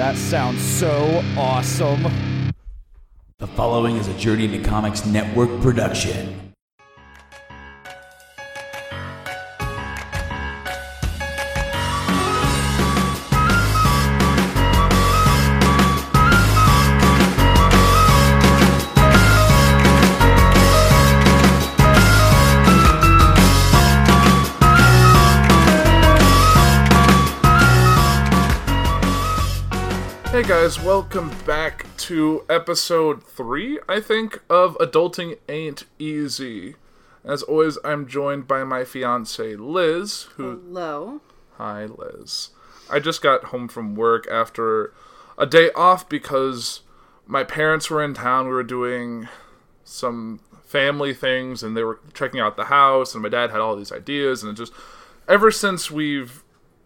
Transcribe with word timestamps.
That 0.00 0.16
sounds 0.16 0.62
so 0.62 1.22
awesome. 1.36 2.02
The 3.36 3.46
following 3.46 3.98
is 3.98 4.08
a 4.08 4.14
Journey 4.14 4.46
into 4.46 4.66
Comics 4.66 5.04
Network 5.04 5.60
production. 5.60 6.49
Guys, 30.50 30.80
welcome 30.80 31.30
back 31.46 31.86
to 31.96 32.44
episode 32.50 33.22
3, 33.22 33.78
I 33.88 34.00
think, 34.00 34.42
of 34.50 34.76
Adulting 34.78 35.38
Ain't 35.48 35.84
Easy. 35.96 36.74
As 37.24 37.44
always, 37.44 37.78
I'm 37.84 38.08
joined 38.08 38.48
by 38.48 38.64
my 38.64 38.82
fiance 38.82 39.54
Liz, 39.54 40.22
who 40.34 40.58
Hello. 40.58 41.20
Hi 41.56 41.84
Liz. 41.84 42.50
I 42.90 42.98
just 42.98 43.22
got 43.22 43.44
home 43.44 43.68
from 43.68 43.94
work 43.94 44.26
after 44.28 44.92
a 45.38 45.46
day 45.46 45.70
off 45.76 46.08
because 46.08 46.80
my 47.28 47.44
parents 47.44 47.88
were 47.88 48.02
in 48.02 48.14
town. 48.14 48.46
We 48.46 48.52
were 48.52 48.64
doing 48.64 49.28
some 49.84 50.40
family 50.64 51.14
things 51.14 51.62
and 51.62 51.76
they 51.76 51.84
were 51.84 52.00
checking 52.12 52.40
out 52.40 52.56
the 52.56 52.64
house 52.64 53.14
and 53.14 53.22
my 53.22 53.28
dad 53.28 53.52
had 53.52 53.60
all 53.60 53.76
these 53.76 53.92
ideas 53.92 54.42
and 54.42 54.50
it 54.50 54.60
just 54.60 54.72
ever 55.28 55.52
since 55.52 55.92
we've 55.92 56.42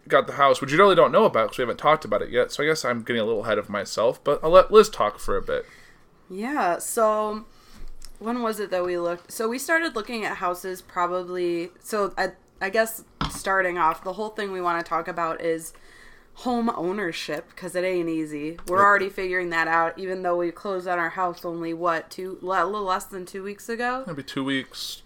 got 0.08 0.27
the 0.27 0.34
house, 0.34 0.60
which 0.60 0.72
you 0.72 0.78
really 0.78 0.94
don't 0.94 1.12
know 1.12 1.24
about 1.24 1.47
because 1.47 1.58
we 1.58 1.62
haven't 1.62 1.78
talked 1.78 2.05
about 2.05 2.22
it 2.22 2.30
yet. 2.30 2.52
So 2.52 2.62
I 2.62 2.66
guess 2.66 2.84
I'm 2.84 3.02
getting 3.02 3.22
a 3.22 3.24
little 3.24 3.44
ahead 3.44 3.58
of 3.58 3.69
myself, 3.69 4.22
but 4.22 4.41
I'll 4.42 4.50
let 4.50 4.70
Liz 4.70 4.88
talk 4.88 5.19
for 5.19 5.36
a 5.36 5.42
bit. 5.42 5.66
Yeah, 6.30 6.78
so 6.78 7.44
when 8.19 8.42
was 8.42 8.60
it 8.60 8.70
that 8.70 8.84
we 8.84 8.98
looked? 8.98 9.32
So 9.32 9.48
we 9.48 9.58
started 9.58 9.94
looking 9.94 10.25
at 10.25 10.38
houses 10.38 10.82
probably. 10.82 11.70
So 11.80 12.14
I, 12.16 12.32
I 12.60 12.70
guess 12.70 13.05
starting 13.30 13.78
off, 13.78 14.05
the 14.05 14.14
whole 14.14 14.30
thing 14.30 14.52
we 14.52 14.60
want 14.60 14.84
to 14.84 14.88
talk 14.88 15.08
about 15.08 15.41
is 15.41 15.72
home 16.38 16.69
ownership 16.70 17.48
because 17.50 17.77
it 17.77 17.84
ain't 17.84 18.08
easy. 18.08 18.58
We're 18.66 18.82
already 18.82 19.08
figuring 19.08 19.50
that 19.50 19.69
out, 19.69 19.98
even 19.98 20.22
though 20.22 20.36
we 20.36 20.50
closed 20.50 20.88
on 20.88 20.98
our 20.98 21.10
house 21.10 21.44
only 21.44 21.72
what 21.72 22.10
two, 22.10 22.38
a 22.42 22.44
little 22.44 22.82
less 22.82 23.05
than 23.05 23.25
two 23.25 23.42
weeks 23.42 23.69
ago, 23.69 24.05
Maybe 24.06 24.22
two 24.22 24.42
weeks, 24.44 25.02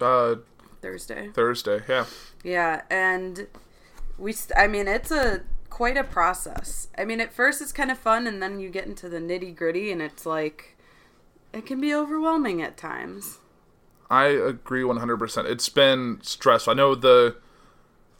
uh, 0.00 0.36
Thursday. 0.80 1.28
Thursday. 1.34 1.82
Yeah. 1.88 2.06
Yeah, 2.42 2.82
and 2.90 3.46
we 4.20 4.32
st- 4.32 4.58
I 4.58 4.68
mean 4.68 4.86
it's 4.86 5.10
a 5.10 5.40
quite 5.70 5.96
a 5.96 6.04
process. 6.04 6.88
I 6.96 7.04
mean 7.04 7.20
at 7.20 7.32
first 7.32 7.60
it's 7.60 7.72
kind 7.72 7.90
of 7.90 7.98
fun 7.98 8.26
and 8.26 8.42
then 8.42 8.60
you 8.60 8.68
get 8.68 8.86
into 8.86 9.08
the 9.08 9.18
nitty-gritty 9.18 9.90
and 9.90 10.00
it's 10.00 10.24
like 10.24 10.76
it 11.52 11.66
can 11.66 11.80
be 11.80 11.94
overwhelming 11.94 12.62
at 12.62 12.76
times. 12.76 13.38
I 14.10 14.26
agree 14.26 14.82
100%. 14.82 15.44
It's 15.48 15.68
been 15.68 16.18
stressful. 16.22 16.72
I 16.72 16.74
know 16.74 16.94
the. 16.94 17.36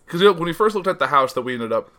Because 0.07 0.23
when 0.23 0.45
we 0.45 0.53
first 0.53 0.75
looked 0.75 0.87
at 0.87 0.99
the 0.99 1.09
house 1.09 1.33
that 1.35 1.43
we 1.43 1.55
ended 1.55 1.73
up 1.73 1.91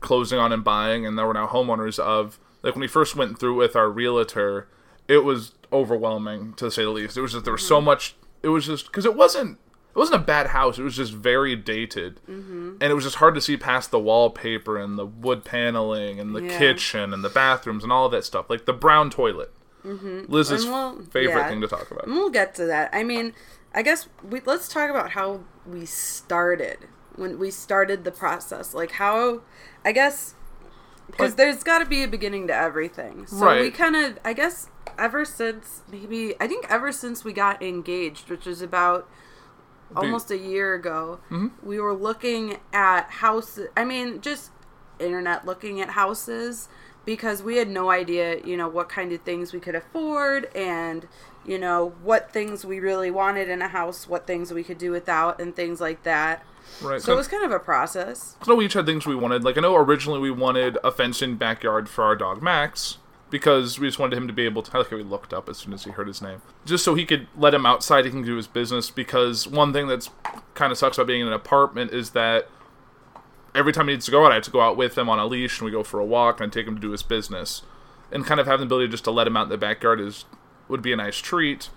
closing 0.00 0.38
on 0.38 0.52
and 0.52 0.64
buying, 0.64 1.06
and 1.06 1.18
that 1.18 1.26
we're 1.26 1.32
now 1.34 1.46
homeowners 1.46 1.98
of, 1.98 2.38
like 2.62 2.74
when 2.74 2.80
we 2.80 2.88
first 2.88 3.16
went 3.16 3.38
through 3.38 3.56
with 3.56 3.76
our 3.76 3.90
realtor, 3.90 4.68
it 5.06 5.24
was 5.24 5.52
overwhelming 5.72 6.54
to 6.54 6.70
say 6.70 6.82
the 6.82 6.90
least. 6.90 7.16
It 7.16 7.20
was 7.20 7.32
just, 7.32 7.44
there 7.44 7.52
was 7.52 7.66
so 7.66 7.76
mm-hmm. 7.76 7.86
much. 7.86 8.14
It 8.42 8.48
was 8.48 8.66
just. 8.66 8.86
Because 8.86 9.04
it 9.04 9.14
wasn't. 9.14 9.58
It 9.98 10.00
wasn't 10.00 10.22
a 10.22 10.24
bad 10.24 10.46
house. 10.48 10.78
It 10.78 10.84
was 10.84 10.94
just 10.94 11.12
very 11.12 11.56
dated, 11.56 12.20
mm-hmm. 12.30 12.76
and 12.80 12.84
it 12.84 12.94
was 12.94 13.02
just 13.02 13.16
hard 13.16 13.34
to 13.34 13.40
see 13.40 13.56
past 13.56 13.90
the 13.90 13.98
wallpaper 13.98 14.78
and 14.78 14.96
the 14.96 15.04
wood 15.04 15.44
paneling 15.44 16.20
and 16.20 16.36
the 16.36 16.44
Yeah. 16.44 16.56
kitchen 16.56 17.12
and 17.12 17.24
the 17.24 17.28
bathrooms 17.28 17.82
and 17.82 17.92
all 17.92 18.06
of 18.06 18.12
that 18.12 18.24
stuff. 18.24 18.48
Like 18.48 18.64
the 18.64 18.72
brown 18.72 19.10
toilet. 19.10 19.52
Mm-hmm. 19.84 20.32
Liz's 20.32 20.64
we'll- 20.66 21.02
favorite 21.10 21.40
yeah. 21.40 21.48
thing 21.48 21.60
to 21.62 21.66
talk 21.66 21.90
about. 21.90 22.06
And 22.06 22.14
we'll 22.14 22.30
get 22.30 22.54
to 22.54 22.66
that. 22.66 22.90
I 22.92 23.02
mean, 23.02 23.32
I 23.74 23.82
guess 23.82 24.08
we 24.22 24.40
let's 24.46 24.68
talk 24.68 24.88
about 24.88 25.10
how 25.10 25.40
we 25.66 25.84
started 25.84 26.78
when 27.16 27.36
we 27.40 27.50
started 27.50 28.04
the 28.04 28.12
process. 28.12 28.74
Like 28.74 28.92
how 28.92 29.40
I 29.84 29.90
guess 29.90 30.36
because 31.08 31.34
there's 31.34 31.64
got 31.64 31.80
to 31.80 31.86
be 31.86 32.04
a 32.04 32.08
beginning 32.08 32.46
to 32.46 32.54
everything. 32.54 33.26
So 33.26 33.60
we 33.60 33.72
kind 33.72 33.96
of 33.96 34.20
I 34.24 34.32
guess 34.32 34.68
ever 34.96 35.24
since 35.24 35.82
maybe 35.90 36.34
I 36.40 36.46
think 36.46 36.66
ever 36.70 36.92
since 36.92 37.24
we 37.24 37.32
got 37.32 37.60
engaged, 37.64 38.30
which 38.30 38.46
was 38.46 38.62
about 38.62 39.10
almost 39.96 40.30
a 40.30 40.38
year 40.38 40.74
ago, 40.74 41.20
mm-hmm. 41.30 41.48
we 41.62 41.78
were 41.80 41.94
looking 41.94 42.58
at 42.72 43.10
houses. 43.10 43.68
I 43.76 43.84
mean, 43.84 44.20
just 44.20 44.50
internet 44.98 45.46
looking 45.46 45.80
at 45.80 45.90
houses 45.90 46.68
because 47.04 47.42
we 47.42 47.56
had 47.56 47.68
no 47.68 47.90
idea, 47.90 48.40
you 48.44 48.56
know, 48.56 48.68
what 48.68 48.88
kind 48.88 49.12
of 49.12 49.22
things 49.22 49.52
we 49.52 49.60
could 49.60 49.74
afford 49.74 50.44
and, 50.54 51.08
you 51.46 51.58
know, 51.58 51.94
what 52.02 52.30
things 52.32 52.64
we 52.64 52.80
really 52.80 53.10
wanted 53.10 53.48
in 53.48 53.62
a 53.62 53.68
house, 53.68 54.06
what 54.06 54.26
things 54.26 54.52
we 54.52 54.62
could 54.62 54.78
do 54.78 54.90
without, 54.90 55.40
and 55.40 55.56
things 55.56 55.80
like 55.80 56.02
that. 56.02 56.44
Right. 56.82 57.00
So 57.00 57.14
it 57.14 57.16
was 57.16 57.28
kind 57.28 57.44
of 57.44 57.50
a 57.50 57.58
process. 57.58 58.36
So 58.44 58.56
we 58.56 58.66
each 58.66 58.74
had 58.74 58.84
things 58.84 59.06
we 59.06 59.14
wanted. 59.14 59.42
Like 59.42 59.56
I 59.56 59.62
know 59.62 59.74
originally 59.76 60.20
we 60.20 60.30
wanted 60.30 60.76
a 60.84 60.92
fenced-in 60.92 61.36
backyard 61.36 61.88
for 61.88 62.04
our 62.04 62.14
dog 62.14 62.42
Max 62.42 62.98
because 63.30 63.78
we 63.78 63.86
just 63.86 63.98
wanted 63.98 64.16
him 64.16 64.26
to 64.26 64.32
be 64.32 64.44
able 64.44 64.62
to. 64.62 64.74
I 64.74 64.78
like 64.78 64.90
how 64.90 64.96
he 64.96 65.02
looked 65.02 65.32
up 65.32 65.48
as 65.48 65.58
soon 65.58 65.72
as 65.72 65.84
he 65.84 65.90
heard 65.90 66.06
his 66.06 66.22
name, 66.22 66.42
just 66.64 66.84
so 66.84 66.94
he 66.94 67.04
could 67.04 67.28
let 67.36 67.54
him 67.54 67.66
outside. 67.66 68.04
He 68.04 68.10
can 68.10 68.22
do 68.22 68.36
his 68.36 68.46
business. 68.46 68.90
Because 68.90 69.46
one 69.46 69.72
thing 69.72 69.86
that's 69.86 70.10
kind 70.54 70.72
of 70.72 70.78
sucks 70.78 70.98
about 70.98 71.06
being 71.06 71.20
in 71.20 71.26
an 71.26 71.32
apartment 71.32 71.92
is 71.92 72.10
that 72.10 72.48
every 73.54 73.72
time 73.72 73.88
he 73.88 73.94
needs 73.94 74.06
to 74.06 74.10
go 74.10 74.24
out, 74.24 74.32
I 74.32 74.36
have 74.36 74.44
to 74.44 74.50
go 74.50 74.60
out 74.60 74.76
with 74.76 74.96
him 74.96 75.08
on 75.08 75.18
a 75.18 75.26
leash 75.26 75.58
and 75.58 75.66
we 75.66 75.72
go 75.72 75.82
for 75.82 76.00
a 76.00 76.04
walk 76.04 76.40
and 76.40 76.50
I 76.50 76.52
take 76.52 76.66
him 76.66 76.74
to 76.74 76.80
do 76.80 76.90
his 76.90 77.02
business. 77.02 77.62
And 78.10 78.24
kind 78.24 78.40
of 78.40 78.46
having 78.46 78.60
the 78.60 78.74
ability 78.74 78.90
just 78.90 79.04
to 79.04 79.10
let 79.10 79.26
him 79.26 79.36
out 79.36 79.44
in 79.44 79.48
the 79.50 79.58
backyard 79.58 80.00
is 80.00 80.24
would 80.68 80.82
be 80.82 80.92
a 80.92 80.96
nice 80.96 81.16
treat. 81.18 81.70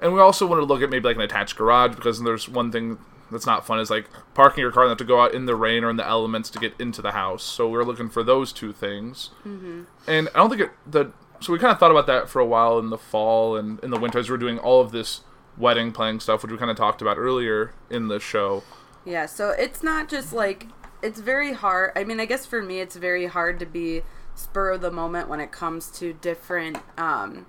And 0.00 0.12
we 0.12 0.20
also 0.20 0.46
wanted 0.46 0.62
to 0.62 0.66
look 0.66 0.82
at 0.82 0.90
maybe 0.90 1.04
like 1.04 1.16
an 1.16 1.22
attached 1.22 1.56
garage 1.56 1.94
because 1.96 2.22
there's 2.22 2.48
one 2.48 2.70
thing 2.70 2.98
that's 3.30 3.46
not 3.46 3.66
fun 3.66 3.78
is 3.80 3.90
like 3.90 4.08
parking 4.34 4.62
your 4.62 4.72
car 4.72 4.84
and 4.84 4.90
have 4.90 4.98
to 4.98 5.04
go 5.04 5.20
out 5.20 5.34
in 5.34 5.46
the 5.46 5.56
rain 5.56 5.84
or 5.84 5.90
in 5.90 5.96
the 5.96 6.06
elements 6.06 6.50
to 6.50 6.58
get 6.58 6.74
into 6.78 7.02
the 7.02 7.12
house. 7.12 7.42
So 7.42 7.68
we 7.68 7.78
are 7.78 7.84
looking 7.84 8.08
for 8.08 8.22
those 8.22 8.52
two 8.52 8.72
things. 8.72 9.30
Mm-hmm. 9.46 9.82
And 10.06 10.28
I 10.34 10.38
don't 10.38 10.50
think 10.50 10.62
it 10.62 10.70
the 10.86 11.12
so 11.40 11.52
we 11.52 11.58
kind 11.58 11.72
of 11.72 11.78
thought 11.78 11.90
about 11.90 12.06
that 12.06 12.28
for 12.28 12.40
a 12.40 12.46
while 12.46 12.78
in 12.78 12.90
the 12.90 12.98
fall 12.98 13.56
and 13.56 13.78
in 13.80 13.90
the 13.90 13.98
winter 13.98 14.18
as 14.18 14.30
we're 14.30 14.36
doing 14.36 14.58
all 14.58 14.80
of 14.80 14.92
this 14.92 15.20
wedding 15.58 15.92
planning 15.92 16.20
stuff, 16.20 16.42
which 16.42 16.52
we 16.52 16.58
kind 16.58 16.70
of 16.70 16.76
talked 16.76 17.02
about 17.02 17.18
earlier 17.18 17.72
in 17.90 18.08
the 18.08 18.20
show. 18.20 18.62
Yeah, 19.04 19.26
so 19.26 19.50
it's 19.50 19.82
not 19.82 20.08
just 20.08 20.32
like 20.32 20.66
it's 21.02 21.20
very 21.20 21.52
hard. 21.52 21.92
I 21.96 22.04
mean, 22.04 22.20
I 22.20 22.26
guess 22.26 22.46
for 22.46 22.62
me 22.62 22.80
it's 22.80 22.96
very 22.96 23.26
hard 23.26 23.60
to 23.60 23.66
be 23.66 24.02
spur 24.34 24.72
of 24.72 24.80
the 24.82 24.90
moment 24.90 25.28
when 25.28 25.40
it 25.40 25.50
comes 25.50 25.90
to 25.90 26.12
different 26.12 26.78
um 26.98 27.46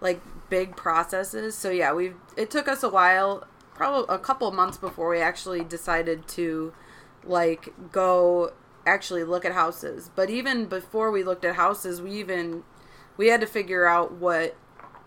like 0.00 0.20
big 0.48 0.76
processes. 0.76 1.56
So 1.56 1.70
yeah, 1.70 1.92
we 1.92 2.12
it 2.36 2.50
took 2.50 2.68
us 2.68 2.82
a 2.82 2.88
while, 2.88 3.46
probably 3.80 4.14
a 4.14 4.18
couple 4.18 4.52
months 4.52 4.76
before 4.76 5.08
we 5.08 5.20
actually 5.20 5.64
decided 5.64 6.28
to 6.28 6.70
like 7.24 7.72
go 7.90 8.52
actually 8.84 9.24
look 9.24 9.46
at 9.46 9.52
houses. 9.52 10.10
But 10.14 10.28
even 10.28 10.66
before 10.66 11.10
we 11.10 11.24
looked 11.24 11.46
at 11.46 11.54
houses, 11.54 12.02
we 12.02 12.12
even 12.12 12.62
we 13.16 13.28
had 13.28 13.40
to 13.40 13.46
figure 13.46 13.86
out 13.86 14.12
what 14.12 14.54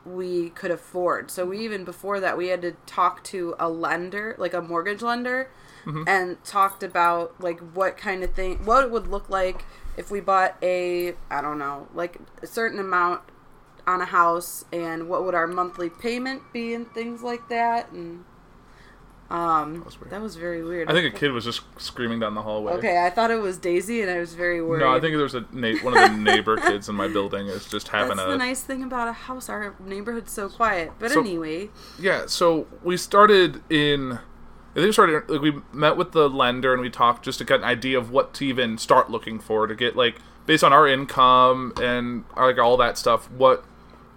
we 0.07 0.49
could 0.49 0.71
afford. 0.71 1.29
So 1.29 1.45
we 1.45 1.59
even 1.59 1.83
before 1.83 2.19
that 2.19 2.35
we 2.35 2.47
had 2.47 2.63
to 2.63 2.71
talk 2.87 3.23
to 3.25 3.53
a 3.59 3.69
lender, 3.69 4.35
like 4.39 4.55
a 4.55 4.61
mortgage 4.61 5.03
lender, 5.03 5.51
mm-hmm. 5.85 6.05
and 6.07 6.43
talked 6.43 6.81
about 6.81 7.39
like 7.39 7.59
what 7.75 7.95
kind 7.95 8.23
of 8.23 8.33
thing 8.33 8.65
what 8.65 8.85
it 8.85 8.89
would 8.89 9.05
look 9.05 9.29
like 9.29 9.65
if 9.97 10.09
we 10.09 10.19
bought 10.19 10.57
a 10.63 11.13
I 11.29 11.41
don't 11.41 11.59
know, 11.59 11.89
like 11.93 12.17
a 12.41 12.47
certain 12.47 12.79
amount 12.79 13.21
on 13.85 14.01
a 14.01 14.05
house 14.05 14.65
and 14.73 15.07
what 15.07 15.23
would 15.25 15.35
our 15.35 15.45
monthly 15.45 15.91
payment 15.91 16.41
be 16.51 16.73
and 16.73 16.91
things 16.91 17.21
like 17.21 17.49
that 17.49 17.91
and 17.91 18.25
um 19.33 19.83
was 19.83 19.99
weird. 19.99 20.11
that 20.11 20.21
was 20.21 20.35
very 20.35 20.63
weird. 20.63 20.89
I 20.89 20.93
think 20.93 21.13
a 21.13 21.17
kid 21.17 21.31
was 21.31 21.43
just 21.43 21.61
screaming 21.77 22.19
down 22.19 22.35
the 22.35 22.41
hallway. 22.43 22.73
Okay, 22.73 23.03
I 23.03 23.09
thought 23.09 23.31
it 23.31 23.41
was 23.41 23.57
Daisy 23.57 24.01
and 24.01 24.11
I 24.11 24.19
was 24.19 24.35
very 24.35 24.61
worried. 24.61 24.81
No, 24.81 24.89
I 24.89 24.99
think 24.99 25.13
there 25.15 25.23
was 25.23 25.33
a 25.33 25.43
na- 25.51 25.77
one 25.81 25.97
of 25.97 26.11
the 26.11 26.17
neighbor 26.17 26.55
kids 26.67 26.87
in 26.87 26.95
my 26.95 27.07
building 27.07 27.47
is 27.47 27.65
just 27.67 27.87
having 27.87 28.17
That's 28.17 28.27
a 28.29 28.31
the 28.31 28.37
nice 28.37 28.61
thing 28.61 28.83
about 28.83 29.07
a 29.07 29.13
house. 29.13 29.49
Our 29.49 29.73
neighborhood's 29.83 30.31
so 30.31 30.49
quiet. 30.49 30.91
But 30.99 31.11
So- 31.11 31.19
anyway, 31.21 31.69
Yeah, 31.99 32.27
so 32.27 32.67
we 32.83 32.95
started 32.95 33.63
in 33.71 34.13
I 34.13 34.75
think 34.75 34.85
we 34.87 34.91
started 34.91 35.27
like 35.29 35.41
we 35.41 35.61
met 35.71 35.97
with 35.97 36.11
the 36.11 36.29
lender 36.29 36.71
and 36.73 36.81
we 36.81 36.89
talked 36.91 37.25
just 37.25 37.39
to 37.39 37.45
get 37.45 37.59
an 37.59 37.65
idea 37.65 37.97
of 37.97 38.11
what 38.11 38.33
to 38.35 38.45
even 38.45 38.77
start 38.77 39.09
looking 39.09 39.39
for 39.39 39.65
to 39.67 39.73
get 39.75 39.95
like 39.95 40.17
based 40.45 40.63
on 40.63 40.71
our 40.73 40.87
income 40.87 41.73
and 41.81 42.25
like 42.37 42.59
all 42.59 42.77
that 42.77 42.97
stuff 42.99 43.29
what 43.31 43.63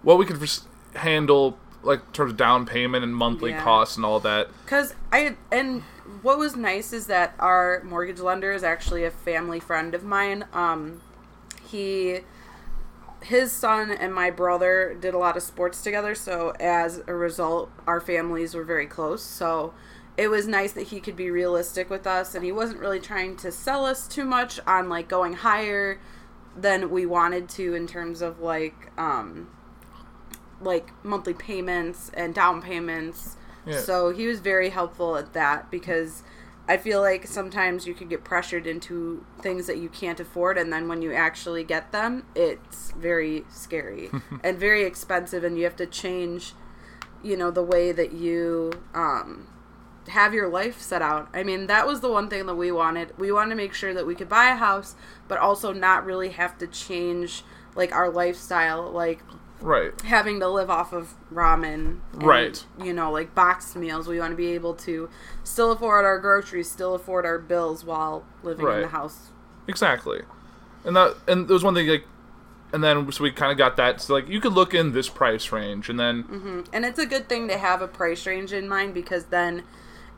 what 0.03 0.17
we 0.19 0.25
could 0.25 0.39
just 0.39 0.65
handle 0.95 1.57
like 1.83 1.99
in 1.99 2.11
terms 2.13 2.31
of 2.31 2.37
down 2.37 2.65
payment 2.65 3.03
and 3.03 3.15
monthly 3.15 3.51
Yeah. 3.51 3.63
costs 3.63 3.95
and 3.95 4.05
all 4.05 4.19
that. 4.21 4.49
Because 4.65 4.95
I 5.11 5.35
and 5.51 5.83
what 6.21 6.37
was 6.37 6.55
nice 6.55 6.93
is 6.93 7.07
that 7.07 7.33
our 7.39 7.81
mortgage 7.83 8.19
lender 8.19 8.51
is 8.51 8.63
actually 8.63 9.03
a 9.03 9.11
family 9.11 9.59
friend 9.59 9.93
of 9.93 10.03
mine. 10.03 10.45
Um, 10.53 11.01
he, 11.69 12.21
his 13.21 13.51
son 13.51 13.91
and 13.91 14.13
my 14.13 14.29
brother 14.29 14.95
did 14.99 15.13
a 15.13 15.17
lot 15.17 15.35
of 15.35 15.43
sports 15.43 15.81
together, 15.83 16.15
so 16.15 16.53
as 16.59 17.03
a 17.07 17.13
result, 17.13 17.69
our 17.85 17.99
families 17.99 18.55
were 18.55 18.63
very 18.63 18.87
close. 18.87 19.21
So 19.21 19.73
it 20.15 20.29
was 20.29 20.47
nice 20.47 20.71
that 20.73 20.87
he 20.87 20.99
could 20.99 21.15
be 21.15 21.29
realistic 21.29 21.89
with 21.89 22.07
us, 22.07 22.35
and 22.35 22.43
he 22.43 22.51
wasn't 22.51 22.79
really 22.79 22.99
trying 22.99 23.35
to 23.37 23.51
sell 23.51 23.85
us 23.85 24.07
too 24.07 24.25
much 24.25 24.59
on 24.65 24.87
like 24.89 25.07
going 25.07 25.33
higher 25.33 25.99
than 26.55 26.89
we 26.89 27.05
wanted 27.05 27.47
to 27.49 27.75
in 27.75 27.85
terms 27.85 28.21
of 28.21 28.39
like 28.39 28.91
um 28.97 29.47
like 30.61 30.91
monthly 31.03 31.33
payments 31.33 32.11
and 32.13 32.33
down 32.33 32.61
payments. 32.61 33.37
Yeah. 33.65 33.79
So 33.79 34.11
he 34.11 34.27
was 34.27 34.39
very 34.39 34.69
helpful 34.69 35.17
at 35.17 35.33
that 35.33 35.69
because 35.69 36.23
I 36.67 36.77
feel 36.77 37.01
like 37.01 37.27
sometimes 37.27 37.87
you 37.87 37.93
could 37.93 38.09
get 38.09 38.23
pressured 38.23 38.67
into 38.67 39.25
things 39.41 39.67
that 39.67 39.77
you 39.77 39.89
can't 39.89 40.19
afford 40.19 40.57
and 40.57 40.71
then 40.71 40.87
when 40.87 41.01
you 41.01 41.13
actually 41.13 41.63
get 41.63 41.91
them, 41.91 42.25
it's 42.35 42.91
very 42.91 43.45
scary 43.49 44.09
and 44.43 44.57
very 44.57 44.83
expensive 44.83 45.43
and 45.43 45.57
you 45.57 45.63
have 45.63 45.75
to 45.77 45.85
change 45.85 46.53
you 47.23 47.35
know 47.35 47.49
the 47.49 47.63
way 47.63 47.91
that 47.91 48.13
you 48.13 48.71
um 48.93 49.47
have 50.09 50.33
your 50.33 50.47
life 50.47 50.79
set 50.81 51.01
out. 51.01 51.27
I 51.33 51.43
mean, 51.43 51.67
that 51.67 51.85
was 51.85 51.99
the 51.99 52.09
one 52.09 52.29
thing 52.29 52.45
that 52.45 52.55
we 52.55 52.71
wanted. 52.71 53.17
We 53.17 53.31
wanted 53.31 53.51
to 53.51 53.55
make 53.55 53.73
sure 53.73 53.93
that 53.93 54.05
we 54.05 54.15
could 54.15 54.29
buy 54.29 54.49
a 54.49 54.55
house, 54.55 54.95
but 55.27 55.37
also 55.37 55.73
not 55.73 56.05
really 56.05 56.29
have 56.29 56.57
to 56.59 56.67
change 56.67 57.43
like 57.75 57.93
our 57.93 58.09
lifestyle, 58.09 58.89
like 58.89 59.19
Right. 59.59 59.99
having 60.01 60.39
to 60.39 60.47
live 60.47 60.69
off 60.69 60.93
of 60.93 61.15
ramen. 61.33 61.99
and, 62.13 62.23
Right. 62.23 62.65
You 62.81 62.93
know, 62.93 63.11
like 63.11 63.33
boxed 63.33 63.75
meals. 63.75 64.07
We 64.07 64.19
want 64.19 64.31
to 64.31 64.37
be 64.37 64.53
able 64.53 64.73
to 64.75 65.09
still 65.43 65.71
afford 65.71 66.05
our 66.05 66.19
groceries, 66.19 66.69
still 66.69 66.95
afford 66.95 67.25
our 67.25 67.39
bills 67.39 67.83
while 67.83 68.25
living 68.43 68.67
in 68.67 68.81
the 68.81 68.87
house. 68.89 69.29
Exactly. 69.67 70.21
And 70.85 70.95
that 70.95 71.15
and 71.27 71.47
there 71.47 71.53
was 71.53 71.63
one 71.63 71.73
thing 71.73 71.87
like 71.87 72.05
and 72.73 72.83
then 72.83 73.11
so 73.11 73.23
we 73.23 73.31
kind 73.31 73.51
of 73.51 73.57
got 73.57 73.77
that 73.77 74.01
so 74.01 74.13
like 74.13 74.27
you 74.27 74.39
could 74.39 74.53
look 74.53 74.73
in 74.73 74.91
this 74.91 75.09
price 75.09 75.51
range 75.51 75.89
and 75.89 75.99
then 75.99 76.23
mm-hmm. 76.23 76.61
And 76.73 76.85
it's 76.85 76.99
a 76.99 77.05
good 77.05 77.29
thing 77.29 77.47
to 77.47 77.57
have 77.57 77.81
a 77.81 77.87
price 77.87 78.25
range 78.25 78.53
in 78.53 78.67
mind 78.67 78.93
because 78.93 79.25
then 79.25 79.63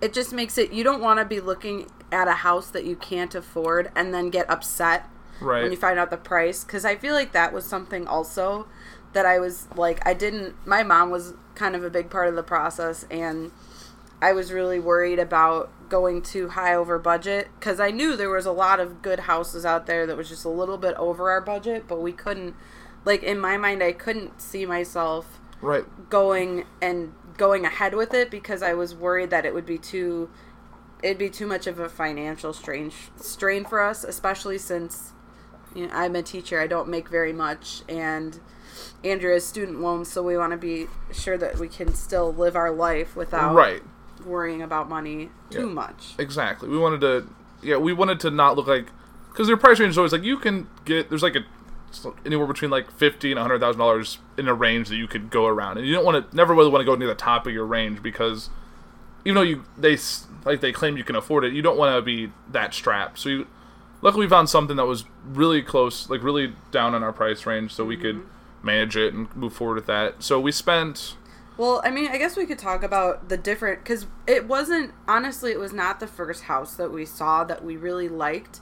it 0.01 0.13
just 0.13 0.33
makes 0.33 0.57
it 0.57 0.71
you 0.71 0.83
don't 0.83 1.01
want 1.01 1.19
to 1.19 1.25
be 1.25 1.39
looking 1.39 1.88
at 2.12 2.27
a 2.27 2.33
house 2.33 2.69
that 2.69 2.85
you 2.85 2.95
can't 2.95 3.35
afford 3.35 3.92
and 3.95 4.13
then 4.13 4.30
get 4.30 4.50
upset 4.50 5.07
right 5.39 5.62
when 5.62 5.71
you 5.71 5.77
find 5.77 6.00
out 6.00 6.09
the 6.09 6.18
price 6.18 6.63
because 6.63 6.85
i 6.85 6.95
feel 6.95 7.13
like 7.13 7.33
that 7.33 7.53
was 7.53 7.65
something 7.65 8.07
also 8.07 8.68
that 9.13 9.25
i 9.25 9.39
was 9.39 9.67
like 9.75 10.06
i 10.07 10.13
didn't 10.13 10.56
my 10.65 10.83
mom 10.83 11.09
was 11.09 11.33
kind 11.56 11.75
of 11.75 11.83
a 11.83 11.89
big 11.89 12.09
part 12.09 12.27
of 12.27 12.35
the 12.35 12.44
process 12.44 13.06
and 13.09 13.51
i 14.21 14.31
was 14.31 14.51
really 14.51 14.79
worried 14.79 15.19
about 15.19 15.69
going 15.89 16.21
too 16.21 16.50
high 16.50 16.75
over 16.75 17.00
budget 17.00 17.47
because 17.59 17.79
i 17.79 17.89
knew 17.89 18.15
there 18.15 18.29
was 18.29 18.45
a 18.45 18.51
lot 18.51 18.79
of 18.79 19.01
good 19.01 19.21
houses 19.21 19.65
out 19.65 19.85
there 19.88 20.06
that 20.06 20.15
was 20.15 20.29
just 20.29 20.45
a 20.45 20.50
little 20.50 20.77
bit 20.77 20.95
over 20.95 21.31
our 21.31 21.41
budget 21.41 21.85
but 21.88 22.01
we 22.01 22.11
couldn't 22.11 22.56
like 23.06 23.23
in 23.23 23.39
my 23.39 23.57
mind 23.57 23.81
i 23.81 23.91
couldn't 23.91 24.39
see 24.39 24.65
myself 24.65 25.39
right. 25.61 25.85
going 26.09 26.65
and 26.81 27.13
going 27.39 27.65
ahead 27.65 27.95
with 27.95 28.13
it 28.13 28.29
because 28.29 28.61
I 28.61 28.73
was 28.73 28.94
worried 28.94 29.29
that 29.31 29.45
it 29.45 29.53
would 29.53 29.65
be 29.65 29.77
too 29.77 30.29
it'd 31.01 31.17
be 31.17 31.29
too 31.29 31.47
much 31.47 31.65
of 31.65 31.79
a 31.79 31.89
financial 31.89 32.53
strain 32.53 32.91
strain 33.15 33.65
for 33.65 33.81
us, 33.81 34.03
especially 34.03 34.57
since 34.57 35.13
you 35.75 35.88
know, 35.88 35.94
I'm 35.94 36.16
a 36.16 36.24
teacher. 36.24 36.60
I 36.60 36.68
don't 36.68 36.88
make 36.89 37.10
very 37.10 37.33
much 37.33 37.81
and 37.89 38.39
Andrew 39.04 39.31
has 39.33 39.45
student 39.45 39.81
loans, 39.81 40.12
so 40.12 40.21
we 40.24 40.38
want 40.38 40.51
to 40.51 40.57
be 40.57 40.88
sure 41.13 41.38
that 41.38 41.57
we 41.57 41.68
can 41.68 41.94
still 41.94 42.33
live 42.33 42.56
our 42.56 42.71
life 42.71 43.16
without 43.16 43.54
right 43.56 43.81
worrying 44.25 44.62
about 44.62 44.89
money 44.89 45.30
too 45.50 45.60
Yeah. 45.68 45.74
much. 45.74 46.13
exactly 46.18 46.68
we 46.68 46.77
wanted 46.77 47.00
to 47.01 47.27
yeah 47.63 47.77
we 47.77 47.94
wanted 47.94 48.19
to 48.21 48.30
not 48.31 48.57
look 48.57 48.68
like 48.68 48.88
because 49.31 49.48
their 49.48 49.56
price 49.57 49.80
range 49.80 49.92
is 49.92 49.98
always 49.98 50.12
like 50.12 50.24
you 50.24 50.38
can 50.38 50.68
get 50.83 51.07
there's 51.10 51.24
like 51.24 51.36
a 51.38 51.45
anywhere 52.25 52.45
between 52.45 52.69
like 52.69 52.92
fifty 52.92 53.31
and 53.31 53.39
a 53.39 53.42
hundred 53.42 53.60
thousand 53.60 53.80
dollars 53.80 54.19
in 54.38 54.48
a 54.50 54.54
range 54.54 54.89
that 54.89 54.98
you 54.98 55.07
could 55.07 55.30
go 55.30 55.45
around 55.48 55.77
and 55.77 55.88
you 55.88 55.94
don't 55.94 56.06
want 56.06 56.30
to 56.30 56.36
never 56.36 56.54
really 56.54 56.69
want 56.69 56.81
to 56.81 56.86
go 56.86 56.95
near 56.95 57.07
the 57.07 57.16
top 57.16 57.48
of 57.48 57.54
your 57.54 57.66
range 57.66 58.04
because 58.04 58.50
even 59.25 59.36
though 59.36 59.42
you 59.42 59.63
they 59.77 59.94
s- 59.94 60.27
like 60.45 60.60
they 60.62 60.71
claim 60.74 60.98
you 60.98 61.04
can 61.06 61.16
afford 61.16 61.44
it 61.45 61.54
you 61.54 61.62
don't 61.62 61.77
want 61.77 61.95
to 61.95 62.01
be 62.01 62.31
that 62.51 62.74
strapped 62.74 63.18
so 63.18 63.30
you 63.30 63.48
luckily 64.01 64.25
we 64.25 64.29
found 64.29 64.49
something 64.49 64.77
that 64.77 64.85
was 64.85 65.05
really 65.25 65.61
close 65.61 66.09
like 66.09 66.23
really 66.23 66.53
down 66.71 66.95
in 66.95 67.03
our 67.03 67.13
price 67.13 67.45
range 67.45 67.73
so 67.73 67.83
we 67.85 67.97
could 67.97 68.21
manage 68.61 68.97
it 68.97 69.13
and 69.13 69.33
move 69.35 69.53
forward 69.53 69.75
with 69.75 69.85
that 69.85 70.21
so 70.21 70.39
we 70.39 70.51
spent 70.51 71.15
Well, 71.57 71.81
I 71.83 71.91
mean, 71.91 72.09
I 72.09 72.17
guess 72.17 72.37
we 72.37 72.45
could 72.45 72.57
talk 72.57 72.83
about 72.83 73.27
the 73.27 73.35
different 73.35 73.83
because 73.83 74.07
it 74.25 74.47
wasn't 74.47 74.93
honestly, 75.09 75.51
it 75.51 75.59
was 75.59 75.73
not 75.73 75.99
the 75.99 76.07
first 76.07 76.43
house 76.43 76.75
that 76.77 76.89
we 76.89 77.05
saw 77.05 77.43
that 77.43 77.65
we 77.65 77.75
really 77.75 78.07
liked. 78.07 78.61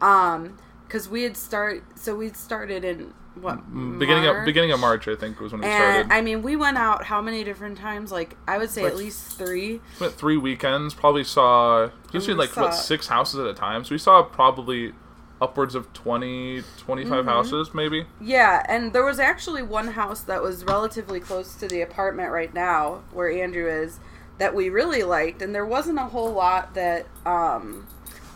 Um, 0.00 0.58
because 0.92 1.08
we 1.08 1.22
had 1.22 1.38
start, 1.38 1.84
so 1.94 2.16
we'd 2.16 2.36
started 2.36 2.84
in 2.84 3.14
what 3.40 3.56
beginning 3.98 4.26
of 4.26 4.44
beginning 4.44 4.70
of 4.72 4.78
march 4.80 5.08
i 5.08 5.14
think 5.16 5.40
was 5.40 5.52
when 5.52 5.62
we 5.62 5.66
And 5.66 5.74
started 6.06 6.12
I 6.12 6.20
mean, 6.20 6.42
we 6.42 6.54
went 6.56 6.76
out 6.76 7.04
how 7.04 7.22
many 7.22 7.44
different 7.44 7.78
times? 7.78 8.12
Like 8.12 8.36
I 8.46 8.58
would 8.58 8.70
say 8.70 8.82
Like 8.82 8.92
at 8.92 8.98
least 8.98 9.38
three. 9.38 9.80
Went 10.00 10.14
three 10.14 10.36
weekends. 10.36 10.92
Probably 10.94 11.24
saw 11.24 11.90
just 12.10 12.28
we 12.28 12.34
like 12.34 12.54
what 12.56 12.74
six 12.74 13.06
houses 13.06 13.40
at 13.40 13.46
a 13.46 13.54
time. 13.54 13.84
So 13.84 13.94
we 13.94 13.98
saw 13.98 14.22
probably 14.22 14.92
upwards 15.40 15.74
of 15.74 15.92
20, 15.92 16.62
25 16.78 17.10
Mm-hmm. 17.12 17.28
houses, 17.28 17.74
maybe. 17.74 18.06
Yeah, 18.20 18.64
and 18.68 18.92
there 18.92 19.04
was 19.04 19.18
actually 19.18 19.62
one 19.62 19.88
house 19.88 20.20
that 20.20 20.40
was 20.42 20.64
relatively 20.64 21.18
close 21.18 21.54
to 21.56 21.66
the 21.66 21.80
apartment 21.80 22.30
right 22.30 22.52
now 22.54 23.02
where 23.12 23.30
Andrew 23.30 23.66
is 23.68 23.98
that 24.38 24.54
we 24.54 24.68
really 24.68 25.02
liked, 25.02 25.42
and 25.42 25.54
there 25.54 25.66
wasn't 25.66 25.98
a 25.98 26.04
whole 26.04 26.30
lot 26.32 26.74
that 26.74 27.06
um, 27.26 27.86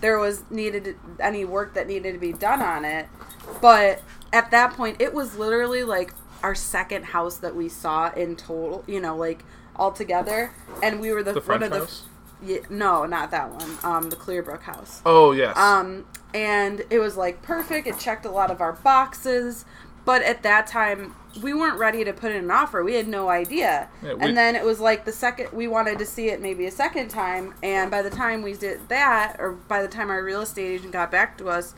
there 0.00 0.18
was 0.18 0.42
needed 0.50 0.96
any 1.20 1.44
work 1.44 1.74
that 1.74 1.86
needed 1.86 2.12
to 2.12 2.18
be 2.18 2.32
done 2.32 2.60
on 2.62 2.84
it. 2.84 3.06
But 3.60 4.02
at 4.32 4.50
that 4.50 4.72
point, 4.74 5.00
it 5.00 5.12
was 5.14 5.36
literally 5.36 5.82
like 5.84 6.12
our 6.42 6.54
second 6.54 7.06
house 7.06 7.38
that 7.38 7.54
we 7.56 7.68
saw 7.68 8.12
in 8.12 8.36
total. 8.36 8.84
You 8.86 9.00
know, 9.00 9.16
like 9.16 9.44
all 9.76 9.92
together, 9.92 10.52
and 10.82 11.00
we 11.00 11.12
were 11.12 11.22
the, 11.22 11.32
The 11.34 11.40
one 11.40 11.62
of 11.62 11.70
the 11.70 11.78
house. 11.80 12.04
yeah, 12.42 12.58
no, 12.70 13.04
not 13.06 13.30
that 13.30 13.50
one. 13.52 13.78
Um, 13.82 14.10
the 14.10 14.16
Clearbrook 14.16 14.62
house. 14.62 15.00
Oh 15.06 15.32
yes. 15.32 15.56
Um, 15.56 16.04
and 16.34 16.82
it 16.90 16.98
was 16.98 17.16
like 17.16 17.42
perfect. 17.42 17.86
It 17.86 17.98
checked 17.98 18.24
a 18.24 18.30
lot 18.30 18.50
of 18.50 18.60
our 18.60 18.72
boxes, 18.72 19.64
but 20.04 20.22
at 20.22 20.42
that 20.42 20.66
time 20.66 21.14
we 21.42 21.52
weren't 21.52 21.78
ready 21.78 22.02
to 22.02 22.12
put 22.14 22.30
in 22.32 22.44
an 22.44 22.50
offer. 22.50 22.82
We 22.82 22.94
had 22.94 23.06
no 23.08 23.28
idea. 23.28 23.88
Yeah, 24.02 24.14
we- 24.14 24.20
and 24.22 24.36
then 24.36 24.56
it 24.56 24.64
was 24.64 24.80
like 24.80 25.04
the 25.04 25.12
second 25.12 25.52
we 25.52 25.68
wanted 25.68 25.98
to 25.98 26.06
see 26.06 26.28
it 26.30 26.40
maybe 26.40 26.64
a 26.66 26.70
second 26.70 27.08
time, 27.08 27.52
and 27.62 27.90
by 27.90 28.00
the 28.00 28.08
time 28.10 28.40
we 28.42 28.54
did 28.54 28.88
that, 28.88 29.36
or 29.38 29.52
by 29.52 29.82
the 29.82 29.88
time 29.88 30.08
our 30.10 30.22
real 30.24 30.40
estate 30.40 30.66
agent 30.76 30.92
got 30.92 31.10
back 31.10 31.36
to 31.38 31.48
us, 31.50 31.74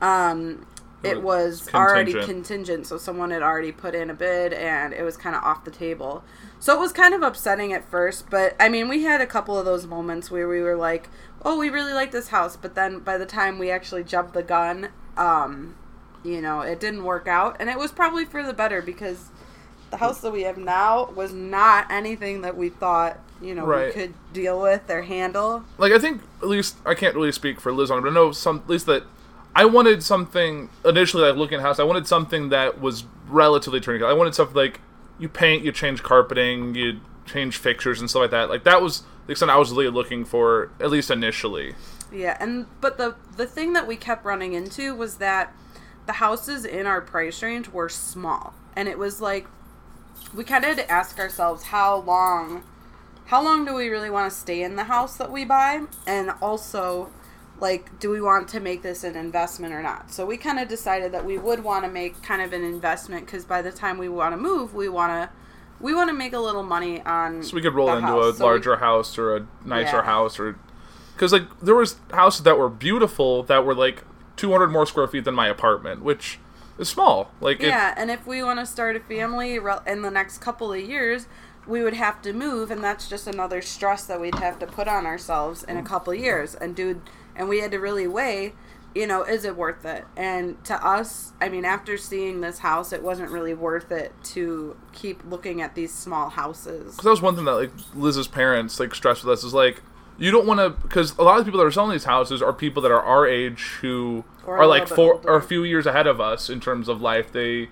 um, 0.00 0.66
it 1.02 1.22
was 1.22 1.66
was 1.66 1.74
already 1.74 2.12
contingent. 2.12 2.46
contingent. 2.46 2.86
So 2.86 2.98
someone 2.98 3.30
had 3.30 3.42
already 3.42 3.72
put 3.72 3.94
in 3.94 4.10
a 4.10 4.14
bid, 4.14 4.52
and 4.52 4.92
it 4.92 5.02
was 5.02 5.16
kind 5.16 5.36
of 5.36 5.42
off 5.44 5.64
the 5.64 5.70
table. 5.70 6.24
So 6.58 6.74
it 6.74 6.80
was 6.80 6.92
kind 6.92 7.14
of 7.14 7.22
upsetting 7.22 7.72
at 7.72 7.88
first, 7.90 8.28
but 8.30 8.56
I 8.58 8.68
mean, 8.68 8.88
we 8.88 9.04
had 9.04 9.20
a 9.20 9.26
couple 9.26 9.58
of 9.58 9.64
those 9.64 9.86
moments 9.86 10.30
where 10.30 10.48
we 10.48 10.60
were 10.60 10.76
like, 10.76 11.08
"Oh, 11.44 11.58
we 11.58 11.68
really 11.70 11.92
like 11.92 12.10
this 12.12 12.28
house," 12.28 12.56
but 12.56 12.74
then 12.74 13.00
by 13.00 13.18
the 13.18 13.26
time 13.26 13.58
we 13.58 13.70
actually 13.70 14.04
jumped 14.04 14.32
the 14.34 14.42
gun, 14.42 14.88
um, 15.16 15.76
you 16.24 16.40
know, 16.40 16.60
it 16.60 16.80
didn't 16.80 17.04
work 17.04 17.28
out, 17.28 17.56
and 17.60 17.68
it 17.70 17.78
was 17.78 17.92
probably 17.92 18.24
for 18.24 18.42
the 18.42 18.52
better 18.54 18.80
because 18.82 19.26
the 19.90 19.98
house 19.98 20.20
that 20.22 20.32
we 20.32 20.42
have 20.42 20.58
now 20.58 21.10
was 21.14 21.32
not 21.32 21.86
anything 21.90 22.40
that 22.40 22.56
we 22.56 22.68
thought 22.68 23.18
you 23.40 23.54
know 23.54 23.64
Right. 23.66 23.86
we 23.88 23.92
could 23.92 24.14
deal 24.32 24.60
with 24.60 24.90
or 24.90 25.02
handle. 25.02 25.62
like 25.78 25.92
I 25.92 25.98
think 25.98 26.22
at 26.42 26.48
least 26.48 26.76
I 26.86 26.94
can't 26.94 27.14
really 27.14 27.30
speak 27.32 27.60
for 27.60 27.70
Liz 27.70 27.90
on 27.90 27.98
it, 27.98 28.00
but 28.00 28.10
I 28.10 28.14
know 28.14 28.32
some 28.32 28.56
at 28.64 28.68
least 28.68 28.86
that 28.86 29.04
I 29.56 29.64
wanted 29.64 30.02
something 30.02 30.68
initially 30.84 31.22
like 31.22 31.36
looking 31.36 31.56
at 31.56 31.62
house. 31.62 31.78
I 31.78 31.84
wanted 31.84 32.06
something 32.06 32.50
that 32.50 32.78
was 32.78 33.04
relatively 33.26 33.80
turnkey. 33.80 34.04
I 34.04 34.12
wanted 34.12 34.34
stuff 34.34 34.54
like 34.54 34.82
you 35.18 35.30
paint, 35.30 35.64
you 35.64 35.72
change 35.72 36.02
carpeting, 36.02 36.74
you 36.74 37.00
change 37.24 37.56
fixtures 37.56 37.98
and 37.98 38.10
stuff 38.10 38.20
like 38.20 38.30
that. 38.32 38.50
Like 38.50 38.64
that 38.64 38.82
was 38.82 39.04
the 39.24 39.32
extent 39.32 39.50
I 39.50 39.56
was 39.56 39.70
really 39.70 39.88
looking 39.88 40.26
for 40.26 40.70
at 40.78 40.90
least 40.90 41.10
initially. 41.10 41.74
Yeah, 42.12 42.36
and 42.38 42.66
but 42.82 42.98
the 42.98 43.14
the 43.38 43.46
thing 43.46 43.72
that 43.72 43.86
we 43.86 43.96
kept 43.96 44.26
running 44.26 44.52
into 44.52 44.94
was 44.94 45.16
that 45.16 45.54
the 46.04 46.12
houses 46.12 46.66
in 46.66 46.84
our 46.84 47.00
price 47.00 47.42
range 47.42 47.70
were 47.70 47.88
small, 47.88 48.52
and 48.76 48.88
it 48.88 48.98
was 48.98 49.22
like 49.22 49.46
we 50.34 50.44
kind 50.44 50.64
of 50.64 50.76
had 50.76 50.86
to 50.86 50.92
ask 50.92 51.18
ourselves 51.18 51.64
how 51.64 51.96
long 51.96 52.62
how 53.26 53.42
long 53.42 53.64
do 53.64 53.74
we 53.74 53.88
really 53.88 54.10
want 54.10 54.30
to 54.30 54.38
stay 54.38 54.62
in 54.62 54.76
the 54.76 54.84
house 54.84 55.16
that 55.16 55.32
we 55.32 55.46
buy 55.46 55.80
and 56.06 56.30
also 56.42 57.10
like 57.60 57.98
do 57.98 58.10
we 58.10 58.20
want 58.20 58.48
to 58.48 58.60
make 58.60 58.82
this 58.82 59.02
an 59.02 59.16
investment 59.16 59.72
or 59.72 59.82
not 59.82 60.10
so 60.10 60.26
we 60.26 60.36
kind 60.36 60.58
of 60.58 60.68
decided 60.68 61.12
that 61.12 61.24
we 61.24 61.38
would 61.38 61.64
want 61.64 61.84
to 61.84 61.90
make 61.90 62.22
kind 62.22 62.42
of 62.42 62.52
an 62.52 62.62
investment 62.62 63.24
because 63.24 63.44
by 63.44 63.62
the 63.62 63.72
time 63.72 63.96
we 63.96 64.08
want 64.08 64.32
to 64.32 64.36
move 64.36 64.74
we 64.74 64.88
want 64.88 65.10
to 65.10 65.28
we 65.80 65.94
want 65.94 66.08
to 66.08 66.14
make 66.14 66.32
a 66.32 66.38
little 66.38 66.62
money 66.62 67.02
on. 67.02 67.42
So 67.42 67.54
we 67.54 67.62
could 67.62 67.74
roll 67.74 67.92
into 67.92 68.06
house. 68.06 68.34
a 68.34 68.38
So 68.38 68.44
we- 68.44 68.50
larger 68.50 68.76
house 68.76 69.18
or 69.18 69.36
a 69.36 69.46
nicer 69.64 69.96
Yeah. 69.96 70.02
house 70.02 70.38
or 70.38 70.58
because 71.14 71.32
like 71.32 71.44
there 71.60 71.74
was 71.74 71.96
houses 72.12 72.42
that 72.42 72.58
were 72.58 72.68
beautiful 72.68 73.42
that 73.44 73.64
were 73.64 73.74
like 73.74 74.04
200 74.36 74.68
more 74.68 74.84
square 74.86 75.06
feet 75.06 75.24
than 75.24 75.34
my 75.34 75.48
apartment, 75.48 76.02
which 76.02 76.38
is 76.78 76.88
small. 76.88 77.30
Like 77.40 77.60
Yeah, 77.60 77.94
and 77.96 78.10
if 78.10 78.26
we 78.26 78.42
want 78.42 78.60
to 78.60 78.66
start 78.66 78.96
a 78.96 79.00
family 79.00 79.58
in 79.86 80.02
the 80.02 80.10
next 80.10 80.38
couple 80.38 80.72
of 80.72 80.80
years, 80.80 81.26
we 81.66 81.82
would 81.82 81.94
have 81.94 82.22
to 82.22 82.32
move, 82.32 82.70
and 82.70 82.84
that's 82.84 83.08
just 83.08 83.26
another 83.26 83.60
stress 83.60 84.04
that 84.06 84.20
we'd 84.20 84.36
have 84.36 84.58
to 84.60 84.66
put 84.66 84.86
on 84.86 85.04
ourselves 85.04 85.64
in 85.64 85.76
a 85.76 85.82
mm. 85.82 85.86
couple 85.86 86.12
of 86.12 86.18
years. 86.18 86.54
And 86.54 86.76
dude, 86.76 87.00
and 87.36 87.48
we 87.48 87.60
had 87.60 87.70
to 87.72 87.78
really 87.78 88.06
weigh, 88.06 88.54
you 88.94 89.06
know, 89.06 89.22
is 89.22 89.44
it 89.44 89.56
worth 89.56 89.84
it? 89.84 90.04
And 90.16 90.62
to 90.64 90.74
us, 90.86 91.32
I 91.40 91.48
mean, 91.48 91.64
after 91.64 91.96
seeing 91.98 92.40
this 92.40 92.60
house, 92.60 92.92
it 92.92 93.02
wasn't 93.02 93.30
really 93.30 93.54
worth 93.54 93.92
it 93.92 94.12
to 94.34 94.76
keep 94.92 95.22
looking 95.28 95.60
at 95.60 95.74
these 95.74 95.92
small 95.92 96.30
houses. 96.30 96.96
that 96.96 97.10
was 97.10 97.20
one 97.22 97.36
thing 97.36 97.44
that 97.44 97.54
like 97.54 97.70
Liz's 97.94 98.26
parents 98.28 98.80
like 98.80 98.94
stressed 98.94 99.24
with 99.24 99.32
us 99.32 99.44
is 99.44 99.52
like 99.54 99.82
you 100.18 100.30
don't 100.30 100.46
want 100.46 100.60
to 100.60 100.70
because 100.82 101.16
a 101.18 101.22
lot 101.22 101.38
of 101.38 101.44
people 101.44 101.58
that 101.60 101.66
are 101.66 101.70
selling 101.70 101.90
these 101.92 102.04
houses 102.04 102.40
are 102.40 102.52
people 102.54 102.80
that 102.82 102.90
are 102.90 103.02
our 103.02 103.26
age 103.26 103.60
who 103.82 104.24
Or 104.46 104.56
are 104.56 104.66
like 104.66 104.88
four 104.88 105.14
older. 105.16 105.28
or 105.30 105.36
a 105.36 105.42
few 105.42 105.62
years 105.62 105.84
ahead 105.86 106.06
of 106.06 106.20
us 106.20 106.48
in 106.48 106.58
terms 106.58 106.88
of 106.88 107.02
life. 107.02 107.30
They 107.32 107.68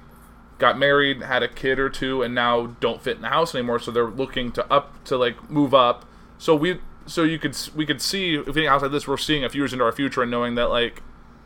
got 0.58 0.78
married, 0.78 1.22
had 1.22 1.42
a 1.42 1.48
kid 1.48 1.78
or 1.78 1.88
two, 1.88 2.22
and 2.22 2.34
now 2.34 2.66
don't 2.80 3.00
fit 3.02 3.16
in 3.16 3.22
the 3.22 3.28
house 3.30 3.54
anymore. 3.54 3.78
So 3.78 3.90
they're 3.90 4.04
looking 4.10 4.52
to 4.52 4.70
up 4.72 5.02
to 5.04 5.16
like 5.16 5.48
move 5.50 5.72
up. 5.72 6.04
So 6.36 6.54
we 6.54 6.80
so 7.06 7.22
you 7.22 7.38
could 7.38 7.56
we 7.74 7.86
could 7.86 8.00
see 8.00 8.34
if 8.34 8.48
anything 8.48 8.66
like 8.66 8.90
this, 8.90 9.06
we're 9.06 9.16
seeing 9.16 9.44
a 9.44 9.48
few 9.48 9.62
years 9.62 9.72
into 9.72 9.84
our 9.84 9.92
future 9.92 10.22
and 10.22 10.30
knowing 10.30 10.54
that 10.56 10.70
like 10.70 11.02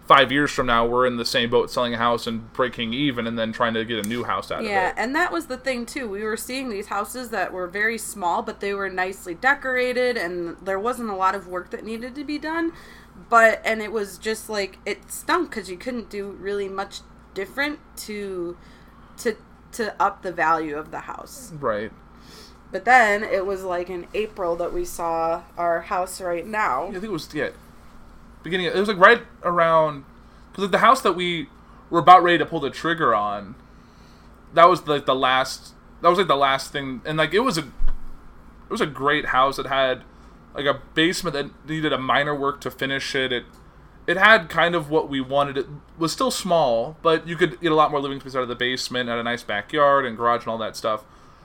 five 0.07 0.33
years 0.33 0.51
from 0.51 0.67
now 0.67 0.87
we're 0.87 1.07
in 1.07 1.17
the 1.19 1.25
same 1.25 1.51
boat 1.51 1.71
selling 1.71 1.93
a 1.93 1.99
house 1.99 2.27
and 2.27 2.51
breaking 2.55 2.95
even 2.95 3.27
and 3.27 3.39
then 3.39 3.53
trying 3.53 3.75
to 3.75 3.85
get 3.85 4.05
a 4.05 4.09
new 4.09 4.25
house 4.25 4.51
out 4.51 4.63
Yeah, 4.63 4.69
of 4.89 4.95
it. 4.95 4.97
Yeah, 4.97 5.05
and 5.05 5.15
that 5.15 5.31
was 5.31 5.47
the 5.47 5.59
thing 5.59 5.85
too. 5.85 6.09
We 6.09 6.23
were 6.23 6.37
seeing 6.37 6.71
these 6.71 6.87
houses 6.87 7.29
that 7.31 7.53
were 7.53 7.67
very 7.67 7.99
small, 7.99 8.43
but 8.43 8.61
they 8.61 8.73
were 8.73 8.89
nicely 8.89 9.35
decorated, 9.35 10.17
and 10.17 10.57
there 10.63 10.79
wasn't 10.79 11.11
a 11.11 11.15
lot 11.15 11.35
of 11.35 11.47
work 11.47 11.71
that 11.71 11.85
needed 11.85 12.15
to 12.15 12.25
be 12.25 12.39
done. 12.39 12.73
But 13.29 13.61
and 13.65 13.83
it 13.83 13.93
was 13.93 14.17
just 14.17 14.49
like 14.49 14.79
it 14.87 15.11
stunk 15.13 15.51
because 15.51 15.71
you 15.71 15.77
couldn't 15.77 16.09
do 16.09 16.31
really 16.31 16.69
much 16.69 17.01
different 17.35 17.81
to 17.99 18.57
to 19.19 19.37
to 19.73 19.95
up 20.01 20.23
the 20.23 20.33
value 20.33 20.77
of 20.79 20.91
the 20.91 21.01
house. 21.01 21.53
Right. 21.53 21.93
But 22.71 22.85
then 22.85 23.25
it 23.25 23.47
was 23.47 23.65
like 23.65 23.89
in 23.89 24.07
April 24.13 24.57
that 24.57 24.73
we 24.73 24.85
saw 24.85 25.43
our 25.57 25.83
house 25.83 26.21
right 26.21 26.47
now. 26.47 26.89
I 26.89 26.93
think 26.93 27.05
it 27.05 27.11
was 27.11 27.33
yeah, 27.35 27.51
beginning. 28.43 28.67
It 28.67 28.75
was 28.75 28.89
like 28.89 28.99
right 28.99 29.23
around 29.43 30.05
because 30.51 30.65
like 30.65 30.73
the 30.73 30.79
house 30.79 31.01
that 31.03 31.13
we 31.13 31.49
were 31.91 32.01
about 32.01 32.23
ready 32.23 32.39
to 32.39 32.47
pull 32.47 32.61
the 32.61 32.71
trigger 32.71 33.15
on. 33.15 33.55
That 34.55 34.69
was 34.69 34.87
like 34.87 35.07
the 35.07 35.15
last. 35.15 35.75
That 36.03 36.09
was 36.09 36.19
like 36.19 36.29
the 36.29 36.37
last 36.37 36.71
thing, 36.71 37.01
and 37.05 37.19
like 37.19 37.35
it 37.35 37.41
was 37.41 37.59
a, 37.59 37.63
it 37.63 38.71
was 38.71 38.81
a 38.81 38.87
great 38.87 39.27
house. 39.27 39.59
It 39.59 39.67
had 39.67 40.03
like 40.55 40.67
a 40.67 40.81
basement 40.95 41.35
that 41.35 41.69
needed 41.69 41.93
a 41.93 41.99
minor 41.99 42.35
work 42.35 42.61
to 42.63 42.71
finish 42.71 43.15
it. 43.15 43.33
It 43.33 43.45
it 44.07 44.17
had 44.17 44.49
kind 44.49 44.75
of 44.75 44.91
what 44.91 45.09
we 45.09 45.21
wanted. 45.21 45.59
It 45.59 45.67
was 45.99 46.13
still 46.13 46.31
small, 46.31 46.97
but 47.03 47.27
you 47.27 47.37
could 47.37 47.61
get 47.61 47.73
a 47.73 47.75
lot 47.75 47.91
more 47.91 48.01
living 48.01 48.21
space 48.21 48.35
out 48.35 48.43
of 48.43 48.49
the 48.49 48.55
basement, 48.55 49.09
had 49.09 49.19
a 49.19 49.23
nice 49.23 49.43
backyard 49.43 50.05
and 50.05 50.17
garage 50.17 50.43
and 50.43 50.49
all 50.49 50.59
that 50.59 50.77
stuff. 50.77 51.05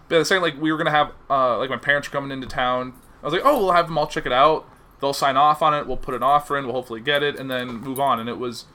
But 0.09 0.19
at 0.19 0.27
the 0.27 0.39
like 0.39 0.59
we 0.59 0.71
were 0.71 0.77
gonna 0.77 0.91
have, 0.91 1.11
uh, 1.29 1.57
like 1.57 1.69
my 1.69 1.77
parents 1.77 2.09
were 2.09 2.13
coming 2.13 2.31
into 2.31 2.47
town. 2.47 2.93
I 3.21 3.25
was 3.25 3.33
like, 3.33 3.43
oh, 3.45 3.59
we'll 3.59 3.73
have 3.73 3.87
them 3.87 3.97
all 3.97 4.07
check 4.07 4.25
it 4.25 4.31
out. 4.31 4.67
They'll 4.99 5.13
sign 5.13 5.37
off 5.37 5.61
on 5.61 5.73
it. 5.73 5.87
We'll 5.87 5.97
put 5.97 6.13
an 6.13 6.23
offer 6.23 6.57
in. 6.57 6.65
We'll 6.65 6.75
hopefully 6.75 7.01
get 7.01 7.23
it, 7.23 7.37
and 7.37 7.49
then 7.49 7.67
move 7.75 7.99
on. 7.99 8.19
And 8.19 8.29
it 8.29 8.37
was, 8.37 8.65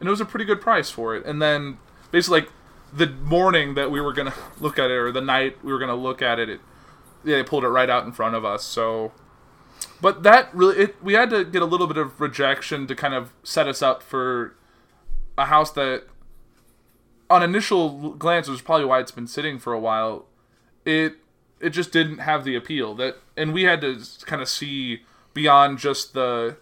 and 0.00 0.08
it 0.08 0.10
was 0.10 0.20
a 0.20 0.24
pretty 0.24 0.44
good 0.44 0.60
price 0.60 0.90
for 0.90 1.16
it. 1.16 1.24
And 1.26 1.40
then 1.40 1.78
basically, 2.10 2.42
like 2.42 2.50
the 2.92 3.06
morning 3.08 3.74
that 3.74 3.90
we 3.90 4.00
were 4.00 4.12
gonna 4.12 4.34
look 4.60 4.78
at 4.78 4.90
it, 4.90 4.94
or 4.94 5.12
the 5.12 5.20
night 5.20 5.62
we 5.64 5.72
were 5.72 5.78
gonna 5.78 5.96
look 5.96 6.22
at 6.22 6.38
it, 6.38 6.48
it 6.48 6.60
yeah, 7.24 7.36
they 7.36 7.42
pulled 7.42 7.64
it 7.64 7.68
right 7.68 7.88
out 7.88 8.04
in 8.04 8.12
front 8.12 8.34
of 8.34 8.44
us. 8.44 8.64
So, 8.64 9.12
but 10.00 10.22
that 10.22 10.54
really, 10.54 10.76
it 10.78 11.02
we 11.02 11.14
had 11.14 11.30
to 11.30 11.44
get 11.44 11.62
a 11.62 11.66
little 11.66 11.86
bit 11.86 11.96
of 11.96 12.20
rejection 12.20 12.86
to 12.86 12.94
kind 12.94 13.14
of 13.14 13.32
set 13.42 13.66
us 13.68 13.82
up 13.82 14.02
for 14.02 14.54
a 15.38 15.46
house 15.46 15.70
that, 15.72 16.04
on 17.30 17.42
initial 17.42 18.14
glance, 18.14 18.48
was 18.48 18.62
probably 18.62 18.84
why 18.84 19.00
it's 19.00 19.12
been 19.12 19.26
sitting 19.26 19.58
for 19.58 19.72
a 19.72 19.80
while. 19.80 20.26
It 20.84 21.16
it 21.60 21.70
just 21.70 21.92
didn't 21.92 22.18
have 22.18 22.44
the 22.44 22.56
appeal 22.56 22.94
that, 22.96 23.18
and 23.36 23.52
we 23.52 23.62
had 23.62 23.80
to 23.82 24.02
kind 24.24 24.42
of 24.42 24.48
see 24.48 25.02
beyond 25.34 25.78
just 25.78 26.14
the 26.14 26.56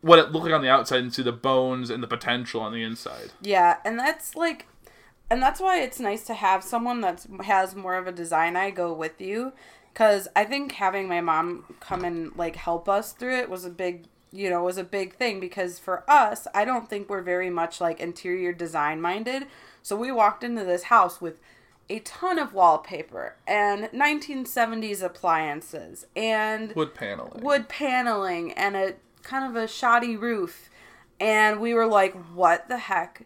what 0.00 0.18
it 0.18 0.32
looked 0.32 0.46
like 0.46 0.54
on 0.54 0.62
the 0.62 0.68
outside 0.68 1.00
and 1.00 1.12
see 1.12 1.22
the 1.22 1.32
bones 1.32 1.90
and 1.90 2.02
the 2.02 2.06
potential 2.06 2.60
on 2.60 2.72
the 2.72 2.82
inside. 2.82 3.32
Yeah, 3.40 3.78
and 3.84 3.98
that's 3.98 4.34
like 4.34 4.66
and 5.28 5.42
that's 5.42 5.60
why 5.60 5.80
it's 5.80 6.00
nice 6.00 6.24
to 6.26 6.34
have 6.34 6.62
someone 6.62 7.00
that 7.00 7.26
has 7.44 7.74
more 7.74 7.96
of 7.96 8.06
a 8.06 8.12
design 8.12 8.56
eye 8.56 8.70
go 8.70 8.92
with 8.92 9.20
you 9.20 9.52
cuz 9.94 10.28
I 10.36 10.44
think 10.44 10.72
having 10.72 11.08
my 11.08 11.20
mom 11.20 11.76
come 11.80 12.04
and 12.04 12.34
like 12.36 12.56
help 12.56 12.88
us 12.88 13.12
through 13.12 13.36
it 13.38 13.50
was 13.50 13.64
a 13.64 13.70
big 13.70 14.06
you 14.36 14.50
know, 14.50 14.62
was 14.62 14.78
a 14.78 14.84
big 14.84 15.14
thing 15.14 15.40
because 15.40 15.78
for 15.78 16.08
us, 16.08 16.46
I 16.54 16.64
don't 16.64 16.88
think 16.88 17.08
we're 17.08 17.22
very 17.22 17.50
much 17.50 17.80
like 17.80 18.00
interior 18.00 18.52
design 18.52 19.00
minded. 19.00 19.46
So 19.82 19.96
we 19.96 20.12
walked 20.12 20.44
into 20.44 20.64
this 20.64 20.84
house 20.84 21.20
with 21.20 21.40
a 21.88 22.00
ton 22.00 22.38
of 22.38 22.52
wallpaper 22.52 23.36
and 23.46 23.84
1970s 23.84 25.02
appliances 25.02 26.06
and 26.16 26.74
Wood 26.74 26.94
paneling. 26.94 27.42
wood 27.42 27.68
paneling 27.68 28.52
and 28.52 28.76
a 28.76 28.94
kind 29.22 29.44
of 29.44 29.62
a 29.62 29.68
shoddy 29.68 30.16
roof. 30.16 30.68
And 31.20 31.60
we 31.60 31.74
were 31.74 31.86
like, 31.86 32.14
what 32.34 32.68
the 32.68 32.78
heck 32.78 33.22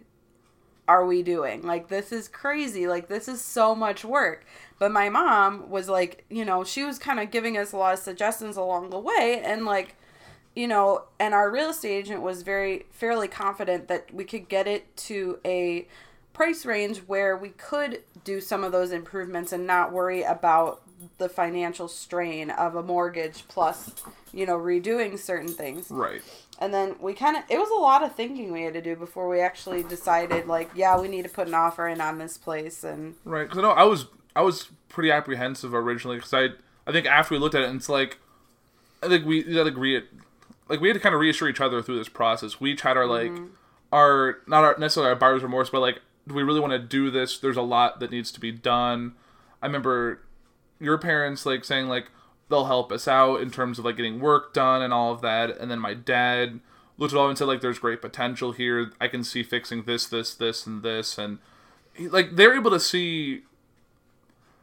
are 0.86 1.04
we 1.06 1.22
doing? 1.22 1.62
Like, 1.62 1.88
this 1.88 2.12
is 2.12 2.28
crazy. 2.28 2.86
Like, 2.86 3.08
this 3.08 3.28
is 3.28 3.40
so 3.40 3.74
much 3.74 4.04
work. 4.04 4.44
But 4.78 4.92
my 4.92 5.08
mom 5.08 5.70
was 5.70 5.88
like, 5.88 6.24
you 6.28 6.44
know, 6.44 6.64
she 6.64 6.84
was 6.84 6.98
kind 6.98 7.20
of 7.20 7.30
giving 7.30 7.56
us 7.56 7.72
a 7.72 7.76
lot 7.76 7.94
of 7.94 7.98
suggestions 7.98 8.56
along 8.56 8.90
the 8.90 8.98
way. 8.98 9.42
And, 9.44 9.64
like, 9.64 9.96
you 10.54 10.66
know, 10.66 11.04
and 11.18 11.34
our 11.34 11.50
real 11.50 11.70
estate 11.70 11.90
agent 11.96 12.22
was 12.22 12.42
very 12.42 12.86
fairly 12.90 13.28
confident 13.28 13.88
that 13.88 14.12
we 14.12 14.24
could 14.24 14.48
get 14.48 14.66
it 14.66 14.96
to 14.96 15.38
a 15.44 15.86
price 16.40 16.64
range 16.64 17.02
where 17.06 17.36
we 17.36 17.50
could 17.50 18.02
do 18.24 18.40
some 18.40 18.64
of 18.64 18.72
those 18.72 18.92
improvements 18.92 19.52
and 19.52 19.66
not 19.66 19.92
worry 19.92 20.22
about 20.22 20.80
the 21.18 21.28
financial 21.28 21.86
strain 21.86 22.48
of 22.48 22.74
a 22.74 22.82
mortgage 22.82 23.44
plus, 23.46 23.90
you 24.32 24.46
know, 24.46 24.56
redoing 24.56 25.18
certain 25.18 25.52
things. 25.52 25.90
Right. 25.90 26.22
And 26.58 26.72
then 26.72 26.96
we 26.98 27.12
kind 27.12 27.36
of, 27.36 27.42
it 27.50 27.58
was 27.58 27.68
a 27.68 27.82
lot 27.82 28.02
of 28.02 28.14
thinking 28.14 28.52
we 28.52 28.62
had 28.62 28.72
to 28.72 28.80
do 28.80 28.96
before 28.96 29.28
we 29.28 29.42
actually 29.42 29.82
decided, 29.82 30.46
like, 30.46 30.70
yeah, 30.74 30.98
we 30.98 31.08
need 31.08 31.24
to 31.24 31.28
put 31.28 31.46
an 31.46 31.52
offer 31.52 31.86
in 31.86 32.00
on 32.00 32.16
this 32.16 32.38
place. 32.38 32.84
And 32.84 33.16
Right, 33.26 33.42
because 33.42 33.58
I 33.58 33.60
know 33.60 33.72
I 33.72 33.84
was 33.84 34.06
I 34.34 34.40
was 34.40 34.70
pretty 34.88 35.10
apprehensive 35.10 35.74
originally 35.74 36.16
because 36.16 36.32
I 36.32 36.48
I 36.86 36.92
think 36.92 37.04
after 37.04 37.34
we 37.34 37.38
looked 37.38 37.54
at 37.54 37.64
it, 37.64 37.68
and 37.68 37.76
it's 37.76 37.90
like 37.90 38.16
I 39.02 39.08
think 39.08 39.26
we 39.26 39.42
had 39.42 39.64
to 39.64 39.66
agree 39.66 40.02
like 40.70 40.80
we 40.80 40.88
had 40.88 40.94
to 40.94 41.00
kind 41.00 41.14
of 41.14 41.20
reassure 41.20 41.50
each 41.50 41.60
other 41.60 41.82
through 41.82 41.98
this 41.98 42.08
process. 42.08 42.60
We 42.60 42.72
each 42.72 42.80
had 42.80 42.96
our 42.96 43.06
like 43.06 43.30
mm-hmm. 43.30 43.46
our 43.92 44.38
not 44.46 44.64
our 44.64 44.78
necessarily 44.78 45.10
our 45.10 45.16
buyer's 45.16 45.42
remorse, 45.42 45.68
but 45.68 45.80
like 45.80 46.00
do 46.26 46.34
we 46.34 46.42
really 46.42 46.60
want 46.60 46.72
to 46.72 46.78
do 46.78 47.10
this? 47.10 47.38
There's 47.38 47.56
a 47.56 47.62
lot 47.62 48.00
that 48.00 48.10
needs 48.10 48.30
to 48.32 48.40
be 48.40 48.52
done. 48.52 49.14
I 49.62 49.66
remember 49.66 50.22
your 50.78 50.98
parents 50.98 51.44
like 51.44 51.64
saying 51.64 51.88
like 51.88 52.10
they'll 52.48 52.66
help 52.66 52.90
us 52.92 53.06
out 53.06 53.40
in 53.40 53.50
terms 53.50 53.78
of 53.78 53.84
like 53.84 53.96
getting 53.96 54.20
work 54.20 54.52
done 54.52 54.82
and 54.82 54.92
all 54.92 55.12
of 55.12 55.20
that, 55.22 55.56
and 55.58 55.70
then 55.70 55.78
my 55.78 55.94
dad 55.94 56.60
looked 56.98 57.14
at 57.14 57.18
all 57.18 57.28
and 57.28 57.38
said 57.38 57.46
like 57.46 57.60
there's 57.60 57.78
great 57.78 58.02
potential 58.02 58.52
here. 58.52 58.92
I 59.00 59.08
can 59.08 59.24
see 59.24 59.42
fixing 59.42 59.84
this, 59.84 60.06
this, 60.06 60.34
this, 60.34 60.66
and 60.66 60.82
this, 60.82 61.18
and 61.18 61.38
he, 61.94 62.08
like 62.08 62.36
they're 62.36 62.54
able 62.54 62.70
to 62.70 62.80
see 62.80 63.42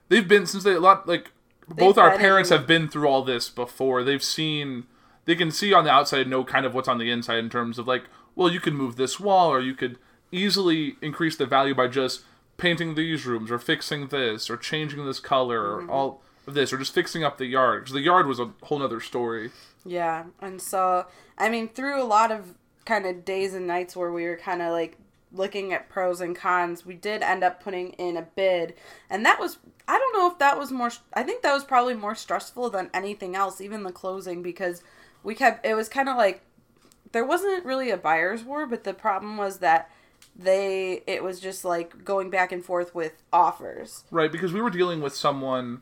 they've 0.10 0.28
been 0.28 0.46
since 0.46 0.64
they 0.64 0.74
a 0.74 0.80
lot 0.80 1.08
like 1.08 1.32
both 1.68 1.98
our 1.98 2.18
parents 2.18 2.52
in- 2.52 2.58
have 2.58 2.68
been 2.68 2.88
through 2.88 3.08
all 3.08 3.24
this 3.24 3.50
before 3.50 4.04
they've 4.04 4.24
seen 4.24 4.86
they 5.26 5.36
can 5.36 5.52
see 5.52 5.74
on 5.74 5.84
the 5.84 5.92
outside 5.92 6.28
know 6.28 6.44
kind 6.44 6.66
of 6.66 6.74
what's 6.74 6.88
on 6.88 6.98
the 6.98 7.12
inside 7.12 7.38
in 7.40 7.50
terms 7.50 7.78
of 7.78 7.88
like 7.88 8.06
well 8.36 8.52
you 8.52 8.60
can 8.60 8.74
move 8.74 8.96
this 8.96 9.20
wall 9.20 9.50
or 9.50 9.60
you 9.60 9.74
could 9.74 9.98
easily 10.32 10.96
increase 11.02 11.36
the 11.36 11.46
value 11.46 11.74
by 11.76 11.88
just 11.88 12.22
painting 12.58 12.96
these 12.96 13.26
rooms 13.26 13.52
or 13.52 13.60
fixing 13.60 14.08
this 14.08 14.50
or 14.50 14.58
changing 14.58 15.06
this 15.06 15.20
color 15.20 15.62
Mm-hmm. 15.64 15.90
or 15.90 15.94
all 15.94 16.22
of 16.48 16.54
this 16.54 16.72
or 16.72 16.78
just 16.78 16.94
fixing 16.94 17.24
up 17.26 17.38
the 17.38 17.46
yard 17.46 17.84
because 17.84 17.94
the 17.94 18.00
yard 18.02 18.26
was 18.26 18.40
a 18.40 18.50
whole 18.64 18.80
nother 18.80 19.02
story 19.02 19.52
yeah. 19.88 20.26
And 20.42 20.62
so, 20.62 21.06
I 21.38 21.50
mean, 21.50 21.70
through 21.70 22.02
a 22.02 22.04
lot 22.04 22.32
of 22.32 22.56
kind 22.86 23.06
of 23.06 23.24
days 23.24 23.54
and 23.54 23.66
nights 23.66 23.96
where 23.96 24.12
we 24.12 24.26
were 24.26 24.36
kind 24.36 24.62
of 24.62 24.72
like 24.74 24.98
looking 25.32 25.72
at 25.72 25.88
pros 25.88 26.20
and 26.20 26.36
cons, 26.36 26.86
we 26.86 26.94
did 26.94 27.22
end 27.22 27.44
up 27.44 27.64
putting 27.64 27.92
in 27.94 28.18
a 28.18 28.22
bid. 28.22 28.74
And 29.10 29.26
that 29.26 29.40
was, 29.40 29.60
I 29.88 29.98
don't 29.98 30.14
know 30.14 30.30
if 30.30 30.40
that 30.40 30.60
was 30.60 30.72
more, 30.72 30.92
I 31.14 31.24
think 31.24 31.42
that 31.42 31.54
was 31.54 31.64
probably 31.64 31.94
more 31.94 32.16
stressful 32.16 32.70
than 32.70 32.90
anything 32.94 33.36
else, 33.36 33.62
even 33.62 33.84
the 33.84 33.92
closing, 33.94 34.42
because 34.42 34.84
we 35.24 35.36
kept, 35.36 35.66
it 35.66 35.76
was 35.76 35.88
kind 35.88 36.10
of 36.10 36.18
like, 36.18 36.42
there 37.14 37.26
wasn't 37.26 37.66
really 37.66 37.90
a 37.90 37.98
buyer's 37.98 38.44
war, 38.44 38.66
but 38.66 38.84
the 38.84 38.94
problem 38.94 39.38
was 39.38 39.60
that 39.60 39.90
they, 40.38 41.02
it 41.08 41.24
was 41.24 41.40
just 41.40 41.66
like 41.66 42.04
going 42.06 42.30
back 42.30 42.52
and 42.52 42.64
forth 42.64 42.94
with 42.94 43.24
offers. 43.34 44.04
right 44.12 44.32
because 44.32 44.54
we 44.54 44.62
were 44.62 44.70
dealing 44.70 45.02
with 45.02 45.16
someone 45.16 45.82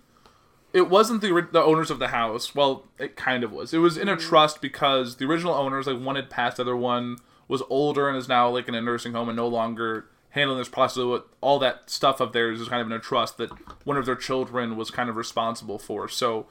it 0.73 0.89
wasn't 0.89 1.21
the 1.21 1.47
the 1.51 1.61
owners 1.61 1.89
of 1.89 1.99
the 1.99 2.09
house 2.09 2.53
well 2.53 2.85
it 2.99 3.15
kind 3.15 3.43
of 3.43 3.51
was 3.51 3.73
it 3.73 3.77
was 3.79 3.97
in 3.97 4.09
a 4.09 4.15
mm. 4.15 4.19
trust 4.19 4.61
because 4.61 5.17
the 5.17 5.25
original 5.25 5.53
owners 5.53 5.87
like 5.87 5.99
one 5.99 6.15
had 6.15 6.29
passed 6.29 6.57
the 6.57 6.63
other 6.63 6.75
one 6.75 7.17
was 7.47 7.61
older 7.69 8.09
and 8.09 8.17
is 8.17 8.27
now 8.27 8.49
like 8.49 8.67
in 8.67 8.75
a 8.75 8.81
nursing 8.81 9.13
home 9.13 9.29
and 9.29 9.35
no 9.35 9.47
longer 9.47 10.07
handling 10.35 10.57
this 10.57 10.69
process. 10.69 11.21
All 11.41 11.59
that 11.59 11.89
stuff 11.89 12.19
of 12.19 12.33
theirs 12.33 12.59
is 12.59 12.67
kind 12.67 12.81
of 12.81 12.87
in 12.87 12.93
a 12.93 12.99
trust 12.99 13.37
that 13.37 13.49
one 13.85 13.97
of 13.97 14.05
their 14.05 14.15
children 14.15 14.75
was 14.75 14.91
kind 14.91 15.09
of 15.09 15.15
responsible 15.15 15.79
for. 15.79 16.07
So 16.09 16.45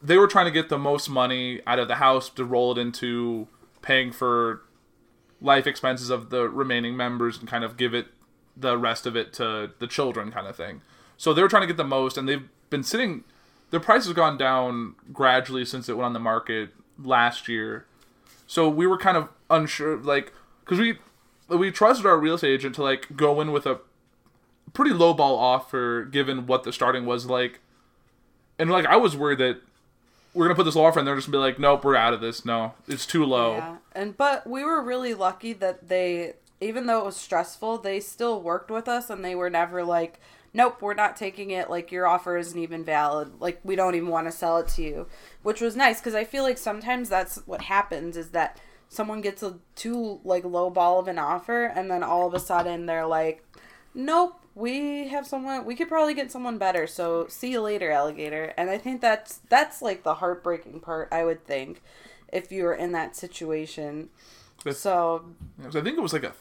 they 0.00 0.16
were 0.16 0.28
trying 0.28 0.46
to 0.46 0.52
get 0.52 0.68
the 0.68 0.78
most 0.78 1.10
money 1.10 1.60
out 1.66 1.78
of 1.78 1.88
the 1.88 1.96
house 1.96 2.30
to 2.30 2.44
roll 2.44 2.72
it 2.72 2.78
into 2.78 3.48
paying 3.82 4.12
for 4.12 4.62
life 5.40 5.66
expenses 5.66 6.10
of 6.10 6.30
the 6.30 6.48
remaining 6.48 6.96
members 6.96 7.38
and 7.38 7.48
kind 7.48 7.64
of 7.64 7.76
give 7.76 7.94
it 7.94 8.08
the 8.56 8.76
rest 8.76 9.06
of 9.06 9.16
it 9.16 9.32
to 9.34 9.70
the 9.78 9.86
children 9.86 10.30
kind 10.30 10.46
of 10.46 10.56
thing. 10.56 10.82
So 11.16 11.32
they 11.32 11.42
were 11.42 11.48
trying 11.48 11.62
to 11.62 11.66
get 11.66 11.76
the 11.76 11.84
most 11.84 12.16
and 12.16 12.28
they've 12.28 12.48
been 12.68 12.82
sitting 12.82 13.24
their 13.70 13.80
price 13.80 14.06
has 14.06 14.14
gone 14.14 14.36
down 14.36 14.96
gradually 15.12 15.64
since 15.64 15.88
it 15.88 15.96
went 15.96 16.06
on 16.06 16.12
the 16.12 16.18
market 16.20 16.70
last 16.98 17.48
year. 17.48 17.86
So 18.46 18.68
we 18.68 18.86
were 18.86 18.98
kind 18.98 19.16
of 19.16 19.28
unsure 19.48 19.96
like 19.96 20.32
cuz 20.64 20.78
we 20.78 20.98
we 21.48 21.70
trusted 21.70 22.06
our 22.06 22.18
real 22.18 22.34
estate 22.34 22.52
agent 22.52 22.74
to 22.76 22.82
like 22.82 23.16
go 23.16 23.40
in 23.40 23.52
with 23.52 23.66
a 23.66 23.80
pretty 24.72 24.92
low 24.92 25.14
ball 25.14 25.38
offer 25.38 26.04
given 26.04 26.46
what 26.46 26.64
the 26.64 26.72
starting 26.72 27.06
was 27.06 27.26
like. 27.26 27.60
And 28.58 28.70
like 28.70 28.86
I 28.86 28.96
was 28.96 29.16
worried 29.16 29.38
that 29.38 29.62
we're 30.34 30.46
gonna 30.46 30.54
put 30.54 30.64
this 30.64 30.76
offer 30.76 30.98
and 30.98 31.08
they're 31.08 31.16
just 31.16 31.30
gonna 31.30 31.38
be 31.38 31.50
like, 31.50 31.58
nope, 31.58 31.84
we're 31.84 31.96
out 31.96 32.12
of 32.12 32.20
this. 32.20 32.44
No, 32.44 32.74
it's 32.86 33.06
too 33.06 33.24
low. 33.24 33.56
Yeah, 33.56 33.76
and 33.92 34.16
but 34.16 34.46
we 34.46 34.64
were 34.64 34.82
really 34.82 35.14
lucky 35.14 35.52
that 35.54 35.88
they, 35.88 36.34
even 36.60 36.86
though 36.86 37.00
it 37.00 37.04
was 37.04 37.16
stressful, 37.16 37.78
they 37.78 38.00
still 38.00 38.40
worked 38.40 38.70
with 38.70 38.88
us 38.88 39.10
and 39.10 39.24
they 39.24 39.34
were 39.34 39.50
never 39.50 39.82
like, 39.82 40.20
nope, 40.52 40.80
we're 40.82 40.94
not 40.94 41.16
taking 41.16 41.50
it. 41.50 41.68
Like 41.70 41.90
your 41.90 42.06
offer 42.06 42.36
isn't 42.36 42.58
even 42.58 42.84
valid. 42.84 43.40
Like 43.40 43.60
we 43.64 43.76
don't 43.76 43.94
even 43.94 44.08
want 44.08 44.26
to 44.26 44.32
sell 44.32 44.58
it 44.58 44.68
to 44.68 44.82
you, 44.82 45.06
which 45.42 45.60
was 45.60 45.76
nice 45.76 46.00
because 46.00 46.14
I 46.14 46.24
feel 46.24 46.42
like 46.44 46.58
sometimes 46.58 47.08
that's 47.08 47.36
what 47.46 47.62
happens 47.62 48.16
is 48.16 48.30
that 48.30 48.60
someone 48.88 49.20
gets 49.20 49.42
a 49.42 49.58
too 49.74 50.20
like 50.24 50.44
low 50.44 50.70
ball 50.70 50.98
of 50.98 51.08
an 51.08 51.18
offer 51.18 51.64
and 51.64 51.90
then 51.90 52.02
all 52.02 52.26
of 52.26 52.34
a 52.34 52.40
sudden 52.40 52.86
they're 52.86 53.06
like, 53.06 53.44
nope. 53.94 54.39
We 54.54 55.08
have 55.08 55.26
someone. 55.26 55.64
We 55.64 55.74
could 55.76 55.88
probably 55.88 56.14
get 56.14 56.30
someone 56.32 56.58
better. 56.58 56.86
So 56.86 57.26
see 57.28 57.52
you 57.52 57.60
later, 57.60 57.90
alligator. 57.90 58.52
And 58.56 58.68
I 58.70 58.78
think 58.78 59.00
that's 59.00 59.38
that's 59.48 59.80
like 59.80 60.02
the 60.02 60.14
heartbreaking 60.14 60.80
part. 60.80 61.08
I 61.12 61.24
would 61.24 61.44
think, 61.46 61.82
if 62.32 62.50
you 62.52 62.64
were 62.64 62.74
in 62.74 62.92
that 62.92 63.16
situation. 63.16 64.10
But- 64.64 64.76
so 64.76 65.24
Yeah, 65.62 65.70
so 65.70 65.80
I 65.80 65.82
think 65.82 65.96
it 65.96 66.00
was 66.02 66.12
like 66.12 66.24
a 66.24 66.32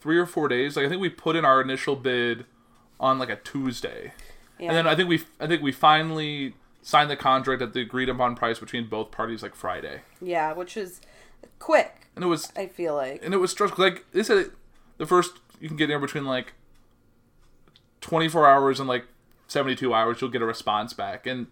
three 0.00 0.16
or 0.18 0.26
four 0.26 0.48
days. 0.48 0.76
Like 0.76 0.86
I 0.86 0.88
think 0.88 1.00
we 1.02 1.08
put 1.10 1.36
in 1.36 1.44
our 1.44 1.60
initial 1.60 1.96
bid 1.96 2.46
on 3.00 3.18
like 3.18 3.30
a 3.30 3.36
Tuesday, 3.36 4.12
yeah. 4.58 4.68
and 4.68 4.76
then 4.76 4.86
I 4.86 4.94
think 4.94 5.08
we 5.08 5.22
I 5.40 5.46
think 5.46 5.62
we 5.62 5.72
finally 5.72 6.54
signed 6.82 7.10
the 7.10 7.16
contract 7.16 7.60
at 7.60 7.74
the 7.74 7.80
agreed 7.80 8.08
upon 8.08 8.34
price 8.34 8.58
between 8.58 8.86
both 8.88 9.10
parties 9.10 9.42
like 9.42 9.54
Friday, 9.54 10.00
Yeah, 10.22 10.52
which 10.52 10.76
is 10.76 11.00
quick. 11.58 12.06
and 12.16 12.24
it 12.24 12.28
was 12.28 12.50
I 12.56 12.66
feel 12.66 12.94
like. 12.94 13.22
and 13.24 13.34
it 13.34 13.38
was 13.38 13.50
stressful. 13.50 13.84
Like 13.84 14.04
they 14.12 14.22
said, 14.22 14.50
the 14.96 15.06
first 15.06 15.32
you 15.60 15.68
can 15.68 15.76
get 15.76 15.90
in 15.90 16.00
between 16.00 16.24
like 16.24 16.54
twenty 18.00 18.28
four 18.28 18.46
hours 18.48 18.80
and 18.80 18.88
like 18.88 19.06
seventy 19.46 19.74
two 19.76 19.94
hours. 19.94 20.20
You'll 20.20 20.30
get 20.30 20.42
a 20.42 20.46
response 20.46 20.92
back, 20.92 21.26
and 21.26 21.46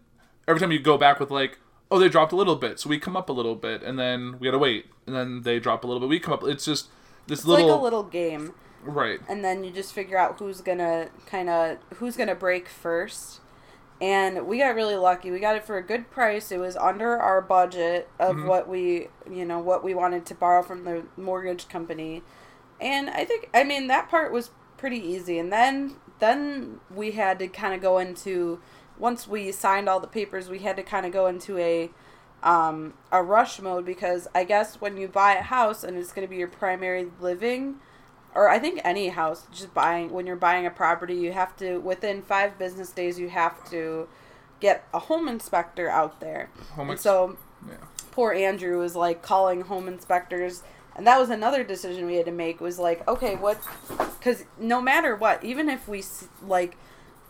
every 0.48 0.60
time 0.60 0.72
you 0.72 0.78
go 0.78 0.96
back 0.98 1.20
with 1.20 1.30
like. 1.30 1.58
Oh, 1.88 2.00
they 2.00 2.08
dropped 2.08 2.32
a 2.32 2.36
little 2.36 2.56
bit, 2.56 2.80
so 2.80 2.88
we 2.90 2.98
come 2.98 3.16
up 3.16 3.28
a 3.28 3.32
little 3.32 3.54
bit, 3.54 3.80
and 3.84 3.96
then 3.96 4.40
we 4.40 4.46
gotta 4.48 4.58
wait, 4.58 4.86
and 5.06 5.14
then 5.14 5.42
they 5.42 5.60
drop 5.60 5.84
a 5.84 5.86
little 5.86 6.00
bit. 6.00 6.08
We 6.08 6.18
come 6.18 6.34
up. 6.34 6.42
It's 6.42 6.64
just 6.64 6.88
this 7.28 7.38
It's 7.38 7.46
little, 7.46 7.68
like 7.68 7.78
a 7.78 7.80
little 7.80 8.02
game, 8.02 8.54
right. 8.82 9.20
and 9.28 9.44
then 9.44 9.62
you 9.62 9.70
just 9.70 9.92
figure 9.92 10.18
out 10.18 10.36
who's 10.40 10.60
gonna 10.60 11.10
kind 11.26 11.48
of 11.48 11.78
who's 11.98 12.16
gonna 12.16 12.34
break 12.34 12.68
first. 12.68 13.38
And 14.00 14.48
we 14.48 14.58
got 14.58 14.74
really 14.74 14.96
lucky. 14.96 15.30
We 15.30 15.38
got 15.38 15.54
it 15.54 15.64
for 15.64 15.78
a 15.78 15.82
good 15.82 16.10
price. 16.10 16.50
It 16.50 16.58
was 16.58 16.76
under 16.76 17.16
our 17.16 17.40
budget 17.40 18.08
of 18.18 18.34
Mm-hmm. 18.34 18.48
what 18.48 18.68
we, 18.68 19.06
you 19.30 19.44
know, 19.44 19.60
what 19.60 19.84
we 19.84 19.94
wanted 19.94 20.26
to 20.26 20.34
borrow 20.34 20.64
from 20.64 20.82
the 20.82 21.04
mortgage 21.16 21.68
company. 21.68 22.22
And 22.80 23.08
I 23.08 23.24
think, 23.24 23.48
I 23.54 23.62
mean, 23.64 23.86
that 23.86 24.08
part 24.10 24.32
was 24.32 24.50
pretty 24.76 24.98
easy. 24.98 25.38
And 25.38 25.50
then, 25.52 25.96
then 26.18 26.80
we 26.94 27.12
had 27.12 27.38
to 27.40 27.48
kind 27.48 27.74
of 27.74 27.80
go 27.80 27.98
into 27.98 28.60
once 28.98 29.28
we 29.28 29.52
signed 29.52 29.88
all 29.88 30.00
the 30.00 30.06
papers, 30.06 30.48
we 30.48 30.60
had 30.60 30.76
to 30.76 30.82
kind 30.82 31.04
of 31.06 31.12
go 31.12 31.26
into 31.26 31.58
a 31.58 31.90
um, 32.42 32.94
a 33.10 33.22
rush 33.22 33.60
mode 33.60 33.84
because 33.84 34.28
I 34.34 34.44
guess 34.44 34.80
when 34.80 34.96
you 34.96 35.08
buy 35.08 35.34
a 35.34 35.42
house 35.42 35.82
and 35.82 35.96
it's 35.96 36.12
going 36.12 36.26
to 36.26 36.30
be 36.30 36.36
your 36.36 36.48
primary 36.48 37.08
living, 37.20 37.76
or 38.34 38.48
I 38.48 38.58
think 38.58 38.80
any 38.84 39.08
house, 39.08 39.46
just 39.52 39.74
buying 39.74 40.10
when 40.10 40.26
you're 40.26 40.36
buying 40.36 40.66
a 40.66 40.70
property, 40.70 41.14
you 41.14 41.32
have 41.32 41.56
to 41.56 41.78
within 41.78 42.22
five 42.22 42.58
business 42.58 42.90
days 42.90 43.18
you 43.18 43.30
have 43.30 43.68
to 43.70 44.08
get 44.60 44.86
a 44.94 44.98
home 45.00 45.28
inspector 45.28 45.88
out 45.88 46.20
there. 46.20 46.50
Home 46.74 46.90
And 46.90 47.00
so 47.00 47.36
Yeah. 47.68 47.76
poor 48.10 48.32
Andrew 48.32 48.82
is 48.82 48.94
like 48.94 49.22
calling 49.22 49.62
home 49.62 49.88
inspectors 49.88 50.62
and 50.96 51.06
that 51.06 51.18
was 51.18 51.30
another 51.30 51.62
decision 51.62 52.06
we 52.06 52.16
had 52.16 52.26
to 52.26 52.32
make 52.32 52.60
was 52.60 52.78
like 52.78 53.06
okay 53.06 53.36
what 53.36 53.58
because 54.18 54.44
no 54.58 54.80
matter 54.80 55.14
what 55.14 55.42
even 55.44 55.68
if 55.68 55.86
we 55.86 56.02
like 56.42 56.76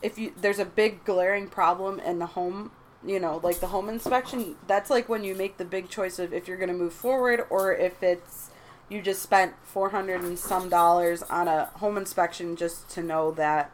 if 0.03 0.19
you 0.19 0.33
there's 0.41 0.59
a 0.59 0.65
big 0.65 1.05
glaring 1.05 1.49
problem 1.49 2.01
in 2.01 2.19
the 2.19 2.27
home 2.27 2.71
you 3.05 3.21
know 3.21 3.41
like 3.43 3.61
the 3.61 3.69
home 3.69 3.89
inspection 3.89 4.57
that's 4.67 4.89
like 4.91 5.09
when 5.09 5.25
you 5.25 5.35
make 5.35 5.59
the 5.59 5.65
big 5.65 5.89
choice 5.89 6.19
of 6.19 6.33
if 6.33 6.49
you're 6.49 6.57
going 6.57 6.69
to 6.69 6.75
move 6.75 6.93
forward 6.93 7.45
or 7.51 7.75
if 7.75 8.03
it's 8.03 8.51
you 8.89 9.03
just 9.03 9.21
spent 9.21 9.53
400 9.65 10.23
and 10.23 10.39
some 10.39 10.69
dollars 10.69 11.23
on 11.25 11.49
a 11.49 11.67
home 11.77 11.99
inspection 11.99 12.57
just 12.57 12.89
to 12.91 13.03
know 13.03 13.33
that 13.33 13.71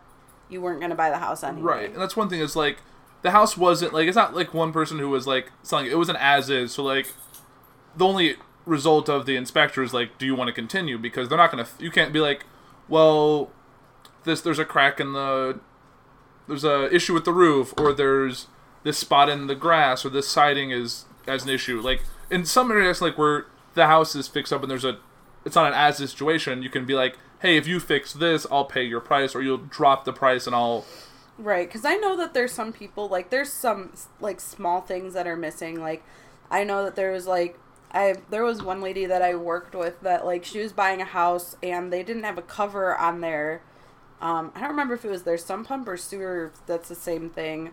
you 0.48 0.60
weren't 0.60 0.80
going 0.80 0.90
to 0.90 0.96
buy 0.96 1.10
the 1.10 1.18
house 1.18 1.44
anyway 1.44 1.62
Right, 1.62 1.90
and 1.90 2.00
that's 2.00 2.16
one 2.16 2.28
thing 2.28 2.40
is 2.40 2.56
like 2.56 2.78
the 3.22 3.30
house 3.30 3.56
wasn't 3.56 3.92
like 3.92 4.08
it's 4.08 4.16
not 4.16 4.34
like 4.34 4.52
one 4.52 4.72
person 4.72 4.98
who 4.98 5.08
was 5.08 5.26
like 5.26 5.50
selling 5.62 5.86
it. 5.86 5.92
It 5.92 5.96
was 5.96 6.08
an 6.08 6.16
as 6.16 6.50
is. 6.50 6.72
So 6.72 6.82
like 6.82 7.12
the 7.96 8.04
only 8.04 8.36
result 8.64 9.08
of 9.08 9.26
the 9.26 9.36
inspector 9.36 9.82
is 9.82 9.92
like, 9.92 10.18
do 10.18 10.26
you 10.26 10.34
want 10.34 10.48
to 10.48 10.52
continue? 10.52 10.98
Because 10.98 11.28
they're 11.28 11.38
not 11.38 11.50
gonna. 11.50 11.66
You 11.78 11.90
can't 11.90 12.12
be 12.12 12.20
like, 12.20 12.44
well, 12.88 13.50
this 14.24 14.40
there's 14.40 14.58
a 14.58 14.64
crack 14.64 15.00
in 15.00 15.12
the 15.12 15.60
there's 16.48 16.64
a 16.64 16.94
issue 16.94 17.14
with 17.14 17.24
the 17.24 17.32
roof 17.32 17.72
or 17.76 17.92
there's 17.92 18.46
this 18.82 18.98
spot 18.98 19.28
in 19.28 19.46
the 19.46 19.54
grass 19.54 20.04
or 20.04 20.10
this 20.10 20.28
siding 20.28 20.70
is 20.70 21.04
as 21.26 21.44
an 21.44 21.50
issue. 21.50 21.80
Like 21.80 22.02
in 22.30 22.44
some 22.44 22.70
areas, 22.70 23.00
like 23.00 23.16
where 23.16 23.46
the 23.74 23.86
house 23.86 24.14
is 24.14 24.28
fixed 24.28 24.52
up 24.52 24.62
and 24.62 24.70
there's 24.70 24.84
a 24.84 24.98
it's 25.44 25.56
not 25.56 25.66
an 25.66 25.74
as 25.74 25.96
situation, 25.96 26.62
you 26.62 26.70
can 26.70 26.84
be 26.84 26.94
like, 26.94 27.18
hey, 27.40 27.56
if 27.56 27.66
you 27.66 27.80
fix 27.80 28.12
this, 28.12 28.46
I'll 28.50 28.64
pay 28.64 28.84
your 28.84 29.00
price, 29.00 29.34
or 29.34 29.42
you'll 29.42 29.58
drop 29.58 30.04
the 30.04 30.12
price 30.12 30.46
and 30.46 30.54
I'll 30.54 30.84
Right, 31.38 31.66
because 31.66 31.84
I 31.84 31.96
know 31.96 32.16
that 32.18 32.34
there's 32.34 32.52
some 32.52 32.72
people 32.72 33.08
like 33.08 33.30
there's 33.30 33.52
some 33.52 33.92
like 34.20 34.40
small 34.40 34.80
things 34.80 35.14
that 35.14 35.26
are 35.26 35.36
missing. 35.36 35.80
Like, 35.80 36.04
I 36.50 36.62
know 36.64 36.84
that 36.84 36.94
there 36.94 37.10
was 37.10 37.26
like 37.26 37.58
I 37.92 38.14
there 38.30 38.42
was 38.42 38.62
one 38.62 38.80
lady 38.80 39.06
that 39.06 39.22
I 39.22 39.34
worked 39.34 39.74
with 39.74 40.00
that 40.00 40.24
like 40.24 40.44
she 40.44 40.60
was 40.60 40.72
buying 40.72 41.00
a 41.00 41.04
house 41.04 41.56
and 41.62 41.92
they 41.92 42.02
didn't 42.02 42.24
have 42.24 42.38
a 42.38 42.42
cover 42.42 42.96
on 42.96 43.20
their. 43.20 43.62
Um, 44.20 44.52
I 44.54 44.60
don't 44.60 44.70
remember 44.70 44.94
if 44.94 45.04
it 45.04 45.10
was 45.10 45.24
their 45.24 45.36
sump 45.38 45.68
pump 45.68 45.88
or 45.88 45.96
sewer. 45.96 46.52
That's 46.66 46.88
the 46.88 46.94
same 46.94 47.28
thing. 47.28 47.70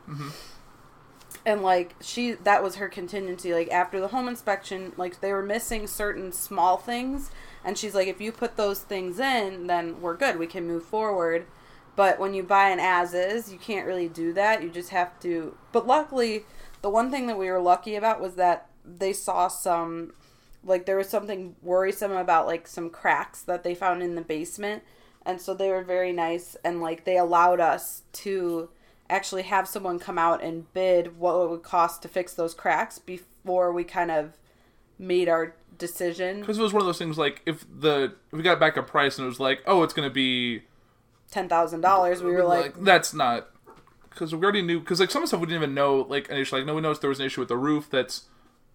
And 1.45 1.62
like 1.62 1.95
she, 2.01 2.34
that 2.34 2.62
was 2.63 2.75
her 2.75 2.89
contingency. 2.89 3.53
Like 3.53 3.69
after 3.71 3.99
the 3.99 4.10
home 4.10 4.27
inspection, 4.27 4.93
like 4.97 5.21
they 5.21 5.32
were 5.32 5.43
missing 5.43 5.88
certain 5.88 6.32
small 6.32 6.77
things, 6.77 7.32
and 7.63 7.77
she's 7.77 7.95
like, 7.95 8.08
if 8.08 8.19
you 8.19 8.32
put 8.32 8.58
those 8.58 8.79
things 8.82 9.19
in, 9.19 9.67
then 9.67 10.01
we're 10.01 10.17
good. 10.17 10.38
We 10.38 10.47
can 10.47 10.67
move 10.67 10.84
forward. 10.84 11.45
But 11.95 12.19
when 12.19 12.34
you 12.34 12.43
buy 12.43 12.69
an 12.69 12.79
as 12.79 13.13
is, 13.13 13.51
you 13.51 13.58
can't 13.58 13.86
really 13.86 14.08
do 14.08 14.34
that. 14.34 14.63
You 14.63 14.69
just 14.69 14.89
have 14.89 15.19
to. 15.21 15.55
But 15.71 15.86
luckily, 15.86 16.45
the 16.82 16.89
one 16.89 17.12
thing 17.12 17.27
that 17.27 17.38
we 17.38 17.49
were 17.49 17.60
lucky 17.60 17.95
about 17.95 18.21
was 18.21 18.36
that 18.36 18.68
they 18.97 19.13
saw 19.13 19.47
some, 19.47 20.13
like, 20.63 20.86
there 20.86 20.97
was 20.97 21.10
something 21.10 21.56
worrisome 21.62 22.12
about, 22.12 22.45
like, 22.47 22.67
some 22.67 22.89
cracks 22.89 23.41
that 23.43 23.63
they 23.63 23.75
found 23.75 24.02
in 24.02 24.15
the 24.15 24.21
basement. 24.21 24.84
And 25.25 25.41
so 25.41 25.54
they 25.54 25.69
were 25.69 25.84
very 25.84 26.12
nice 26.12 26.56
and, 26.63 26.82
like, 26.82 27.06
they 27.06 27.17
allowed 27.17 27.60
us 27.60 28.04
to 28.13 28.69
actually 29.10 29.43
have 29.43 29.67
someone 29.67 29.99
come 29.99 30.17
out 30.17 30.43
and 30.43 30.71
bid 30.73 31.17
what 31.17 31.43
it 31.43 31.49
would 31.49 31.63
cost 31.63 32.02
to 32.02 32.08
fix 32.08 32.34
those 32.34 32.54
cracks 32.54 32.99
before 32.99 33.71
we 33.71 33.84
kind 33.84 34.12
of 34.12 34.34
made 34.99 35.28
our 35.28 35.56
decision. 35.78 36.41
because 36.41 36.60
it 36.60 36.62
was 36.62 36.73
one 36.73 36.82
of 36.82 36.86
those 36.86 36.97
things 36.97 37.17
like 37.17 37.41
if 37.45 37.65
the 37.73 38.13
if 38.32 38.34
we 38.34 38.43
got 38.43 38.60
back 38.60 38.75
a 38.75 38.84
price 38.84 39.17
and 39.17 39.25
it 39.25 39.30
was 39.30 39.39
like 39.39 39.62
oh 39.65 39.82
it's 39.82 39.93
gonna 39.93 40.10
be 40.10 40.62
$10,000. 41.32 42.21
We 42.21 42.32
were 42.32 42.43
like, 42.43 42.84
that's 42.84 43.13
not 43.13 43.49
because 44.10 44.36
we 44.36 44.41
already 44.43 44.62
knew 44.62 44.80
because 44.80 44.99
like 44.99 45.12
some 45.12 45.25
stuff 45.25 45.39
we 45.39 45.45
didn't 45.45 45.62
even 45.63 45.73
know 45.73 46.06
like 46.10 46.28
initially 46.30 46.62
like 46.62 46.67
no 46.67 46.75
we 46.75 46.82
noticed 46.82 47.02
there 47.02 47.10
was 47.10 47.19
an 47.19 47.25
issue 47.25 47.41
with 47.41 47.47
the 47.47 47.58
roof 47.58 47.88
that's 47.89 48.23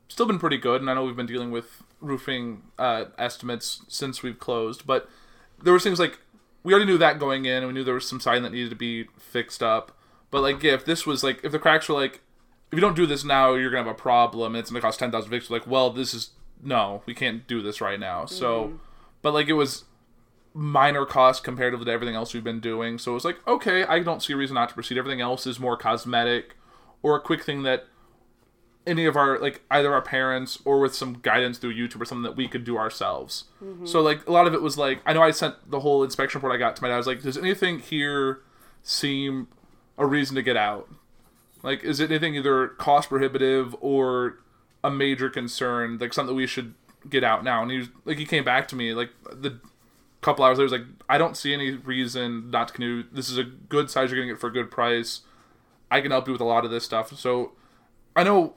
still 0.08 0.26
been 0.26 0.38
pretty 0.38 0.58
good 0.58 0.80
and 0.80 0.90
I 0.90 0.94
know 0.94 1.04
we've 1.04 1.16
been 1.16 1.26
dealing 1.26 1.50
with 1.50 1.82
roofing 2.00 2.62
uh, 2.78 3.06
estimates 3.18 3.82
since 3.88 4.22
we've 4.22 4.38
closed 4.38 4.86
but 4.86 5.08
there 5.62 5.72
were 5.72 5.80
things 5.80 5.98
like 5.98 6.18
we 6.62 6.72
already 6.72 6.86
knew 6.86 6.98
that 6.98 7.18
going 7.18 7.44
in 7.44 7.58
and 7.58 7.66
we 7.66 7.72
knew 7.72 7.84
there 7.84 7.94
was 7.94 8.08
some 8.08 8.20
siding 8.20 8.42
that 8.42 8.52
needed 8.52 8.70
to 8.70 8.76
be 8.76 9.04
fixed 9.18 9.62
up 9.62 9.92
but 10.30 10.42
like 10.42 10.62
yeah, 10.62 10.72
if 10.72 10.84
this 10.84 11.06
was 11.06 11.24
like 11.24 11.42
if 11.44 11.52
the 11.52 11.58
cracks 11.58 11.88
were 11.88 11.94
like 11.94 12.20
if 12.70 12.76
you 12.76 12.80
don't 12.80 12.96
do 12.96 13.06
this 13.06 13.24
now 13.24 13.54
you're 13.54 13.70
gonna 13.70 13.84
have 13.84 13.92
a 13.92 13.98
problem 13.98 14.54
and 14.54 14.60
it's 14.60 14.70
gonna 14.70 14.80
cost 14.80 14.98
ten 14.98 15.10
thousand 15.10 15.30
fixed 15.30 15.50
like 15.50 15.66
well 15.66 15.90
this 15.90 16.12
is 16.14 16.30
no 16.62 17.02
we 17.06 17.14
can't 17.14 17.46
do 17.46 17.62
this 17.62 17.80
right 17.80 18.00
now 18.00 18.24
so 18.24 18.78
but 19.22 19.32
like 19.32 19.48
it 19.48 19.54
was 19.54 19.84
minor 20.54 21.04
cost 21.04 21.42
comparatively 21.42 21.84
to 21.84 21.90
everything 21.90 22.14
else 22.14 22.32
we've 22.32 22.44
been 22.44 22.60
doing. 22.60 22.96
So 22.96 23.10
it 23.10 23.14
was 23.14 23.24
like, 23.24 23.46
okay, 23.46 23.84
I 23.84 23.98
don't 23.98 24.22
see 24.22 24.32
a 24.32 24.36
reason 24.36 24.54
not 24.54 24.68
to 24.68 24.74
proceed. 24.74 24.96
Everything 24.96 25.20
else 25.20 25.46
is 25.46 25.58
more 25.58 25.76
cosmetic 25.76 26.54
or 27.02 27.16
a 27.16 27.20
quick 27.20 27.42
thing 27.42 27.64
that 27.64 27.86
any 28.86 29.06
of 29.06 29.16
our 29.16 29.38
like 29.38 29.62
either 29.70 29.92
our 29.92 30.02
parents 30.02 30.58
or 30.64 30.78
with 30.78 30.94
some 30.94 31.14
guidance 31.22 31.58
through 31.58 31.74
YouTube 31.74 32.00
or 32.00 32.04
something 32.04 32.22
that 32.22 32.36
we 32.36 32.48
could 32.48 32.64
do 32.64 32.76
ourselves. 32.76 33.44
Mm-hmm. 33.62 33.86
So 33.86 34.00
like 34.00 34.26
a 34.26 34.32
lot 34.32 34.46
of 34.46 34.54
it 34.54 34.62
was 34.62 34.76
like 34.76 35.00
I 35.06 35.12
know 35.12 35.22
I 35.22 35.30
sent 35.30 35.70
the 35.70 35.80
whole 35.80 36.02
inspection 36.02 36.38
report 36.38 36.54
I 36.54 36.58
got 36.58 36.76
to 36.76 36.82
my 36.82 36.88
dad. 36.88 36.94
I 36.94 36.98
was 36.98 37.06
like, 37.06 37.22
does 37.22 37.38
anything 37.38 37.78
here 37.78 38.40
seem 38.82 39.48
a 39.96 40.06
reason 40.06 40.36
to 40.36 40.42
get 40.42 40.56
out? 40.56 40.88
Like, 41.62 41.82
is 41.82 41.98
it 41.98 42.10
anything 42.10 42.34
either 42.34 42.68
cost 42.68 43.08
prohibitive 43.08 43.74
or 43.80 44.38
a 44.82 44.90
major 44.90 45.30
concern, 45.30 45.96
like 45.98 46.12
something 46.12 46.34
that 46.34 46.36
we 46.36 46.46
should 46.46 46.74
get 47.08 47.24
out 47.24 47.42
now? 47.42 47.62
And 47.62 47.70
he 47.70 47.78
was 47.78 47.88
like, 48.04 48.18
he 48.18 48.26
came 48.26 48.44
back 48.44 48.68
to 48.68 48.76
me 48.76 48.92
like 48.92 49.10
the 49.32 49.60
couple 50.20 50.44
hours 50.44 50.58
later, 50.58 50.68
he 50.68 50.72
was 50.72 50.80
like, 50.80 50.88
I 51.08 51.18
don't 51.18 51.36
see 51.36 51.52
any 51.52 51.72
reason 51.72 52.50
not 52.50 52.68
to 52.68 52.74
canoe. 52.74 53.04
This 53.12 53.30
is 53.30 53.38
a 53.38 53.44
good 53.44 53.90
size. 53.90 54.10
You're 54.10 54.16
getting 54.16 54.34
it 54.34 54.40
for 54.40 54.48
a 54.48 54.52
good 54.52 54.70
price. 54.70 55.20
I 55.90 56.00
can 56.00 56.10
help 56.10 56.26
you 56.26 56.32
with 56.32 56.40
a 56.40 56.46
lot 56.46 56.64
of 56.64 56.70
this 56.70 56.84
stuff. 56.84 57.18
So 57.18 57.52
I 58.16 58.24
know 58.24 58.54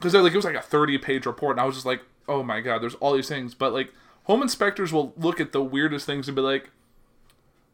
because 0.00 0.14
like 0.14 0.32
it 0.32 0.36
was 0.36 0.44
like 0.44 0.56
a 0.56 0.62
30 0.62 0.98
page 0.98 1.26
report, 1.26 1.52
and 1.52 1.60
I 1.60 1.64
was 1.64 1.74
just 1.74 1.86
like, 1.86 2.02
oh 2.26 2.42
my 2.42 2.60
god, 2.60 2.80
there's 2.82 2.94
all 2.96 3.12
these 3.12 3.28
things. 3.28 3.54
But 3.54 3.72
like 3.74 3.92
home 4.24 4.40
inspectors 4.42 4.92
will 4.92 5.12
look 5.16 5.40
at 5.40 5.52
the 5.52 5.62
weirdest 5.62 6.06
things 6.06 6.26
and 6.26 6.34
be 6.34 6.40
like, 6.42 6.70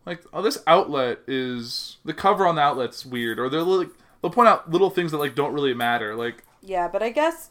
like 0.05 0.23
oh 0.33 0.43
this 0.43 0.59
outlet 0.67 1.21
is 1.27 1.99
the 2.05 2.13
cover 2.13 2.47
on 2.47 2.57
the 2.57 2.63
outlet's 2.63 3.07
weird, 3.07 3.39
or 3.39 3.49
they'll 3.49 3.65
like 3.65 3.91
they'll 4.21 4.31
point 4.31 4.49
out 4.49 4.71
little 4.71 4.91
things 4.91 5.13
that 5.13 5.19
like 5.19 5.37
don't 5.37 5.53
really 5.53 5.75
matter. 5.75 6.17
Like 6.17 6.43
Yeah, 6.63 6.89
but 6.89 7.03
I 7.03 7.11
guess 7.11 7.51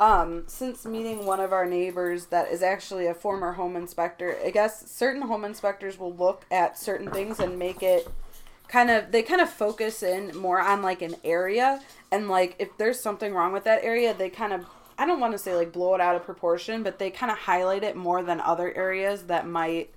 um, 0.00 0.44
since 0.46 0.84
meeting 0.84 1.26
one 1.26 1.40
of 1.40 1.52
our 1.52 1.66
neighbors 1.66 2.26
that 2.26 2.50
is 2.50 2.62
actually 2.62 3.06
a 3.06 3.14
former 3.14 3.52
home 3.52 3.76
inspector, 3.76 4.36
I 4.44 4.50
guess 4.50 4.90
certain 4.90 5.22
home 5.22 5.44
inspectors 5.44 5.98
will 5.98 6.14
look 6.14 6.44
at 6.50 6.78
certain 6.78 7.10
things 7.10 7.38
and 7.38 7.58
make 7.58 7.82
it 7.82 8.08
kind 8.74 8.90
of 8.90 9.12
they 9.12 9.22
kind 9.22 9.40
of 9.40 9.48
focus 9.48 10.02
in 10.02 10.36
more 10.36 10.60
on 10.60 10.82
like 10.82 11.00
an 11.00 11.14
area 11.22 11.80
and 12.10 12.28
like 12.28 12.56
if 12.58 12.76
there's 12.76 12.98
something 12.98 13.32
wrong 13.32 13.52
with 13.52 13.62
that 13.62 13.84
area, 13.84 14.12
they 14.12 14.28
kind 14.28 14.52
of 14.52 14.66
I 14.98 15.06
don't 15.06 15.20
want 15.20 15.32
to 15.32 15.38
say 15.38 15.54
like 15.54 15.72
blow 15.72 15.94
it 15.94 16.00
out 16.00 16.16
of 16.16 16.24
proportion, 16.24 16.82
but 16.82 16.98
they 16.98 17.10
kind 17.10 17.30
of 17.30 17.38
highlight 17.38 17.84
it 17.84 17.94
more 17.94 18.20
than 18.24 18.40
other 18.40 18.76
areas 18.76 19.22
that 19.24 19.46
might 19.46 19.90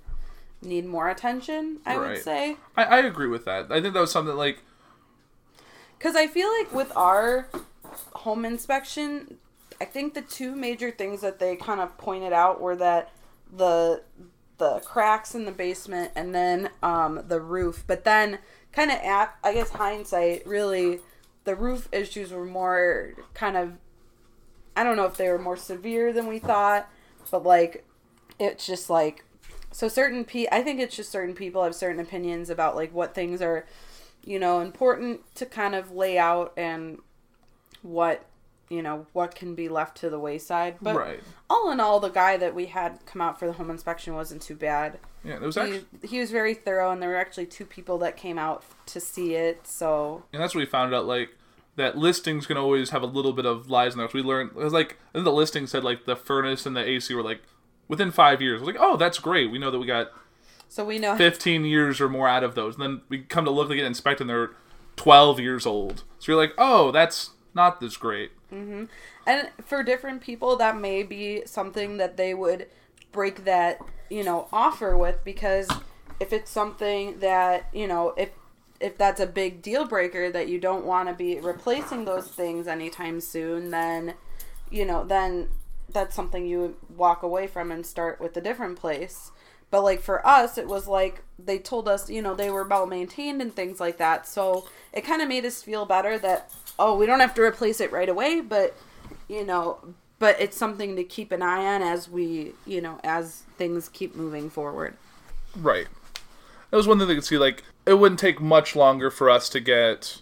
need 0.62 0.86
more 0.86 1.08
attention, 1.08 1.80
I 1.84 1.98
would 1.98 2.22
say. 2.22 2.56
I, 2.76 2.84
I 2.84 2.98
agree 2.98 3.26
with 3.26 3.44
that. 3.46 3.66
I 3.72 3.80
think 3.80 3.94
that 3.94 4.00
was 4.00 4.12
something 4.12 4.36
like 4.36 4.60
Because 5.98 6.14
I 6.14 6.28
feel 6.28 6.48
like 6.56 6.72
with 6.72 6.96
our 6.96 7.48
home 8.14 8.44
inspection, 8.44 9.38
I 9.80 9.86
think 9.86 10.14
the 10.14 10.22
two 10.22 10.54
major 10.54 10.92
things 10.92 11.20
that 11.22 11.40
they 11.40 11.56
kind 11.56 11.80
of 11.80 11.98
pointed 11.98 12.32
out 12.32 12.60
were 12.60 12.76
that 12.76 13.10
the 13.52 14.02
the 14.58 14.80
cracks 14.84 15.34
in 15.34 15.44
the 15.46 15.52
basement 15.52 16.12
and 16.14 16.34
then 16.34 16.70
um, 16.82 17.22
the 17.26 17.40
roof. 17.40 17.84
But 17.86 18.04
then, 18.04 18.38
kind 18.72 18.90
of 18.90 18.98
at 18.98 19.34
I 19.42 19.54
guess 19.54 19.70
hindsight, 19.70 20.46
really, 20.46 21.00
the 21.44 21.54
roof 21.54 21.88
issues 21.92 22.30
were 22.30 22.44
more 22.44 23.14
kind 23.34 23.56
of 23.56 23.72
I 24.76 24.84
don't 24.84 24.96
know 24.96 25.06
if 25.06 25.16
they 25.16 25.28
were 25.28 25.38
more 25.38 25.56
severe 25.56 26.12
than 26.12 26.26
we 26.26 26.38
thought, 26.38 26.88
but 27.30 27.44
like 27.44 27.84
it's 28.38 28.66
just 28.66 28.88
like 28.88 29.24
so 29.72 29.88
certain 29.88 30.24
pe 30.24 30.46
I 30.52 30.62
think 30.62 30.80
it's 30.80 30.94
just 30.96 31.10
certain 31.10 31.34
people 31.34 31.64
have 31.64 31.74
certain 31.74 32.00
opinions 32.00 32.50
about 32.50 32.76
like 32.76 32.92
what 32.94 33.14
things 33.14 33.42
are 33.42 33.66
you 34.24 34.38
know 34.38 34.60
important 34.60 35.22
to 35.36 35.46
kind 35.46 35.74
of 35.74 35.90
lay 35.92 36.18
out 36.18 36.52
and 36.56 36.98
what 37.82 38.24
you 38.68 38.82
know 38.82 39.06
what 39.12 39.34
can 39.34 39.54
be 39.54 39.68
left 39.68 39.96
to 39.98 40.10
the 40.10 40.18
wayside 40.18 40.76
but 40.80 40.96
Right. 40.96 41.20
all 41.48 41.70
in 41.70 41.80
all 41.80 42.00
the 42.00 42.08
guy 42.10 42.36
that 42.36 42.54
we 42.54 42.66
had 42.66 42.98
come 43.06 43.20
out 43.20 43.38
for 43.38 43.46
the 43.46 43.52
home 43.54 43.70
inspection 43.70 44.14
wasn't 44.14 44.42
too 44.42 44.56
bad 44.56 44.98
yeah, 45.24 45.34
it 45.34 45.40
was 45.42 45.54
he, 45.56 45.60
actually 45.60 45.84
he 46.02 46.20
was 46.20 46.30
very 46.30 46.54
thorough 46.54 46.90
and 46.90 47.02
there 47.02 47.10
were 47.10 47.16
actually 47.16 47.46
two 47.46 47.64
people 47.64 47.98
that 47.98 48.16
came 48.16 48.38
out 48.38 48.62
to 48.86 49.00
see 49.00 49.34
it 49.34 49.66
so 49.66 50.22
and 50.32 50.42
that's 50.42 50.54
what 50.54 50.60
we 50.60 50.66
found 50.66 50.94
out 50.94 51.06
like 51.06 51.30
that 51.78 51.96
listings 51.96 52.46
can 52.46 52.56
always 52.56 52.90
have 52.90 53.02
a 53.02 53.06
little 53.06 53.32
bit 53.32 53.46
of 53.46 53.70
lies 53.70 53.92
in 53.92 53.98
there. 53.98 54.08
So 54.08 54.14
we 54.14 54.22
learned 54.22 54.50
it 54.50 54.56
was 54.56 54.72
like 54.72 54.98
I 55.10 55.18
think 55.18 55.24
the 55.24 55.32
listing 55.32 55.66
said 55.66 55.84
like 55.84 56.04
the 56.06 56.16
furnace 56.16 56.66
and 56.66 56.76
the 56.76 56.84
AC 56.84 57.14
were 57.14 57.22
like 57.22 57.40
within 57.86 58.10
five 58.10 58.42
years. 58.42 58.60
I 58.60 58.64
was 58.64 58.74
like, 58.74 58.82
oh, 58.82 58.96
that's 58.96 59.20
great. 59.20 59.50
We 59.50 59.58
know 59.58 59.70
that 59.70 59.78
we 59.78 59.86
got 59.86 60.10
so 60.68 60.84
we 60.84 60.98
know 60.98 61.16
15 61.16 61.64
years 61.64 62.00
or 62.00 62.08
more 62.08 62.28
out 62.28 62.44
of 62.44 62.54
those. 62.54 62.74
And 62.74 62.82
then 62.82 63.00
we 63.08 63.20
come 63.20 63.44
to 63.46 63.50
look, 63.50 63.68
they 63.68 63.76
get 63.76 63.86
inspected, 63.86 64.22
and 64.22 64.30
they're 64.30 64.50
12 64.96 65.40
years 65.40 65.64
old. 65.64 66.02
So 66.18 66.32
you're 66.32 66.40
like, 66.40 66.52
oh, 66.58 66.90
that's 66.90 67.30
not 67.54 67.80
this 67.80 67.96
great. 67.96 68.32
Mm-hmm. 68.52 68.84
And 69.26 69.50
for 69.64 69.82
different 69.82 70.20
people, 70.20 70.56
that 70.56 70.78
may 70.78 71.02
be 71.02 71.42
something 71.44 71.98
that 71.98 72.16
they 72.16 72.34
would 72.34 72.66
break 73.12 73.44
that, 73.44 73.80
you 74.08 74.24
know, 74.24 74.48
offer 74.52 74.96
with 74.96 75.22
because 75.24 75.68
if 76.20 76.32
it's 76.32 76.50
something 76.50 77.20
that, 77.20 77.68
you 77.72 77.86
know, 77.86 78.14
if 78.16 78.30
if 78.80 78.96
that's 78.96 79.20
a 79.20 79.26
big 79.26 79.60
deal 79.60 79.84
breaker 79.84 80.30
that 80.30 80.48
you 80.48 80.58
don't 80.58 80.84
want 80.84 81.08
to 81.08 81.14
be 81.14 81.40
replacing 81.40 82.04
those 82.04 82.28
things 82.28 82.68
anytime 82.68 83.20
soon, 83.20 83.70
then, 83.70 84.14
you 84.70 84.84
know, 84.84 85.04
then 85.04 85.48
that's 85.92 86.14
something 86.14 86.46
you 86.46 86.76
walk 86.96 87.22
away 87.24 87.46
from 87.46 87.72
and 87.72 87.84
start 87.84 88.20
with 88.20 88.36
a 88.36 88.40
different 88.40 88.78
place. 88.78 89.32
But 89.70 89.82
like 89.82 90.00
for 90.00 90.26
us, 90.26 90.56
it 90.56 90.68
was 90.68 90.86
like 90.86 91.22
they 91.38 91.58
told 91.58 91.88
us, 91.88 92.08
you 92.08 92.22
know, 92.22 92.34
they 92.34 92.50
were 92.50 92.66
well 92.66 92.86
maintained 92.86 93.42
and 93.42 93.54
things 93.54 93.80
like 93.80 93.98
that. 93.98 94.26
So 94.26 94.68
it 94.92 95.02
kind 95.02 95.20
of 95.20 95.28
made 95.28 95.44
us 95.44 95.62
feel 95.62 95.84
better 95.84 96.18
that 96.18 96.50
oh, 96.78 96.96
we 96.96 97.06
don't 97.06 97.20
have 97.20 97.34
to 97.34 97.42
replace 97.42 97.80
it 97.80 97.92
right 97.92 98.08
away, 98.08 98.40
but 98.40 98.76
you 99.28 99.44
know, 99.44 99.78
but 100.18 100.40
it's 100.40 100.56
something 100.56 100.96
to 100.96 101.04
keep 101.04 101.32
an 101.32 101.42
eye 101.42 101.74
on 101.74 101.82
as 101.82 102.08
we, 102.08 102.52
you 102.66 102.80
know, 102.80 102.98
as 103.04 103.42
things 103.56 103.88
keep 103.88 104.14
moving 104.14 104.50
forward. 104.50 104.96
Right. 105.56 105.86
That 106.70 106.76
was 106.76 106.86
one 106.86 106.98
thing 106.98 107.08
they 107.08 107.14
could 107.14 107.24
see. 107.24 107.38
Like, 107.38 107.62
it 107.86 107.94
wouldn't 107.94 108.20
take 108.20 108.40
much 108.40 108.76
longer 108.76 109.10
for 109.10 109.30
us 109.30 109.48
to 109.50 109.60
get 109.60 110.20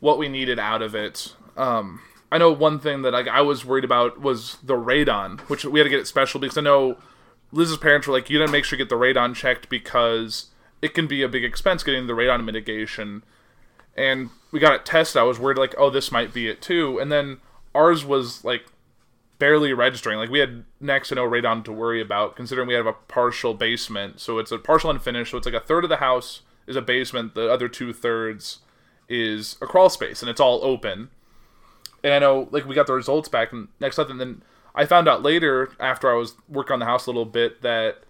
what 0.00 0.18
we 0.18 0.28
needed 0.28 0.58
out 0.58 0.82
of 0.82 0.94
it. 0.94 1.34
Um, 1.56 2.00
I 2.30 2.38
know 2.38 2.52
one 2.52 2.78
thing 2.78 3.02
that 3.02 3.12
like 3.12 3.28
I 3.28 3.40
was 3.40 3.64
worried 3.64 3.84
about 3.84 4.20
was 4.20 4.58
the 4.62 4.74
radon, 4.74 5.40
which 5.42 5.64
we 5.64 5.80
had 5.80 5.84
to 5.84 5.90
get 5.90 6.00
it 6.00 6.06
special 6.06 6.40
because 6.40 6.58
I 6.58 6.62
know 6.62 6.98
Liz's 7.52 7.78
parents 7.78 8.06
were 8.06 8.12
like, 8.12 8.28
you 8.28 8.38
gotta 8.38 8.52
make 8.52 8.64
sure 8.64 8.78
you 8.78 8.84
get 8.84 8.90
the 8.90 8.96
radon 8.96 9.34
checked 9.34 9.68
because 9.68 10.46
it 10.82 10.94
can 10.94 11.06
be 11.06 11.22
a 11.22 11.28
big 11.28 11.44
expense 11.44 11.82
getting 11.82 12.06
the 12.06 12.12
radon 12.12 12.44
mitigation. 12.44 13.22
And 13.96 14.30
we 14.50 14.60
got 14.60 14.74
it 14.74 14.86
tested. 14.86 15.20
I 15.20 15.24
was 15.24 15.38
worried 15.38 15.58
like, 15.58 15.74
oh, 15.78 15.90
this 15.90 16.10
might 16.10 16.32
be 16.32 16.48
it 16.48 16.62
too. 16.62 16.98
And 16.98 17.12
then 17.12 17.38
ours 17.74 18.04
was 18.04 18.44
like 18.44 18.64
barely 19.38 19.72
registering. 19.72 20.18
Like 20.18 20.30
we 20.30 20.40
had 20.40 20.64
next 20.80 21.08
to 21.08 21.14
no 21.14 21.28
radon 21.28 21.64
to 21.64 21.72
worry 21.72 22.00
about, 22.00 22.36
considering 22.36 22.68
we 22.68 22.74
have 22.74 22.86
a 22.86 22.92
partial 22.92 23.54
basement. 23.54 24.20
So 24.20 24.38
it's 24.38 24.52
a 24.52 24.58
partial 24.58 24.90
unfinished. 24.90 25.30
So 25.30 25.38
it's 25.38 25.46
like 25.46 25.54
a 25.54 25.60
third 25.60 25.84
of 25.84 25.90
the 25.90 25.96
house 25.96 26.42
is 26.66 26.76
a 26.76 26.82
basement. 26.82 27.34
The 27.34 27.50
other 27.50 27.68
two 27.68 27.92
thirds 27.92 28.58
is 29.08 29.56
a 29.62 29.66
crawl 29.66 29.88
space, 29.88 30.22
and 30.22 30.30
it's 30.30 30.40
all 30.40 30.60
open. 30.62 31.10
And 32.04 32.12
I 32.12 32.18
know, 32.18 32.48
like 32.50 32.66
we 32.66 32.74
got 32.74 32.86
the 32.86 32.92
results 32.92 33.28
back 33.28 33.52
and 33.52 33.68
next 33.80 33.96
month, 33.96 34.10
and 34.10 34.20
then 34.20 34.42
I 34.74 34.84
found 34.84 35.08
out 35.08 35.22
later 35.22 35.72
after 35.80 36.10
I 36.10 36.14
was 36.14 36.34
working 36.48 36.74
on 36.74 36.78
the 36.78 36.84
house 36.84 37.06
a 37.06 37.10
little 37.10 37.24
bit 37.24 37.62
that 37.62 38.02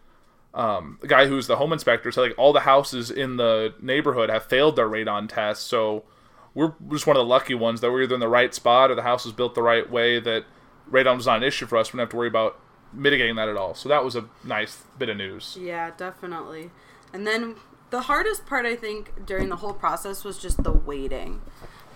um, 0.54 0.98
the 1.00 1.06
guy 1.06 1.26
who's 1.26 1.46
the 1.46 1.56
home 1.56 1.72
inspector 1.72 2.10
said 2.10 2.22
like 2.22 2.34
all 2.36 2.52
the 2.52 2.60
houses 2.60 3.10
in 3.10 3.36
the 3.36 3.74
neighborhood 3.80 4.28
have 4.28 4.44
failed 4.44 4.76
their 4.76 4.88
radon 4.88 5.28
test. 5.28 5.66
So 5.66 6.04
we're 6.54 6.74
just 6.90 7.06
one 7.06 7.16
of 7.16 7.20
the 7.20 7.28
lucky 7.28 7.54
ones 7.54 7.80
that 7.80 7.90
we're 7.90 8.02
either 8.02 8.14
in 8.14 8.20
the 8.20 8.28
right 8.28 8.54
spot 8.54 8.90
or 8.90 8.94
the 8.94 9.02
house 9.02 9.24
was 9.24 9.32
built 9.32 9.54
the 9.54 9.62
right 9.62 9.88
way 9.88 10.18
that 10.18 10.44
radon 10.90 11.16
was 11.16 11.26
not 11.26 11.38
an 11.38 11.42
issue 11.42 11.66
for 11.66 11.76
us. 11.76 11.92
We 11.92 11.98
didn't 11.98 12.06
have 12.06 12.10
to 12.10 12.16
worry 12.16 12.28
about 12.28 12.58
mitigating 12.92 13.36
that 13.36 13.48
at 13.48 13.56
all. 13.56 13.74
So 13.74 13.88
that 13.88 14.04
was 14.04 14.16
a 14.16 14.24
nice 14.44 14.82
bit 14.98 15.08
of 15.08 15.16
news. 15.16 15.56
Yeah, 15.60 15.90
definitely. 15.96 16.70
And 17.12 17.26
then 17.26 17.56
the 17.90 18.02
hardest 18.02 18.46
part 18.46 18.66
I 18.66 18.76
think 18.76 19.26
during 19.26 19.48
the 19.48 19.56
whole 19.56 19.72
process 19.72 20.24
was 20.24 20.38
just 20.38 20.62
the 20.62 20.72
waiting. 20.72 21.40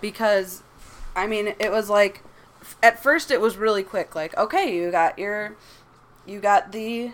Because 0.01 0.63
I 1.15 1.27
mean, 1.27 1.55
it 1.59 1.71
was 1.71 1.89
like 1.89 2.23
at 2.81 3.01
first 3.01 3.31
it 3.31 3.41
was 3.41 3.57
really 3.57 3.83
quick 3.83 4.15
like 4.15 4.35
okay, 4.37 4.75
you 4.75 4.91
got 4.91 5.17
your 5.19 5.55
you 6.25 6.39
got 6.39 6.71
the 6.71 7.13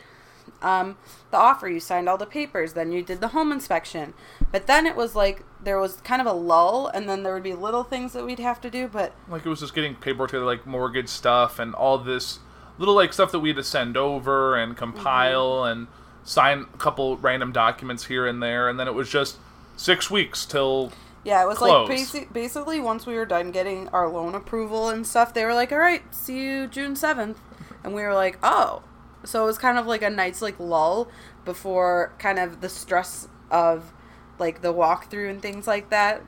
um 0.61 0.97
the 1.31 1.37
offer, 1.37 1.67
you 1.67 1.79
signed 1.79 2.09
all 2.09 2.17
the 2.17 2.25
papers, 2.25 2.73
then 2.73 2.91
you 2.91 3.03
did 3.03 3.21
the 3.21 3.29
home 3.29 3.51
inspection. 3.51 4.13
But 4.51 4.67
then 4.67 4.85
it 4.85 4.95
was 4.95 5.15
like 5.15 5.43
there 5.61 5.79
was 5.79 5.97
kind 6.01 6.21
of 6.21 6.27
a 6.27 6.33
lull 6.33 6.87
and 6.87 7.07
then 7.07 7.23
there 7.23 7.33
would 7.33 7.43
be 7.43 7.53
little 7.53 7.83
things 7.83 8.13
that 8.13 8.25
we'd 8.25 8.39
have 8.39 8.61
to 8.61 8.69
do, 8.69 8.87
but 8.87 9.13
Like 9.27 9.45
it 9.45 9.49
was 9.49 9.59
just 9.59 9.75
getting 9.75 9.95
paperwork 9.95 10.31
together, 10.31 10.45
like 10.45 10.65
mortgage 10.65 11.09
stuff 11.09 11.59
and 11.59 11.75
all 11.75 11.97
this 11.97 12.39
little 12.77 12.95
like 12.95 13.13
stuff 13.13 13.31
that 13.31 13.39
we 13.39 13.49
had 13.49 13.57
to 13.57 13.63
send 13.63 13.97
over 13.97 14.55
and 14.55 14.75
compile 14.75 15.61
mm-hmm. 15.61 15.71
and 15.71 15.87
sign 16.23 16.65
a 16.73 16.77
couple 16.77 17.17
random 17.17 17.51
documents 17.51 18.05
here 18.05 18.25
and 18.25 18.41
there, 18.41 18.69
and 18.69 18.79
then 18.79 18.87
it 18.87 18.93
was 18.93 19.09
just 19.09 19.37
six 19.75 20.09
weeks 20.09 20.45
till 20.45 20.91
Yeah, 21.23 21.43
it 21.43 21.47
was 21.47 21.57
Close. 21.57 21.89
like 21.89 21.99
basi- 21.99 22.33
basically 22.33 22.79
once 22.79 23.05
we 23.05 23.15
were 23.15 23.25
done 23.25 23.51
getting 23.51 23.87
our 23.89 24.09
loan 24.09 24.35
approval 24.35 24.89
and 24.89 25.05
stuff, 25.05 25.33
they 25.33 25.45
were 25.45 25.53
like, 25.53 25.71
"All 25.71 25.79
right, 25.79 26.03
see 26.13 26.39
you 26.39 26.67
June 26.67 26.95
7th." 26.95 27.37
And 27.83 27.93
we 27.93 28.01
were 28.01 28.13
like, 28.13 28.37
"Oh." 28.41 28.83
So 29.25 29.43
it 29.43 29.45
was 29.45 29.57
kind 29.57 29.77
of 29.77 29.85
like 29.85 30.01
a 30.01 30.09
nice 30.09 30.41
like 30.41 30.59
lull 30.59 31.09
before 31.45 32.13
kind 32.19 32.39
of 32.39 32.61
the 32.61 32.69
stress 32.69 33.27
of 33.51 33.91
like 34.39 34.61
the 34.61 34.73
walkthrough 34.73 35.29
and 35.29 35.41
things 35.41 35.67
like 35.67 35.89
that. 35.89 36.21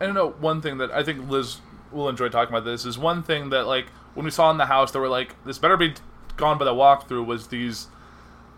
I 0.00 0.06
don't 0.06 0.14
know. 0.14 0.30
One 0.30 0.60
thing 0.60 0.78
that 0.78 0.90
I 0.90 1.02
think 1.02 1.28
Liz 1.28 1.58
will 1.90 2.08
enjoy 2.08 2.28
talking 2.28 2.54
about 2.54 2.64
this 2.64 2.84
is 2.84 2.98
one 2.98 3.22
thing 3.22 3.50
that 3.50 3.66
like 3.66 3.86
when 4.14 4.24
we 4.24 4.30
saw 4.30 4.50
in 4.50 4.58
the 4.58 4.66
house, 4.66 4.92
they 4.92 4.98
were 4.98 5.08
like, 5.08 5.34
"This 5.44 5.58
better 5.58 5.76
be 5.76 5.94
gone 6.36 6.58
by 6.58 6.64
the 6.64 6.74
walkthrough." 6.74 7.24
Was 7.24 7.48
these 7.48 7.88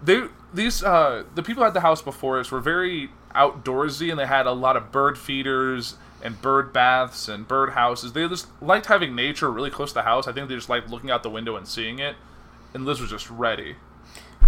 they 0.03 0.25
these 0.53 0.83
uh 0.83 1.25
the 1.35 1.43
people 1.43 1.65
at 1.65 1.75
the 1.75 1.81
house 1.81 2.03
before 2.03 2.39
us 2.41 2.51
were 2.51 2.61
very 2.61 3.11
outdoorsy 3.35 4.11
and 4.11 4.19
they 4.19 4.27
had 4.27 4.47
a 4.47 4.53
lot 4.53 4.77
of 4.77 4.91
bird 4.91 5.17
feeders 5.17 5.97
and 6.23 6.41
bird 6.43 6.73
baths 6.73 7.29
and 7.29 7.47
bird 7.47 7.71
houses. 7.71 8.13
They 8.13 8.27
just 8.29 8.49
liked 8.61 8.87
having 8.87 9.15
nature 9.15 9.51
really 9.51 9.71
close 9.71 9.91
to 9.91 9.95
the 9.95 10.03
house. 10.03 10.27
I 10.27 10.33
think 10.33 10.49
they 10.49 10.55
just 10.55 10.69
liked 10.69 10.91
looking 10.91 11.11
out 11.11 11.23
the 11.23 11.31
window 11.31 11.57
and 11.57 11.67
seeing 11.67 11.99
it. 11.99 12.17
And 12.75 12.85
Liz 12.85 13.01
was 13.01 13.11
just 13.11 13.31
ready. 13.31 13.77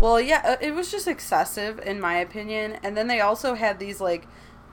Well, 0.01 0.21
yeah, 0.21 0.43
uh, 0.45 0.57
it 0.61 0.75
was 0.75 0.91
just 0.91 1.07
excessive 1.07 1.79
in 1.81 2.01
my 2.01 2.17
opinion. 2.17 2.79
And 2.83 2.97
then 2.97 3.07
they 3.07 3.21
also 3.21 3.55
had 3.55 3.79
these 3.79 4.01
like 4.01 4.27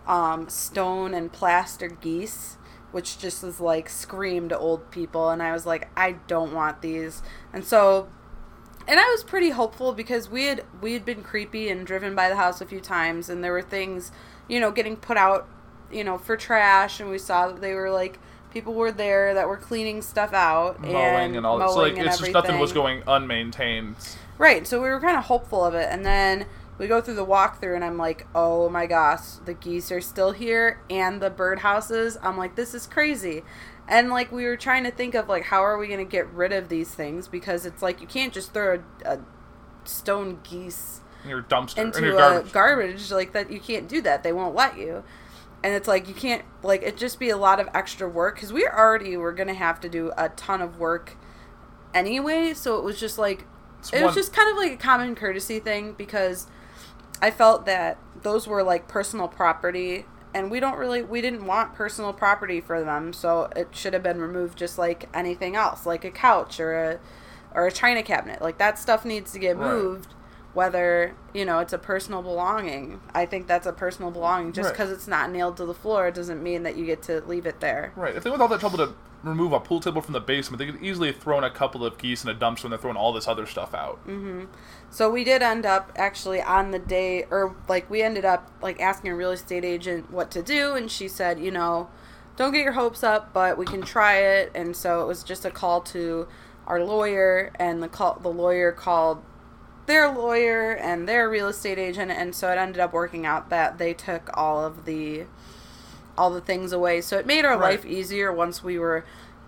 um, 0.08 0.49
stone 0.49 1.13
and 1.13 1.32
plaster 1.32 1.88
geese, 1.88 2.58
which 2.91 3.19
just 3.19 3.43
was 3.43 3.60
like 3.60 3.89
screamed 3.89 4.51
old 4.51 4.89
people. 4.91 5.29
And 5.29 5.41
I 5.41 5.51
was 5.51 5.65
like, 5.65 5.89
I 5.95 6.13
don't 6.27 6.53
want 6.53 6.82
these. 6.82 7.21
And 7.53 7.63
so, 7.63 8.10
and 8.88 8.99
I 8.99 9.08
was 9.10 9.23
pretty 9.23 9.51
hopeful 9.51 9.93
because 9.93 10.29
we 10.29 10.45
had 10.45 10.65
we 10.82 10.93
had 10.93 11.05
been 11.05 11.21
creepy 11.21 11.69
and 11.69 11.86
driven 11.86 12.15
by 12.15 12.29
the 12.29 12.36
house 12.36 12.60
a 12.60 12.65
few 12.65 12.79
times, 12.79 13.29
and 13.29 13.43
there 13.43 13.51
were 13.51 13.62
things, 13.62 14.12
you 14.47 14.60
know, 14.60 14.71
getting 14.71 14.95
put 14.97 15.15
out, 15.15 15.47
you 15.91 16.03
know, 16.03 16.17
for 16.17 16.36
trash, 16.36 16.99
and 16.99 17.10
we 17.10 17.19
saw 17.19 17.49
that 17.49 17.62
they 17.62 17.75
were 17.75 17.91
like 17.91 18.19
people 18.51 18.73
were 18.73 18.91
there 18.91 19.34
that 19.34 19.47
were 19.47 19.58
cleaning 19.58 20.01
stuff 20.01 20.34
out 20.34 20.79
Mowing 20.79 20.95
and, 20.95 21.36
and 21.38 21.45
all 21.45 21.60
that. 21.60 21.69
So 21.69 21.79
like 21.79 21.97
it's 21.97 22.19
just 22.19 22.32
nothing 22.32 22.60
was 22.60 22.71
going 22.71 23.03
unmaintained. 23.08 23.95
Right, 24.39 24.65
so 24.65 24.82
we 24.82 24.89
were 24.89 24.99
kind 25.02 25.17
of 25.17 25.25
hopeful 25.25 25.63
of 25.63 25.75
it, 25.75 25.89
and 25.91 26.04
then 26.06 26.45
we 26.78 26.88
go 26.88 27.02
through 27.02 27.15
the 27.15 27.25
walkthrough, 27.25 27.75
and 27.75 27.84
I'm 27.84 27.97
like, 27.97 28.25
oh 28.34 28.69
my 28.69 28.86
gosh, 28.88 29.34
the 29.45 29.54
geese 29.54 29.91
are 29.91 29.99
still 30.02 30.32
here, 30.32 30.82
and 30.89 31.21
the 31.21 31.30
birdhouses. 31.30 32.17
I'm 32.23 32.38
like, 32.38 32.56
this 32.56 32.73
is 32.73 32.88
crazy. 32.88 33.43
And 33.88 34.10
like, 34.10 34.32
we 34.32 34.45
were 34.45 34.56
trying 34.56 34.86
to 34.86 34.91
think 34.91 35.13
of 35.13 35.28
like, 35.28 35.43
how 35.43 35.62
are 35.63 35.78
we 35.78 35.88
going 35.88 35.99
to 35.99 36.10
get 36.10 36.28
rid 36.32 36.54
of 36.54 36.69
these 36.69 36.93
things? 36.95 37.28
Because 37.28 37.65
it's 37.65 37.82
like, 37.82 37.99
you 37.99 38.08
can't 38.08 38.32
just 38.32 38.54
throw 38.54 38.80
a, 39.04 39.15
a 39.15 39.19
stone 39.84 40.39
geese 40.49 41.02
In 41.23 41.30
your 41.32 41.41
dumpster. 41.41 41.78
in 41.80 41.88
into 41.88 42.02
your 42.06 42.13
a 42.13 42.17
garbage. 42.17 42.52
garbage 42.54 43.12
like 43.12 43.34
that. 43.34 43.52
You 43.52 43.60
can't 43.60 43.89
do 43.89 44.02
that. 44.04 44.23
They 44.23 44.32
won't 44.32 44.56
let 44.56 44.78
you. 44.78 45.04
And 45.63 45.73
it's 45.73 45.88
like 45.89 46.08
you 46.08 46.13
can't 46.13 46.45
like 46.63 46.84
it 46.84 46.95
just 46.95 47.19
be 47.19 47.30
a 47.30 47.36
lot 47.36 47.60
of 47.60 47.67
extra 47.73 48.08
work 48.08 48.36
because 48.36 48.54
we 48.54 48.65
already 48.65 49.17
were 49.17 49.34
gonna 49.34 49.54
have 49.54 49.82
to 49.82 49.89
do 49.89 50.13
a 50.17 50.30
ton 50.30 50.62
of 50.62 50.78
work 50.80 51.17
anyway. 51.93 52.54
So 52.54 52.78
it 52.78 52.84
was 52.86 52.97
just 52.97 53.17
like 53.17 53.45
It's 53.80 53.94
it 53.94 54.04
was 54.04 54.15
just 54.15 54.34
kind 54.34 54.50
of 54.52 54.58
like 54.58 54.74
a 54.74 54.78
common 54.78 55.15
courtesy 55.15 55.60
thing 55.60 55.94
because 55.98 56.48
I 57.22 57.32
felt 57.32 57.65
that 57.65 57.98
those 58.22 58.48
were 58.48 58.63
like 58.63 58.88
personal 58.88 59.28
property 59.28 60.06
and 60.34 60.52
we 60.52 60.60
don't 60.60 60.78
really 60.78 61.02
we 61.02 61.22
didn't 61.22 61.46
want 61.46 61.74
personal 61.74 62.13
property 62.13 62.62
for 62.62 62.84
them 62.84 63.13
so 63.13 63.50
it 63.56 63.70
should 63.72 63.94
have 63.94 64.04
been 64.04 64.20
removed 64.20 64.58
just 64.58 64.78
like 64.78 65.10
anything 65.13 65.56
else 65.56 65.86
like 65.86 66.06
a 66.06 66.12
couch 66.12 66.60
or 66.60 66.74
a 66.74 67.00
or 67.56 67.65
a 67.68 67.72
china 67.72 68.04
cabinet 68.04 68.42
like 68.42 68.58
that 68.60 68.78
stuff 68.78 69.04
needs 69.06 69.32
to 69.32 69.39
get 69.39 69.58
Right. 69.58 69.72
moved 69.72 70.13
whether 70.54 71.14
you 71.34 71.46
know 71.46 71.60
it's 71.60 71.74
a 71.74 71.78
personal 71.78 72.22
belonging 72.22 73.00
i 73.14 73.26
think 73.26 73.48
that's 73.48 73.68
a 73.68 73.74
personal 73.74 74.10
belonging 74.12 74.52
just 74.52 74.68
Right. 74.68 74.74
because 74.74 74.92
it's 74.92 75.08
not 75.08 75.32
nailed 75.32 75.58
to 75.58 75.66
the 75.66 75.74
floor 75.74 76.10
doesn't 76.12 76.42
mean 76.42 76.64
that 76.64 76.76
you 76.76 76.86
get 76.86 77.02
to 77.04 77.22
leave 77.22 77.46
it 77.46 77.60
there 77.60 77.94
Right. 77.96 78.16
If 78.16 78.24
they 78.24 78.30
went 78.30 78.42
all 78.42 78.48
that 78.48 78.60
trouble 78.60 78.78
to 78.80 78.94
remove 79.22 79.52
a 79.52 79.60
pool 79.60 79.82
table 79.82 80.02
from 80.02 80.14
the 80.14 80.20
basement, 80.22 80.60
they 80.60 80.66
could 80.66 80.82
easily 80.82 81.08
have 81.12 81.18
thrown 81.18 81.44
a 81.44 81.50
couple 81.52 81.86
of 81.86 81.98
geese 81.98 82.24
in 82.24 82.30
a 82.30 82.34
dumpster 82.34 82.64
and 82.64 82.72
they're 82.72 82.80
throwing 82.80 82.96
all 82.96 83.12
this 83.12 83.28
other 83.28 83.46
stuff 83.46 83.74
out. 83.74 84.00
mm-hmm. 84.08 84.46
So 84.90 85.10
we 85.10 85.24
did 85.26 85.42
end 85.44 85.66
up 85.66 85.92
actually 85.98 86.42
on 86.42 86.72
the 86.72 86.80
day, 86.80 87.26
or 87.30 87.54
like 87.68 87.90
we 87.90 88.02
ended 88.02 88.24
up 88.26 88.50
like 88.62 88.80
asking 88.82 89.12
a 89.12 89.16
real 89.16 89.32
estate 89.32 89.66
agent 89.66 90.10
what 90.10 90.32
to 90.32 90.42
do, 90.42 90.74
and 90.74 90.90
she 90.90 91.08
said, 91.10 91.38
you 91.40 91.52
know, 91.52 91.90
don't 92.38 92.54
get 92.54 92.64
your 92.64 92.72
hopes 92.74 93.04
up, 93.04 93.34
but 93.34 93.58
we 93.58 93.66
can 93.66 93.82
try 93.82 94.16
it. 94.20 94.52
And 94.56 94.74
so 94.76 95.02
it 95.04 95.06
was 95.08 95.22
just 95.24 95.44
a 95.46 95.52
call 95.52 95.82
to 95.82 96.28
our 96.66 96.82
lawyer, 96.84 97.52
and 97.60 97.84
the 97.84 97.90
call 97.90 98.18
the 98.22 98.30
lawyer 98.32 98.72
called 98.72 99.22
their 99.89 100.10
lawyer 100.10 100.71
and 100.71 101.08
their 101.08 101.30
real 101.30 101.47
estate 101.49 101.78
agent, 101.78 102.12
and 102.12 102.34
so 102.34 102.49
it 102.52 102.58
ended 102.58 102.80
up 102.80 102.93
working 102.93 103.25
out 103.25 103.49
that 103.49 103.78
they 103.78 103.93
took 103.93 104.30
all 104.36 104.63
of 104.63 104.86
the 104.86 105.25
all 106.17 106.30
the 106.32 106.41
things 106.41 106.71
away. 106.73 107.02
So 107.02 107.17
it 107.17 107.25
made 107.25 107.45
our 107.45 107.58
Right. 107.58 107.71
life 107.71 107.86
easier 107.86 108.32
once 108.32 108.63
we 108.63 108.78
were 108.78 109.06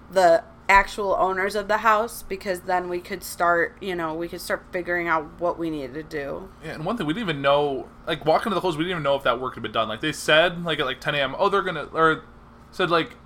the 0.09 0.43
actual 0.69 1.13
owners 1.19 1.53
of 1.53 1.67
the 1.67 1.79
house 1.79 2.23
because 2.23 2.61
then 2.61 2.87
we 2.87 2.99
could 3.01 3.23
start, 3.23 3.75
you 3.81 3.93
know, 3.93 4.13
we 4.13 4.29
could 4.29 4.39
start 4.39 4.63
figuring 4.71 5.05
out 5.07 5.25
what 5.37 5.59
we 5.59 5.69
needed 5.69 5.93
to 5.93 6.03
do. 6.03 6.49
Yeah, 6.63 6.71
and 6.75 6.85
one 6.85 6.95
thing 6.95 7.05
we 7.05 7.13
didn't 7.13 7.29
even 7.29 7.41
know, 7.41 7.89
like 8.07 8.25
walking 8.25 8.51
to 8.51 8.55
the 8.55 8.61
close, 8.61 8.77
we 8.77 8.83
didn't 8.85 8.91
even 8.91 9.03
know 9.03 9.15
if 9.15 9.23
that 9.23 9.41
work 9.41 9.55
had 9.55 9.63
been 9.63 9.73
done. 9.73 9.89
Like 9.89 9.99
they 9.99 10.13
said, 10.13 10.63
like 10.63 10.79
at 10.79 10.85
like 10.85 11.01
10 11.01 11.13
a.m. 11.15 11.35
Oh, 11.37 11.49
they're 11.49 11.61
gonna, 11.61 11.89
or 11.93 12.23
said 12.71 12.89
like, 12.89 13.17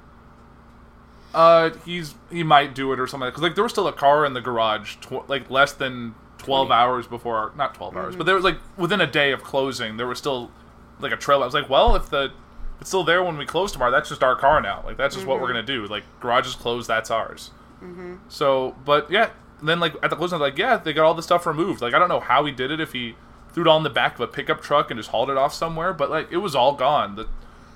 uh, 1.35 1.69
he's 1.85 2.15
he 2.31 2.43
might 2.43 2.73
do 2.73 2.91
it 2.93 2.99
or 2.99 3.05
something. 3.07 3.27
Because 3.29 3.43
like 3.43 3.53
there 3.55 3.63
was 3.63 3.71
still 3.73 3.87
a 3.87 3.93
car 3.93 4.25
in 4.25 4.33
the 4.33 4.41
garage, 4.41 4.95
tw- 4.95 5.29
like 5.29 5.49
less 5.51 5.71
than 5.73 6.15
12 6.45 6.71
hours 6.71 7.07
before, 7.07 7.51
not 7.55 7.73
12 7.75 7.95
hours, 7.95 8.15
but 8.15 8.19
mm-hmm. 8.19 8.25
there 8.27 8.35
was 8.35 8.43
like 8.43 8.57
within 8.77 9.01
a 9.01 9.07
day 9.07 9.31
of 9.31 9.43
closing, 9.43 9.97
there 9.97 10.07
was 10.07 10.17
still 10.17 10.51
like 10.99 11.11
a 11.11 11.17
trail. 11.17 11.41
I 11.41 11.45
was 11.45 11.53
like, 11.53 11.69
well, 11.69 11.95
if 11.95 12.09
the 12.09 12.31
if 12.75 12.81
it's 12.81 12.89
still 12.89 13.03
there 13.03 13.23
when 13.23 13.37
we 13.37 13.45
close 13.45 13.71
tomorrow, 13.71 13.91
that's 13.91 14.09
just 14.09 14.23
our 14.23 14.35
car 14.35 14.61
now. 14.61 14.83
Like 14.85 14.97
that's 14.97 15.15
just 15.15 15.27
what 15.27 15.39
we're 15.39 15.47
mm-hmm. 15.47 15.65
gonna 15.65 15.67
do. 15.67 15.87
Like 15.87 16.03
garage 16.19 16.47
is 16.47 16.55
closed, 16.55 16.87
that's 16.87 17.11
ours. 17.11 17.51
Mm-hmm. 17.81 18.15
So, 18.29 18.75
but 18.85 19.09
yeah, 19.09 19.29
then 19.61 19.79
like 19.79 19.95
at 20.03 20.09
the 20.09 20.15
closing, 20.15 20.37
I 20.37 20.39
was 20.39 20.51
like, 20.51 20.57
yeah, 20.57 20.77
they 20.77 20.93
got 20.93 21.05
all 21.05 21.13
the 21.13 21.23
stuff 21.23 21.45
removed. 21.45 21.81
Like 21.81 21.93
I 21.93 21.99
don't 21.99 22.09
know 22.09 22.19
how 22.19 22.45
he 22.45 22.51
did 22.51 22.71
it 22.71 22.79
if 22.79 22.93
he 22.93 23.15
threw 23.53 23.63
it 23.63 23.67
all 23.67 23.77
in 23.77 23.83
the 23.83 23.89
back 23.89 24.15
of 24.15 24.21
a 24.21 24.27
pickup 24.27 24.61
truck 24.61 24.91
and 24.91 24.99
just 24.99 25.09
hauled 25.09 25.29
it 25.29 25.37
off 25.37 25.53
somewhere, 25.53 25.93
but 25.93 26.09
like 26.09 26.31
it 26.31 26.37
was 26.37 26.55
all 26.55 26.73
gone. 26.73 27.15
The 27.15 27.27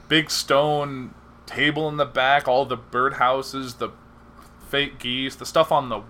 big 0.09 0.29
stone 0.29 1.13
table 1.45 1.87
in 1.87 1.97
the 1.97 2.05
back, 2.05 2.47
all 2.47 2.65
the 2.65 2.75
bird 2.77 3.13
houses, 3.13 3.75
the 3.75 3.89
fake 4.67 4.99
geese, 4.99 5.35
the 5.35 5.45
stuff 5.45 5.71
on 5.71 5.89
the 5.89 6.01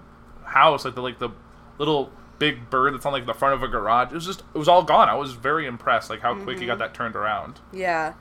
house, 0.46 0.86
like 0.86 0.96
the 0.96 1.02
like 1.02 1.20
the 1.20 1.30
little 1.78 2.12
big 2.40 2.70
bird 2.70 2.94
that's 2.94 3.06
on 3.06 3.14
like 3.14 3.26
the 3.26 3.34
front 3.34 3.54
of 3.54 3.62
a 3.64 3.68
garage. 3.68 4.12
It 4.12 4.16
was 4.16 4.26
just 4.26 4.44
it 4.54 4.58
was 4.58 4.68
all 4.68 4.84
gone. 4.84 5.10
I 5.10 5.16
was 5.16 5.34
very 5.34 5.66
impressed 5.66 6.10
like 6.10 6.22
how 6.22 6.36
quick 6.36 6.60
he 6.60 6.66
got 6.66 6.74
mm-hmm. 6.74 6.80
that 6.80 6.94
turned 6.94 7.16
around. 7.16 7.60
Yeah. 7.72 8.14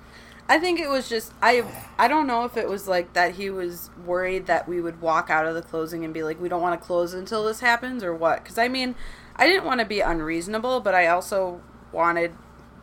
I 0.51 0.59
think 0.59 0.81
it 0.81 0.89
was 0.89 1.09
just 1.09 1.33
I 1.43 1.65
I 1.99 2.09
don't 2.09 2.27
know 2.27 2.45
if 2.45 2.57
it 2.57 2.69
was 2.69 2.89
like 2.89 3.13
that 3.13 3.37
he 3.37 3.51
was 3.51 3.91
worried 4.05 4.47
that 4.47 4.69
we 4.69 4.81
would 4.81 5.01
walk 5.01 5.31
out 5.31 5.47
of 5.47 5.55
the 5.55 5.63
closing 5.63 6.05
and 6.05 6.13
be 6.13 6.23
like 6.23 6.41
we 6.41 6.49
don't 6.49 6.63
want 6.63 6.79
to 6.79 6.85
close 6.85 7.15
until 7.15 7.45
this 7.45 7.61
happens 7.61 8.03
or 8.03 8.15
what 8.15 8.45
cuz 8.45 8.59
I 8.59 8.69
mean 8.69 8.95
I 9.37 9.47
didn't 9.47 9.65
want 9.65 9.81
to 9.81 9.87
be 9.87 10.01
unreasonable 10.01 10.81
but 10.81 10.95
I 10.95 11.07
also 11.07 11.61
wanted 11.93 12.33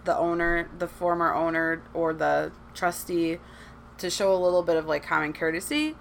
the 0.04 0.16
owner 0.16 0.70
the 0.78 0.88
former 0.88 1.34
owner 1.34 1.82
or 1.94 2.14
the 2.14 2.52
trustee 2.76 3.40
to 3.98 4.10
show 4.12 4.32
a 4.32 4.38
little 4.38 4.62
bit 4.62 4.78
of 4.78 4.86
like 4.86 5.04
common 5.04 5.34
courtesy 5.34 5.96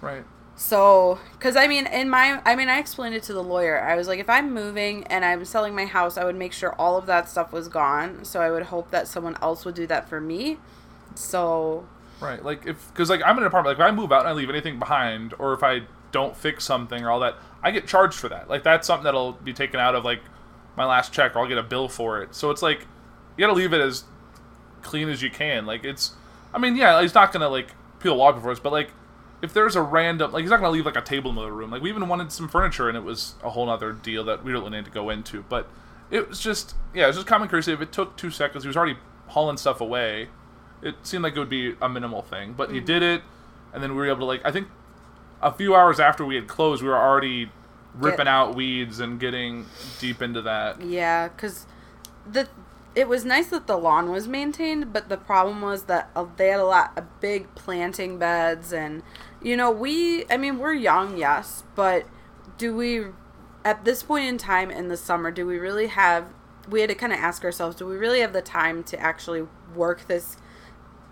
Right. 0.00 0.24
So, 0.60 1.18
because 1.32 1.56
I 1.56 1.66
mean, 1.66 1.86
in 1.86 2.10
my, 2.10 2.42
I 2.44 2.54
mean, 2.54 2.68
I 2.68 2.78
explained 2.78 3.14
it 3.14 3.22
to 3.24 3.32
the 3.32 3.42
lawyer. 3.42 3.80
I 3.80 3.96
was 3.96 4.06
like, 4.06 4.20
if 4.20 4.28
I'm 4.28 4.52
moving 4.52 5.04
and 5.04 5.24
I'm 5.24 5.46
selling 5.46 5.74
my 5.74 5.86
house, 5.86 6.18
I 6.18 6.24
would 6.24 6.36
make 6.36 6.52
sure 6.52 6.74
all 6.74 6.98
of 6.98 7.06
that 7.06 7.30
stuff 7.30 7.50
was 7.50 7.66
gone. 7.66 8.26
So 8.26 8.42
I 8.42 8.50
would 8.50 8.64
hope 8.64 8.90
that 8.90 9.08
someone 9.08 9.38
else 9.40 9.64
would 9.64 9.74
do 9.74 9.86
that 9.86 10.06
for 10.06 10.20
me. 10.20 10.58
So, 11.14 11.88
Right, 12.20 12.44
like 12.44 12.66
if 12.66 12.88
because 12.88 13.08
like 13.08 13.22
I'm 13.24 13.38
in 13.38 13.42
an 13.42 13.46
apartment, 13.46 13.78
like 13.78 13.86
if 13.86 13.90
I 13.90 13.96
move 13.96 14.12
out 14.12 14.20
and 14.20 14.28
I 14.28 14.32
leave 14.32 14.50
anything 14.50 14.78
behind, 14.78 15.32
or 15.38 15.54
if 15.54 15.62
I 15.62 15.84
don't 16.12 16.36
fix 16.36 16.62
something 16.62 17.02
or 17.02 17.10
all 17.10 17.20
that, 17.20 17.36
I 17.62 17.70
get 17.70 17.86
charged 17.86 18.18
for 18.18 18.28
that. 18.28 18.50
Like 18.50 18.62
that's 18.62 18.86
something 18.86 19.04
that'll 19.04 19.32
be 19.32 19.54
taken 19.54 19.80
out 19.80 19.94
of 19.94 20.04
like 20.04 20.20
my 20.76 20.84
last 20.84 21.10
check, 21.10 21.36
or 21.36 21.38
I'll 21.38 21.48
get 21.48 21.56
a 21.56 21.62
bill 21.62 21.88
for 21.88 22.22
it. 22.22 22.34
So 22.34 22.50
it's 22.50 22.60
like 22.60 22.80
you 23.38 23.46
gotta 23.46 23.54
leave 23.54 23.72
it 23.72 23.80
as 23.80 24.04
clean 24.82 25.08
as 25.08 25.22
you 25.22 25.30
can. 25.30 25.64
Like 25.64 25.84
it's, 25.84 26.12
I 26.52 26.58
mean, 26.58 26.76
yeah, 26.76 27.00
he's 27.00 27.14
not 27.14 27.32
gonna 27.32 27.48
like 27.48 27.68
peel 27.98 28.14
wallpaper 28.18 28.42
for 28.42 28.50
us, 28.50 28.60
but 28.60 28.72
like 28.72 28.90
if 29.42 29.52
there's 29.54 29.76
a 29.76 29.82
random, 29.82 30.32
like 30.32 30.42
he's 30.42 30.50
not 30.50 30.60
gonna 30.60 30.70
leave 30.70 30.86
like 30.86 30.96
a 30.96 31.02
table 31.02 31.30
in 31.30 31.36
the 31.36 31.50
room. 31.50 31.70
Like 31.70 31.82
we 31.82 31.88
even 31.88 32.08
wanted 32.08 32.32
some 32.32 32.48
furniture, 32.48 32.88
and 32.88 32.96
it 32.96 33.04
was 33.04 33.34
a 33.42 33.50
whole 33.50 33.68
other 33.68 33.92
deal 33.92 34.24
that 34.24 34.44
we 34.44 34.52
don't 34.52 34.62
really 34.62 34.76
need 34.76 34.84
to 34.84 34.90
go 34.90 35.10
into. 35.10 35.44
But 35.48 35.68
it 36.10 36.28
was 36.28 36.40
just, 36.40 36.74
yeah, 36.94 37.04
it 37.04 37.08
was 37.08 37.16
just 37.16 37.26
common 37.26 37.48
courtesy. 37.48 37.72
If 37.72 37.80
it 37.80 37.92
took 37.92 38.16
two 38.16 38.30
seconds, 38.30 38.64
he 38.64 38.68
was 38.68 38.76
already 38.76 38.98
hauling 39.28 39.56
stuff 39.56 39.80
away 39.80 40.28
it 40.82 40.94
seemed 41.02 41.22
like 41.22 41.36
it 41.36 41.38
would 41.38 41.48
be 41.48 41.76
a 41.80 41.88
minimal 41.88 42.22
thing, 42.22 42.54
but 42.54 42.70
he 42.70 42.80
did 42.80 43.02
it, 43.02 43.22
and 43.72 43.82
then 43.82 43.90
we 43.92 43.96
were 43.98 44.08
able 44.08 44.20
to 44.20 44.24
like 44.24 44.44
I 44.44 44.50
think 44.50 44.68
a 45.42 45.52
few 45.52 45.74
hours 45.74 46.00
after 46.00 46.24
we 46.24 46.34
had 46.34 46.48
closed, 46.48 46.82
we 46.82 46.88
were 46.88 46.98
already 46.98 47.50
ripping 47.94 48.18
Get- 48.18 48.28
out 48.28 48.54
weeds 48.54 49.00
and 49.00 49.18
getting 49.18 49.66
deep 49.98 50.22
into 50.22 50.42
that. 50.42 50.80
yeah, 50.82 51.28
because 51.28 51.66
the, 52.30 52.48
it 52.94 53.08
was 53.08 53.24
nice 53.24 53.48
that 53.48 53.66
the 53.66 53.76
lawn 53.76 54.10
was 54.10 54.28
maintained, 54.28 54.92
but 54.92 55.08
the 55.08 55.16
problem 55.16 55.60
was 55.60 55.84
that 55.84 56.10
uh, 56.14 56.26
they 56.36 56.48
had 56.48 56.60
a 56.60 56.64
lot 56.64 56.92
of 56.96 57.20
big 57.20 57.54
planting 57.54 58.18
beds. 58.18 58.72
And, 58.72 59.02
you 59.42 59.56
know, 59.56 59.70
we, 59.70 60.24
I 60.30 60.36
mean, 60.36 60.58
we're 60.58 60.74
young, 60.74 61.16
yes, 61.16 61.64
but 61.74 62.06
do 62.58 62.74
we, 62.76 63.04
at 63.64 63.84
this 63.84 64.02
point 64.02 64.26
in 64.26 64.38
time 64.38 64.70
in 64.70 64.88
the 64.88 64.96
summer, 64.96 65.30
do 65.30 65.46
we 65.46 65.58
really 65.58 65.88
have, 65.88 66.26
we 66.68 66.80
had 66.80 66.90
to 66.90 66.94
kind 66.94 67.12
of 67.12 67.18
ask 67.18 67.44
ourselves, 67.44 67.76
do 67.76 67.86
we 67.86 67.96
really 67.96 68.20
have 68.20 68.32
the 68.32 68.42
time 68.42 68.82
to 68.84 69.00
actually 69.00 69.46
work 69.74 70.06
this 70.06 70.36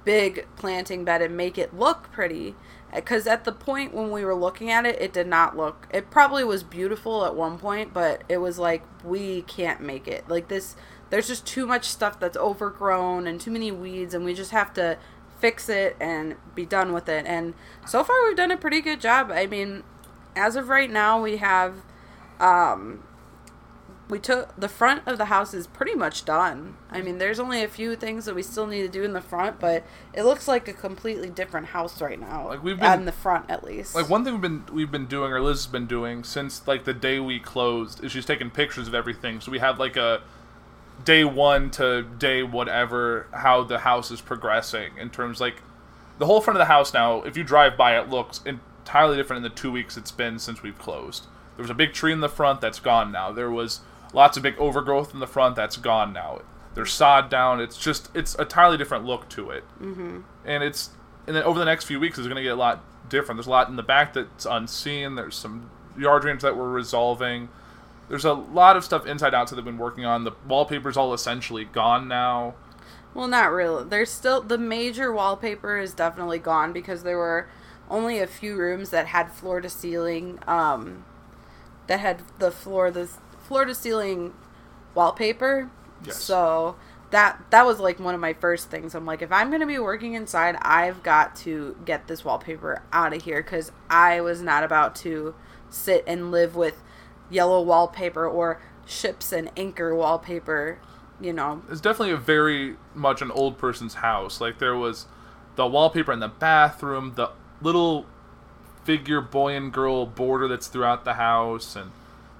big 0.04 0.46
planting 0.56 1.04
bed 1.04 1.22
and 1.22 1.36
make 1.36 1.58
it 1.58 1.76
look 1.76 2.10
pretty? 2.12 2.54
Eh, 2.92 2.96
because 2.96 3.26
at 3.26 3.44
the 3.44 3.52
point 3.52 3.94
when 3.94 4.10
we 4.10 4.24
were 4.24 4.34
looking 4.34 4.70
at 4.70 4.86
it 4.86 5.00
it 5.00 5.12
did 5.12 5.26
not 5.26 5.56
look 5.56 5.86
it 5.92 6.10
probably 6.10 6.42
was 6.42 6.62
beautiful 6.62 7.24
at 7.24 7.34
one 7.34 7.58
point 7.58 7.92
but 7.92 8.22
it 8.28 8.38
was 8.38 8.58
like 8.58 8.82
we 9.04 9.42
can't 9.42 9.80
make 9.80 10.08
it. 10.08 10.28
Like 10.28 10.48
this 10.48 10.76
there's 11.10 11.28
just 11.28 11.46
too 11.46 11.66
much 11.66 11.84
stuff 11.84 12.20
that's 12.20 12.36
overgrown 12.36 13.26
and 13.26 13.40
too 13.40 13.50
many 13.50 13.70
weeds 13.70 14.14
and 14.14 14.24
we 14.24 14.34
just 14.34 14.50
have 14.50 14.72
to 14.74 14.98
fix 15.38 15.68
it 15.68 15.96
and 16.00 16.34
be 16.54 16.66
done 16.66 16.92
with 16.92 17.08
it 17.08 17.24
and 17.26 17.54
so 17.86 18.02
far 18.02 18.16
we've 18.26 18.36
done 18.36 18.50
a 18.50 18.56
pretty 18.56 18.80
good 18.80 19.00
job 19.00 19.30
i 19.30 19.46
mean 19.46 19.82
as 20.36 20.56
of 20.56 20.68
right 20.68 20.90
now 20.90 21.20
we 21.20 21.36
have 21.38 21.74
um 22.40 23.02
we 24.08 24.18
took 24.18 24.58
the 24.58 24.68
front 24.68 25.02
of 25.06 25.18
the 25.18 25.26
house 25.26 25.52
is 25.52 25.66
pretty 25.66 25.94
much 25.94 26.24
done. 26.24 26.76
I 26.90 27.02
mean, 27.02 27.18
there's 27.18 27.38
only 27.38 27.62
a 27.62 27.68
few 27.68 27.94
things 27.94 28.24
that 28.24 28.34
we 28.34 28.42
still 28.42 28.66
need 28.66 28.82
to 28.82 28.88
do 28.88 29.02
in 29.02 29.12
the 29.12 29.20
front, 29.20 29.60
but 29.60 29.84
it 30.14 30.22
looks 30.22 30.48
like 30.48 30.66
a 30.66 30.72
completely 30.72 31.28
different 31.28 31.66
house 31.68 32.00
right 32.00 32.18
now. 32.18 32.48
Like, 32.48 32.62
we've 32.62 32.80
been- 32.80 33.00
in 33.00 33.04
the 33.04 33.12
front 33.12 33.50
at 33.50 33.64
least. 33.64 33.94
Like 33.94 34.08
one 34.08 34.24
thing 34.24 34.34
we've 34.34 34.42
been 34.42 34.64
we've 34.72 34.90
been 34.90 35.06
doing, 35.06 35.32
or 35.32 35.40
Liz 35.42 35.58
has 35.58 35.66
been 35.66 35.86
doing 35.86 36.24
since 36.24 36.66
like 36.66 36.84
the 36.84 36.94
day 36.94 37.20
we 37.20 37.38
closed, 37.38 38.02
is 38.02 38.12
she's 38.12 38.24
taking 38.24 38.50
pictures 38.50 38.88
of 38.88 38.94
everything. 38.94 39.40
So 39.40 39.52
we 39.52 39.58
have 39.58 39.78
like 39.78 39.96
a 39.96 40.22
day 41.04 41.24
one 41.24 41.70
to 41.70 42.02
day 42.02 42.42
whatever 42.42 43.26
how 43.32 43.62
the 43.62 43.78
house 43.78 44.10
is 44.10 44.20
progressing 44.20 44.90
in 44.98 45.10
terms 45.10 45.40
like 45.40 45.62
the 46.18 46.26
whole 46.26 46.40
front 46.40 46.56
of 46.56 46.60
the 46.60 46.72
house 46.72 46.92
now. 46.92 47.22
If 47.22 47.36
you 47.36 47.44
drive 47.44 47.76
by, 47.76 47.98
it 47.98 48.08
looks 48.08 48.40
entirely 48.44 49.16
different 49.16 49.44
in 49.44 49.50
the 49.50 49.56
two 49.56 49.70
weeks 49.70 49.96
it's 49.96 50.10
been 50.10 50.38
since 50.38 50.62
we've 50.62 50.78
closed. 50.78 51.26
There 51.56 51.62
was 51.62 51.70
a 51.70 51.74
big 51.74 51.92
tree 51.92 52.12
in 52.12 52.20
the 52.20 52.28
front 52.28 52.60
that's 52.60 52.80
gone 52.80 53.12
now. 53.12 53.32
There 53.32 53.50
was 53.50 53.80
lots 54.12 54.36
of 54.36 54.42
big 54.42 54.56
overgrowth 54.58 55.12
in 55.14 55.20
the 55.20 55.26
front 55.26 55.56
that's 55.56 55.76
gone 55.76 56.12
now. 56.12 56.42
There's 56.74 56.92
sod 56.92 57.30
down. 57.30 57.60
It's 57.60 57.78
just 57.78 58.10
it's 58.14 58.34
a 58.36 58.42
entirely 58.42 58.76
different 58.76 59.04
look 59.04 59.28
to 59.30 59.50
it. 59.50 59.64
Mm-hmm. 59.80 60.20
And 60.44 60.62
it's 60.62 60.90
and 61.26 61.36
then 61.36 61.42
over 61.42 61.58
the 61.58 61.64
next 61.64 61.84
few 61.84 62.00
weeks, 62.00 62.18
it's 62.18 62.26
going 62.26 62.36
to 62.36 62.42
get 62.42 62.52
a 62.52 62.56
lot 62.56 62.82
different. 63.08 63.38
There's 63.38 63.46
a 63.46 63.50
lot 63.50 63.68
in 63.68 63.76
the 63.76 63.82
back 63.82 64.14
that's 64.14 64.46
unseen. 64.46 65.14
There's 65.14 65.36
some 65.36 65.70
yard 65.98 66.22
dreams 66.22 66.42
that 66.42 66.56
we're 66.56 66.70
resolving. 66.70 67.48
There's 68.08 68.24
a 68.24 68.32
lot 68.32 68.76
of 68.76 68.84
stuff 68.84 69.06
inside 69.06 69.34
out 69.34 69.48
that 69.48 69.56
they've 69.56 69.64
been 69.64 69.78
working 69.78 70.04
on. 70.04 70.24
The 70.24 70.32
wallpaper's 70.46 70.96
all 70.96 71.12
essentially 71.12 71.64
gone 71.64 72.08
now. 72.08 72.54
Well, 73.14 73.28
not 73.28 73.50
really. 73.50 73.84
There's 73.84 74.10
still 74.10 74.40
the 74.40 74.58
major 74.58 75.12
wallpaper 75.12 75.78
is 75.78 75.92
definitely 75.94 76.38
gone 76.38 76.72
because 76.72 77.02
there 77.02 77.18
were 77.18 77.48
only 77.90 78.18
a 78.18 78.26
few 78.26 78.56
rooms 78.56 78.90
that 78.90 79.06
had 79.08 79.32
floor 79.32 79.60
to 79.60 79.68
ceiling 79.68 80.38
um 80.46 81.04
that 81.86 82.00
had 82.00 82.22
the 82.38 82.50
floor 82.50 82.90
the 82.90 83.08
floor 83.38 83.64
to 83.64 83.74
ceiling 83.74 84.34
wallpaper. 84.94 85.70
Yes. 86.04 86.22
So 86.22 86.76
that 87.10 87.40
that 87.50 87.64
was 87.64 87.80
like 87.80 87.98
one 87.98 88.14
of 88.14 88.20
my 88.20 88.34
first 88.34 88.70
things. 88.70 88.94
I'm 88.94 89.06
like 89.06 89.22
if 89.22 89.32
I'm 89.32 89.48
going 89.48 89.60
to 89.60 89.66
be 89.66 89.78
working 89.78 90.14
inside, 90.14 90.56
I've 90.62 91.02
got 91.02 91.34
to 91.36 91.76
get 91.84 92.06
this 92.06 92.24
wallpaper 92.24 92.82
out 92.92 93.14
of 93.14 93.22
here 93.22 93.42
cuz 93.42 93.72
I 93.88 94.20
was 94.20 94.42
not 94.42 94.64
about 94.64 94.94
to 94.96 95.34
sit 95.70 96.04
and 96.06 96.30
live 96.30 96.54
with 96.56 96.82
yellow 97.30 97.60
wallpaper 97.62 98.26
or 98.26 98.60
ships 98.86 99.32
and 99.32 99.50
anchor 99.56 99.94
wallpaper, 99.94 100.78
you 101.20 101.32
know, 101.32 101.62
It's 101.70 101.80
definitely 101.80 102.12
a 102.14 102.16
very 102.16 102.76
much 102.94 103.20
an 103.22 103.30
old 103.30 103.58
person's 103.58 103.94
house. 103.94 104.40
Like 104.40 104.58
there 104.58 104.76
was 104.76 105.06
the 105.56 105.66
wallpaper 105.66 106.12
in 106.12 106.20
the 106.20 106.28
bathroom, 106.28 107.14
the 107.16 107.30
little 107.60 108.06
figure 108.84 109.20
boy 109.20 109.54
and 109.54 109.72
girl 109.72 110.06
border 110.06 110.48
that's 110.48 110.68
throughout 110.68 111.04
the 111.04 111.14
house, 111.14 111.76
and 111.76 111.90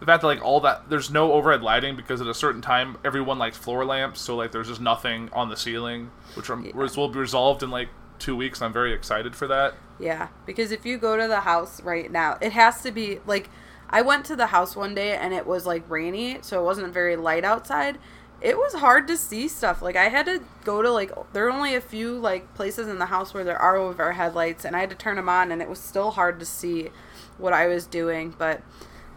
the 0.01 0.07
fact 0.07 0.22
that 0.22 0.29
like 0.29 0.42
all 0.42 0.61
that 0.61 0.88
there's 0.88 1.11
no 1.11 1.33
overhead 1.33 1.62
lighting 1.62 1.96
because 1.96 2.20
at 2.20 2.27
a 2.27 2.35
certain 2.35 2.62
time 2.62 2.96
everyone 3.05 3.38
likes 3.38 3.57
floor 3.59 3.85
lamps, 3.85 4.20
so 4.20 4.37
like 4.37 4.53
there's 4.53 4.68
just 4.68 4.81
nothing 4.81 5.29
on 5.33 5.48
the 5.51 5.57
ceiling, 5.57 6.11
which 6.35 6.48
I'm, 6.48 6.64
Yeah. 6.64 6.72
which 6.72 6.96
will 6.96 7.09
be 7.09 7.18
resolved 7.18 7.62
in 7.62 7.70
like 7.70 7.88
two 8.18 8.37
weeks. 8.37 8.62
I'm 8.62 8.72
very 8.72 8.92
excited 8.94 9.35
for 9.37 9.46
that. 9.48 9.74
Yeah, 9.98 10.29
because 10.46 10.70
if 10.70 10.87
you 10.87 10.96
go 10.98 11.16
to 11.16 11.27
the 11.29 11.40
house 11.40 11.83
right 11.83 12.11
now, 12.11 12.38
it 12.40 12.53
has 12.53 12.81
to 12.83 12.92
be 12.92 13.18
like 13.27 13.51
I 13.90 14.03
went 14.03 14.24
to 14.27 14.37
the 14.37 14.46
house 14.48 14.77
one 14.77 14.94
day 14.94 15.16
and 15.16 15.33
it 15.33 15.46
was 15.46 15.66
like 15.66 15.88
rainy, 15.88 16.38
so 16.42 16.61
it 16.61 16.64
wasn't 16.64 16.92
very 16.92 17.16
light 17.16 17.44
outside. 17.44 17.98
It 18.40 18.57
was 18.57 18.74
hard 18.74 19.09
to 19.09 19.16
see 19.16 19.48
stuff. 19.48 19.83
Like 19.83 19.96
I 19.96 20.09
had 20.09 20.27
to 20.27 20.42
go 20.64 20.83
to 20.83 20.90
like 20.90 21.11
there 21.33 21.46
are 21.46 21.51
only 21.51 21.74
a 21.74 21.81
few 21.81 22.12
like 22.18 22.55
places 22.55 22.87
in 22.88 22.98
the 22.98 23.07
house 23.07 23.35
where 23.35 23.44
there 23.44 23.59
are 23.59 23.77
overhead 23.77 24.35
lights 24.35 24.64
and 24.64 24.77
I 24.77 24.81
had 24.81 24.90
to 24.90 24.96
turn 24.96 25.16
them 25.16 25.29
on 25.29 25.51
and 25.51 25.61
it 25.62 25.68
was 25.68 25.81
still 25.81 26.12
hard 26.12 26.38
to 26.40 26.46
see 26.46 26.90
what 27.38 27.53
I 27.53 27.66
was 27.66 27.87
doing, 27.87 28.35
but 28.38 28.62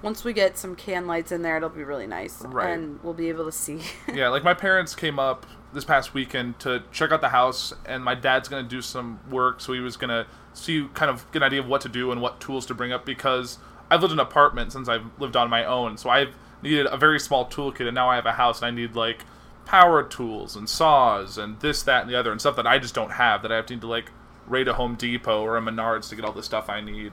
once 0.01 0.23
we 0.23 0.33
get 0.33 0.57
some 0.57 0.75
can 0.75 1.05
lights 1.05 1.31
in 1.31 1.43
there, 1.43 1.57
it'll 1.57 1.69
be 1.69 1.83
really 1.83 2.07
nice 2.07 2.41
Right. 2.43 2.71
and 2.71 2.99
we'll 3.03 3.13
be 3.13 3.29
able 3.29 3.45
to 3.45 3.51
see. 3.51 3.81
yeah, 4.13 4.29
like 4.29 4.43
my 4.43 4.55
parents 4.55 4.95
came 4.95 5.19
up 5.19 5.45
this 5.73 5.85
past 5.85 6.13
weekend 6.15 6.57
to 6.59 6.83
check 6.91 7.11
out 7.11 7.21
the 7.21 7.29
house, 7.29 7.71
and 7.85 8.03
my 8.03 8.15
dad's 8.15 8.49
gonna 8.49 8.67
do 8.67 8.81
some 8.81 9.19
work, 9.29 9.61
so 9.61 9.73
he 9.73 9.79
was 9.79 9.97
gonna 9.97 10.25
see 10.53 10.87
kind 10.95 11.09
of 11.11 11.31
get 11.31 11.43
an 11.43 11.45
idea 11.45 11.59
of 11.59 11.67
what 11.67 11.81
to 11.81 11.89
do 11.89 12.11
and 12.11 12.19
what 12.21 12.39
tools 12.41 12.65
to 12.65 12.73
bring 12.73 12.91
up 12.91 13.05
because 13.05 13.57
I've 13.91 14.01
lived 14.01 14.13
in 14.13 14.19
an 14.19 14.25
apartment 14.25 14.71
since 14.71 14.87
I've 14.87 15.05
lived 15.19 15.35
on 15.35 15.49
my 15.49 15.65
own, 15.65 15.97
so 15.97 16.09
I've 16.09 16.33
needed 16.63 16.87
a 16.89 16.95
very 16.95 17.19
small 17.19 17.45
toolkit, 17.45 17.85
and 17.85 17.93
now 17.93 18.09
I 18.09 18.15
have 18.15 18.25
a 18.25 18.31
house 18.31 18.61
and 18.61 18.67
I 18.67 18.71
need 18.71 18.95
like 18.95 19.25
power 19.65 20.01
tools 20.01 20.55
and 20.55 20.69
saws 20.69 21.37
and 21.37 21.59
this, 21.59 21.83
that, 21.83 22.01
and 22.01 22.09
the 22.09 22.17
other, 22.17 22.31
and 22.31 22.39
stuff 22.39 22.55
that 22.55 22.65
I 22.65 22.79
just 22.79 22.95
don't 22.95 23.11
have 23.11 23.41
that 23.41 23.51
I 23.51 23.57
have 23.57 23.65
to 23.67 23.73
need 23.73 23.81
to 23.81 23.87
like 23.87 24.11
raid 24.47 24.69
a 24.69 24.73
Home 24.75 24.95
Depot 24.95 25.41
or 25.41 25.57
a 25.57 25.61
Menards 25.61 26.07
to 26.09 26.15
get 26.15 26.23
all 26.23 26.31
the 26.31 26.41
stuff 26.41 26.69
I 26.69 26.79
need. 26.79 27.11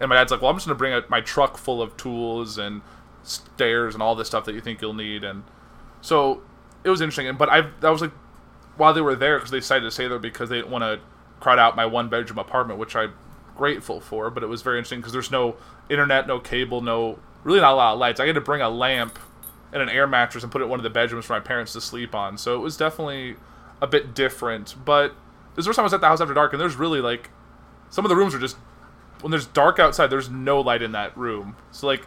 And 0.00 0.08
my 0.08 0.16
dad's 0.16 0.32
like, 0.32 0.42
"Well, 0.42 0.50
I'm 0.50 0.56
just 0.56 0.66
gonna 0.66 0.76
bring 0.76 0.92
a, 0.92 1.04
my 1.08 1.20
truck 1.20 1.56
full 1.56 1.80
of 1.80 1.96
tools 1.96 2.58
and 2.58 2.82
stairs 3.22 3.94
and 3.94 4.02
all 4.02 4.16
this 4.16 4.26
stuff 4.26 4.44
that 4.46 4.54
you 4.54 4.60
think 4.60 4.82
you'll 4.82 4.94
need." 4.94 5.22
And 5.22 5.44
so 6.00 6.42
it 6.82 6.90
was 6.90 7.00
interesting. 7.00 7.28
And 7.28 7.38
but 7.38 7.48
I 7.48 7.62
that 7.80 7.90
was 7.90 8.00
like 8.00 8.12
while 8.76 8.92
they 8.92 9.00
were 9.00 9.14
there 9.14 9.38
because 9.38 9.52
they 9.52 9.60
decided 9.60 9.84
to 9.84 9.92
stay 9.92 10.08
there 10.08 10.18
because 10.18 10.48
they 10.48 10.56
didn't 10.56 10.70
want 10.70 10.82
to 10.82 11.00
crowd 11.38 11.60
out 11.60 11.76
my 11.76 11.86
one 11.86 12.08
bedroom 12.08 12.38
apartment, 12.38 12.80
which 12.80 12.96
I'm 12.96 13.14
grateful 13.56 14.00
for. 14.00 14.30
But 14.30 14.42
it 14.42 14.46
was 14.46 14.62
very 14.62 14.78
interesting 14.78 15.00
because 15.00 15.12
there's 15.12 15.30
no 15.30 15.56
internet, 15.88 16.26
no 16.26 16.38
cable, 16.38 16.80
no 16.80 17.18
really 17.44 17.60
not 17.60 17.72
a 17.72 17.76
lot 17.76 17.92
of 17.94 17.98
lights. 17.98 18.20
I 18.20 18.26
had 18.26 18.34
to 18.34 18.40
bring 18.40 18.60
a 18.60 18.68
lamp 18.68 19.18
and 19.72 19.82
an 19.82 19.88
air 19.88 20.06
mattress 20.06 20.42
and 20.42 20.50
put 20.50 20.60
it 20.60 20.64
in 20.64 20.70
one 20.70 20.80
of 20.80 20.84
the 20.84 20.90
bedrooms 20.90 21.26
for 21.26 21.34
my 21.34 21.40
parents 21.40 21.72
to 21.74 21.80
sleep 21.80 22.14
on. 22.14 22.38
So 22.38 22.56
it 22.56 22.58
was 22.58 22.76
definitely 22.76 23.36
a 23.80 23.86
bit 23.86 24.14
different. 24.14 24.74
But 24.84 25.14
this 25.54 25.66
first 25.66 25.76
time 25.76 25.84
I 25.84 25.86
was 25.86 25.94
at 25.94 26.00
the 26.00 26.08
house 26.08 26.20
after 26.20 26.34
dark, 26.34 26.52
and 26.52 26.60
there's 26.60 26.76
really 26.76 27.00
like 27.00 27.30
some 27.90 28.04
of 28.04 28.08
the 28.08 28.16
rooms 28.16 28.34
are 28.34 28.38
just 28.38 28.56
when 29.20 29.30
there's 29.30 29.46
dark 29.46 29.78
outside, 29.78 30.08
there's 30.08 30.28
no 30.28 30.60
light 30.60 30.82
in 30.82 30.92
that 30.92 31.16
room. 31.16 31.56
So 31.70 31.86
like 31.86 32.06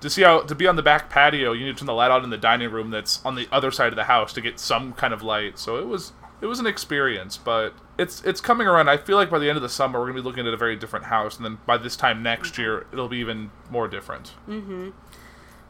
to 0.00 0.10
see 0.10 0.22
how 0.22 0.40
to 0.40 0.54
be 0.54 0.66
on 0.66 0.76
the 0.76 0.82
back 0.82 1.08
patio, 1.08 1.52
you 1.52 1.64
need 1.64 1.72
to 1.72 1.78
turn 1.78 1.86
the 1.86 1.94
light 1.94 2.10
on 2.10 2.24
in 2.24 2.30
the 2.30 2.36
dining 2.36 2.70
room 2.70 2.90
that's 2.90 3.24
on 3.24 3.36
the 3.36 3.48
other 3.52 3.70
side 3.70 3.88
of 3.88 3.96
the 3.96 4.04
house 4.04 4.32
to 4.34 4.40
get 4.40 4.58
some 4.58 4.92
kind 4.92 5.14
of 5.14 5.22
light. 5.22 5.58
So 5.58 5.76
it 5.76 5.86
was 5.86 6.12
it 6.42 6.46
was 6.46 6.58
an 6.58 6.66
experience, 6.66 7.38
but 7.38 7.72
it's 7.96 8.22
it's 8.24 8.40
coming 8.40 8.66
around. 8.66 8.90
I 8.90 8.96
feel 8.96 9.16
like 9.16 9.30
by 9.30 9.38
the 9.38 9.48
end 9.48 9.56
of 9.56 9.62
the 9.62 9.68
summer 9.68 10.00
we're 10.00 10.06
gonna 10.06 10.20
be 10.20 10.24
looking 10.24 10.46
at 10.46 10.52
a 10.52 10.56
very 10.56 10.74
different 10.74 11.06
house, 11.06 11.36
and 11.36 11.44
then 11.44 11.58
by 11.66 11.78
this 11.78 11.94
time 11.94 12.22
next 12.22 12.58
year 12.58 12.84
it'll 12.92 13.08
be 13.08 13.18
even 13.18 13.52
more 13.70 13.86
different. 13.86 14.34
Mm-hmm. 14.48 14.90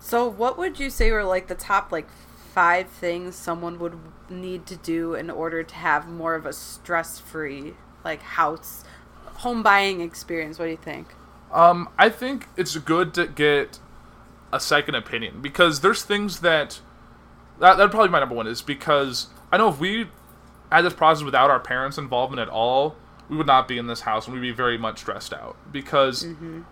So, 0.01 0.27
what 0.27 0.57
would 0.57 0.81
you 0.81 0.89
say 0.89 1.13
were 1.13 1.25
like 1.25 1.49
the 1.49 1.55
top 1.55 1.93
like 1.93 2.09
five 2.55 2.89
things 2.89 3.37
someone 3.37 3.79
would 3.79 3.99
need 4.31 4.65
to 4.67 4.77
do 4.77 5.15
in 5.15 5.31
order 5.31 5.63
to 5.63 5.75
have 5.75 6.09
more 6.09 6.35
of 6.35 6.47
a 6.47 6.53
stress-free 6.53 7.75
like 8.03 8.23
house 8.23 8.85
home 9.27 9.63
buying 9.63 10.01
experience? 10.01 10.59
What 10.59 10.65
do 10.65 10.71
you 10.71 10.79
think? 10.79 11.09
Um, 11.53 11.91
I 11.99 12.09
think 12.09 12.49
it's 12.57 12.77
good 12.79 13.13
to 13.15 13.27
get 13.27 13.79
a 14.51 14.59
second 14.59 14.95
opinion 14.95 15.43
because 15.43 15.81
there's 15.81 16.03
things 16.03 16.41
that 16.41 16.81
that 17.61 17.77
that'd 17.77 17.91
probably 17.91 18.09
my 18.09 18.21
number 18.21 18.35
one 18.35 18.47
is 18.47 18.63
because 18.63 19.27
I 19.53 19.59
know 19.59 19.69
if 19.69 19.79
we 19.79 20.09
had 20.77 20.85
this 20.85 20.95
process 20.95 21.25
without 21.25 21.51
our 21.51 21.61
parents' 21.61 21.99
involvement 21.99 22.41
at 22.41 22.49
all, 22.49 22.97
we 23.29 23.37
would 23.37 23.47
not 23.47 23.69
be 23.69 23.79
in 23.79 23.87
this 23.87 24.03
house 24.03 24.27
and 24.27 24.35
we'd 24.35 24.41
be 24.41 24.53
very 24.53 24.79
much 24.79 25.01
stressed 25.01 25.33
out. 25.33 25.57
Because 25.71 26.25
mm-hmm. 26.25 26.63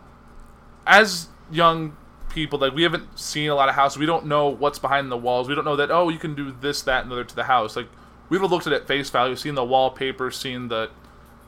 as 0.87 1.29
young 1.51 1.97
people 2.31 2.59
like 2.59 2.73
we 2.73 2.83
haven't 2.83 3.19
seen 3.19 3.51
a 3.51 3.55
lot 3.55 3.69
of 3.69 3.75
houses. 3.75 3.99
We 3.99 4.07
don't 4.07 4.27
know 4.27 4.49
what's 4.49 4.79
behind 4.79 5.11
the 5.11 5.17
walls. 5.17 5.49
We 5.49 5.55
don't 5.55 5.65
know 5.65 5.77
that 5.77 5.91
oh 5.91 6.09
you 6.09 6.19
can 6.19 6.35
do 6.35 6.55
this 6.61 6.83
that 6.83 7.03
and 7.03 7.11
the 7.11 7.17
other 7.17 7.25
to 7.25 7.37
the 7.37 7.45
house. 7.45 7.77
Like 7.77 7.89
we 8.29 8.39
would 8.39 8.45
have 8.45 8.51
looked 8.51 8.67
at 8.67 8.73
it 8.73 8.87
face 8.87 9.11
value 9.11 9.37
seen 9.37 9.55
the 9.55 9.65
wallpaper 9.65 10.31
seen 10.31 10.69
the 10.69 10.91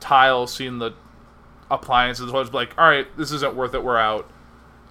tiles 0.00 0.52
seen 0.52 0.78
the 0.78 0.92
appliances. 1.70 2.30
Was 2.30 2.52
like 2.52 2.76
all 2.76 2.88
right 2.88 3.06
this 3.16 3.32
isn't 3.32 3.54
worth 3.54 3.74
it. 3.74 3.82
We're 3.82 3.98
out. 3.98 4.30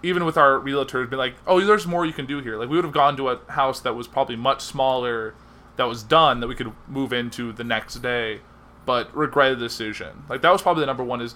Even 0.04 0.26
with 0.26 0.38
our 0.38 0.60
realtors 0.60 1.10
be 1.10 1.16
like 1.16 1.36
oh 1.46 1.64
there's 1.64 1.86
more 1.86 2.06
you 2.06 2.14
can 2.14 2.26
do 2.26 2.40
here. 2.40 2.58
Like 2.58 2.70
we 2.70 2.78
would 2.78 2.86
have 2.86 2.94
gone 2.94 3.18
to 3.18 3.30
a 3.30 3.40
house 3.52 3.82
that 3.82 3.94
was 3.94 4.08
probably 4.08 4.36
much 4.36 4.62
smaller 4.62 5.36
that 5.78 5.86
was 5.86 6.04
done 6.04 6.40
that 6.40 6.48
we 6.48 6.56
could 6.56 6.72
move 6.88 7.14
into 7.14 7.52
the 7.52 7.64
next 7.64 7.96
day 7.96 8.42
but 8.86 9.16
regretted 9.16 9.60
the 9.60 9.66
decision. 9.66 10.24
Like 10.30 10.42
that 10.42 10.52
was 10.52 10.62
probably 10.62 10.82
the 10.82 10.88
number 10.88 11.04
one 11.04 11.22
is 11.22 11.36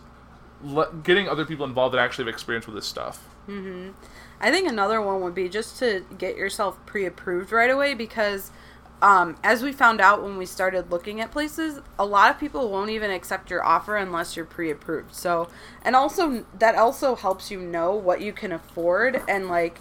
le- 0.64 0.92
getting 1.04 1.30
other 1.30 1.46
people 1.46 1.66
involved 1.66 1.94
that 1.94 2.00
actually 2.00 2.26
have 2.26 2.34
experience 2.34 2.66
with 2.66 2.76
this 2.76 2.86
stuff. 2.86 3.24
I 4.40 4.52
think 4.52 4.68
another 4.68 5.02
one 5.02 5.22
would 5.22 5.36
be 5.36 5.50
just 5.50 5.78
to 5.80 6.06
get 6.18 6.36
yourself 6.36 6.84
pre-approved 6.86 7.52
right 7.52 7.70
away 7.70 7.94
because 7.94 8.52
um, 9.02 9.38
as 9.44 9.62
we 9.62 9.72
found 9.72 10.02
out 10.02 10.24
when 10.24 10.38
we 10.38 10.46
started 10.46 10.90
looking 10.90 11.22
at 11.22 11.30
places, 11.30 11.80
a 12.00 12.06
lot 12.06 12.32
of 12.32 12.40
people 12.40 12.72
won't 12.72 12.90
even 12.90 13.12
accept 13.12 13.52
your 13.52 13.64
offer 13.64 13.98
unless 13.98 14.36
you're 14.36 14.46
pre-approved. 14.46 15.14
So, 15.14 15.48
and 15.84 15.96
also 15.96 16.46
that 16.58 16.76
also 16.76 17.16
helps 17.16 17.52
you 17.52 17.60
know 17.60 17.94
what 17.94 18.22
you 18.22 18.34
can 18.34 18.52
afford 18.52 19.22
and 19.28 19.48
like 19.48 19.78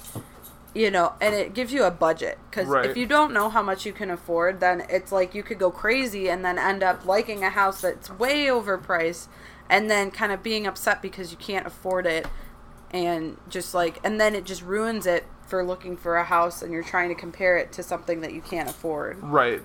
you 0.74 0.90
know, 0.90 1.12
and 1.20 1.34
it 1.34 1.54
gives 1.54 1.72
you 1.72 1.84
a 1.84 1.90
budget 1.90 2.38
because 2.50 2.66
Right. 2.66 2.84
if 2.84 2.96
you 2.96 3.06
don't 3.06 3.32
know 3.32 3.48
how 3.48 3.62
much 3.62 3.86
you 3.86 3.92
can 3.92 4.10
afford, 4.10 4.60
then 4.60 4.84
it's 4.88 5.12
like 5.12 5.34
you 5.34 5.42
could 5.42 5.58
go 5.58 5.70
crazy 5.70 6.28
and 6.28 6.44
then 6.44 6.58
end 6.58 6.82
up 6.82 7.06
liking 7.06 7.44
a 7.44 7.50
house 7.50 7.80
that's 7.80 8.10
way 8.10 8.46
overpriced 8.46 9.28
and 9.70 9.90
then 9.90 10.10
kind 10.10 10.32
of 10.32 10.42
being 10.42 10.66
upset 10.66 11.00
because 11.00 11.30
you 11.30 11.36
can't 11.38 11.66
afford 11.66 12.06
it 12.06 12.26
and 12.90 13.36
just 13.48 13.74
like 13.74 13.98
and 14.04 14.20
then 14.20 14.34
it 14.34 14.44
just 14.44 14.62
ruins 14.62 15.06
it 15.06 15.24
for 15.46 15.64
looking 15.64 15.96
for 15.96 16.16
a 16.16 16.24
house 16.24 16.62
and 16.62 16.72
you're 16.72 16.82
trying 16.82 17.08
to 17.08 17.14
compare 17.14 17.56
it 17.56 17.72
to 17.72 17.82
something 17.82 18.20
that 18.20 18.32
you 18.32 18.40
can't 18.40 18.68
afford. 18.68 19.18
Right. 19.22 19.62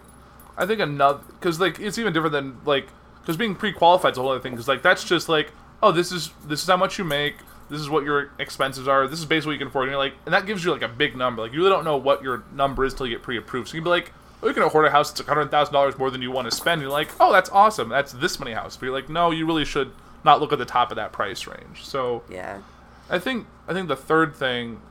I 0.58 0.66
think 0.66 0.80
another 0.80 1.20
because 1.40 1.60
like 1.60 1.80
it's 1.80 1.98
even 1.98 2.14
different 2.14 2.34
than 2.34 2.58
like 2.66 2.88
because 3.22 3.38
being 3.38 3.56
pre-qualified 3.56 4.12
is 4.14 4.18
a 4.18 4.22
whole 4.22 4.32
other 4.32 4.40
thing 4.42 4.54
because 4.54 4.68
like 4.68 4.82
that's 4.82 5.04
just 5.04 5.28
like 5.30 5.52
oh 5.82 5.92
this 5.92 6.12
is 6.12 6.32
this 6.46 6.62
is 6.62 6.68
how 6.68 6.78
much 6.78 6.98
you 6.98 7.04
make 7.04 7.36
this 7.70 7.80
is 7.80 7.90
what 7.90 8.04
your 8.04 8.32
expenses 8.40 8.88
are. 8.88 9.08
This 9.08 9.20
is 9.20 9.26
basically 9.26 9.52
what 9.52 9.54
you 9.54 9.60
can 9.60 9.68
afford. 9.68 9.84
And 9.86 9.92
you're 9.92 10.00
like, 10.00 10.14
and 10.26 10.34
that 10.34 10.46
gives 10.46 10.64
you 10.66 10.72
like 10.72 10.82
a 10.82 10.88
big 10.88 11.16
number. 11.16 11.42
Like 11.42 11.54
you 11.54 11.60
really 11.60 11.72
don't 11.72 11.86
know 11.86 11.98
what 11.98 12.24
your 12.24 12.44
number 12.54 12.86
is 12.86 12.94
until 12.94 13.08
you 13.08 13.16
get 13.16 13.24
pre-approved. 13.24 13.70
So 13.70 13.76
you 13.76 13.82
can 13.82 13.86
be 13.86 13.90
like, 13.90 14.12
oh, 14.42 14.48
you 14.48 14.54
can 14.54 14.64
afford 14.64 14.86
a 14.86 14.92
house 14.92 15.12
that's 15.12 15.28
hundred 15.28 15.52
thousand 15.52 15.74
dollars 15.74 15.98
more 15.98 16.10
than 16.12 16.22
you 16.22 16.32
want 16.32 16.50
to 16.50 16.56
spend. 16.56 16.82
And 16.82 16.84
you're 16.84 16.92
like, 16.92 17.10
oh, 17.20 17.32
that's 17.32 17.50
awesome. 17.50 17.90
That's 17.90 18.12
this 18.14 18.40
many 18.40 18.54
house. 18.54 18.76
But 18.76 18.88
you're 18.88 18.96
like, 18.96 19.10
no, 19.10 19.32
you 19.32 19.46
really 19.46 19.66
should 19.66 19.92
not 20.24 20.40
look 20.42 20.52
at 20.52 20.60
the 20.60 20.66
top 20.66 20.92
of 20.92 20.96
that 20.98 21.12
price 21.12 21.48
range. 21.48 21.86
So 21.86 22.24
Yeah. 22.30 22.62
I 23.10 23.18
think 23.20 23.48
I 23.68 23.74
think 23.74 23.88
the 23.88 23.96
third 23.96 24.36
thing. 24.36 24.82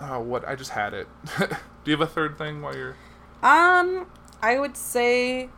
Oh, 0.00 0.20
what 0.20 0.46
I 0.46 0.56
just 0.56 0.70
had 0.72 0.94
it. 0.94 1.08
Do 1.38 1.90
you 1.90 1.92
have 1.92 2.00
a 2.00 2.06
third 2.06 2.36
thing 2.36 2.60
while 2.62 2.74
you're? 2.76 2.96
Um, 3.42 4.06
I 4.42 4.58
would 4.58 4.76
say 4.76 5.48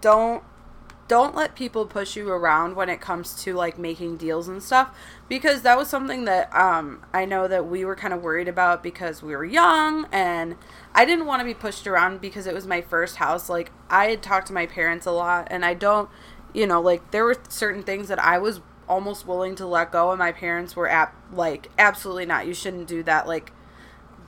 don't 0.00 0.42
don't 1.10 1.34
let 1.34 1.56
people 1.56 1.86
push 1.86 2.14
you 2.14 2.28
around 2.30 2.76
when 2.76 2.88
it 2.88 3.00
comes 3.00 3.34
to 3.42 3.52
like 3.52 3.76
making 3.76 4.16
deals 4.16 4.46
and 4.46 4.62
stuff 4.62 4.96
because 5.28 5.62
that 5.62 5.76
was 5.76 5.88
something 5.88 6.24
that 6.24 6.48
um 6.54 7.04
I 7.12 7.24
know 7.24 7.48
that 7.48 7.66
we 7.66 7.84
were 7.84 7.96
kind 7.96 8.14
of 8.14 8.22
worried 8.22 8.46
about 8.46 8.80
because 8.80 9.20
we 9.20 9.34
were 9.34 9.44
young 9.44 10.06
and 10.12 10.54
I 10.94 11.04
didn't 11.04 11.26
want 11.26 11.40
to 11.40 11.44
be 11.44 11.52
pushed 11.52 11.88
around 11.88 12.20
because 12.20 12.46
it 12.46 12.54
was 12.54 12.64
my 12.64 12.80
first 12.80 13.16
house 13.16 13.48
like 13.48 13.72
I 13.88 14.06
had 14.06 14.22
talked 14.22 14.46
to 14.46 14.52
my 14.52 14.66
parents 14.66 15.04
a 15.04 15.10
lot 15.10 15.48
and 15.50 15.64
I 15.64 15.74
don't 15.74 16.08
you 16.54 16.64
know 16.64 16.80
like 16.80 17.10
there 17.10 17.24
were 17.24 17.36
certain 17.48 17.82
things 17.82 18.06
that 18.06 18.20
I 18.20 18.38
was 18.38 18.60
almost 18.88 19.26
willing 19.26 19.56
to 19.56 19.66
let 19.66 19.90
go 19.90 20.10
and 20.10 20.18
my 20.20 20.30
parents 20.30 20.76
were 20.76 20.88
at 20.88 21.12
like 21.32 21.70
absolutely 21.76 22.26
not 22.26 22.46
you 22.46 22.54
shouldn't 22.54 22.86
do 22.86 23.02
that 23.02 23.26
like 23.26 23.50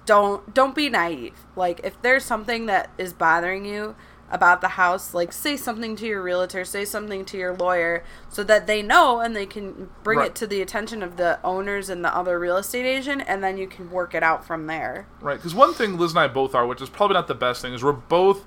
don't 0.05 0.53
don't 0.53 0.75
be 0.75 0.89
naive. 0.89 1.47
Like 1.55 1.81
if 1.85 2.01
there's 2.03 2.25
something 2.25 2.67
that 2.67 2.91
is 2.99 3.13
bothering 3.13 3.65
you 3.65 3.95
about 4.33 4.61
the 4.63 4.69
house, 4.69 5.13
like 5.15 5.33
say 5.33 5.57
something 5.57 5.95
to 5.95 6.07
your 6.07 6.23
realtor, 6.23 6.65
say 6.65 6.85
something 6.85 7.25
to 7.27 7.37
your 7.37 7.55
lawyer 7.55 8.03
so 8.31 8.43
that 8.43 8.67
they 8.67 8.83
know 8.83 9.21
and 9.21 9.37
they 9.37 9.47
can 9.47 9.91
bring 10.03 10.19
Right. 10.19 10.29
it 10.29 10.35
to 10.37 10.47
the 10.47 10.61
attention 10.63 11.03
of 11.03 11.17
the 11.19 11.39
owners 11.45 11.89
and 11.91 12.03
the 12.05 12.13
other 12.17 12.39
real 12.41 12.57
estate 12.57 12.87
agent 12.87 13.23
and 13.29 13.45
then 13.45 13.59
you 13.59 13.67
can 13.69 13.91
work 13.91 14.15
it 14.15 14.23
out 14.23 14.45
from 14.45 14.67
there. 14.67 15.07
Right, 15.21 15.37
because 15.37 15.55
one 15.55 15.75
thing 15.75 15.99
Liz 15.99 16.13
and 16.13 16.21
I 16.21 16.29
both 16.29 16.55
are, 16.55 16.67
which 16.67 16.81
is 16.81 16.89
probably 16.89 17.15
not 17.15 17.29
the 17.29 17.35
best 17.35 17.61
thing, 17.63 17.75
is 17.75 17.85
we're 17.85 17.93
both 17.93 18.45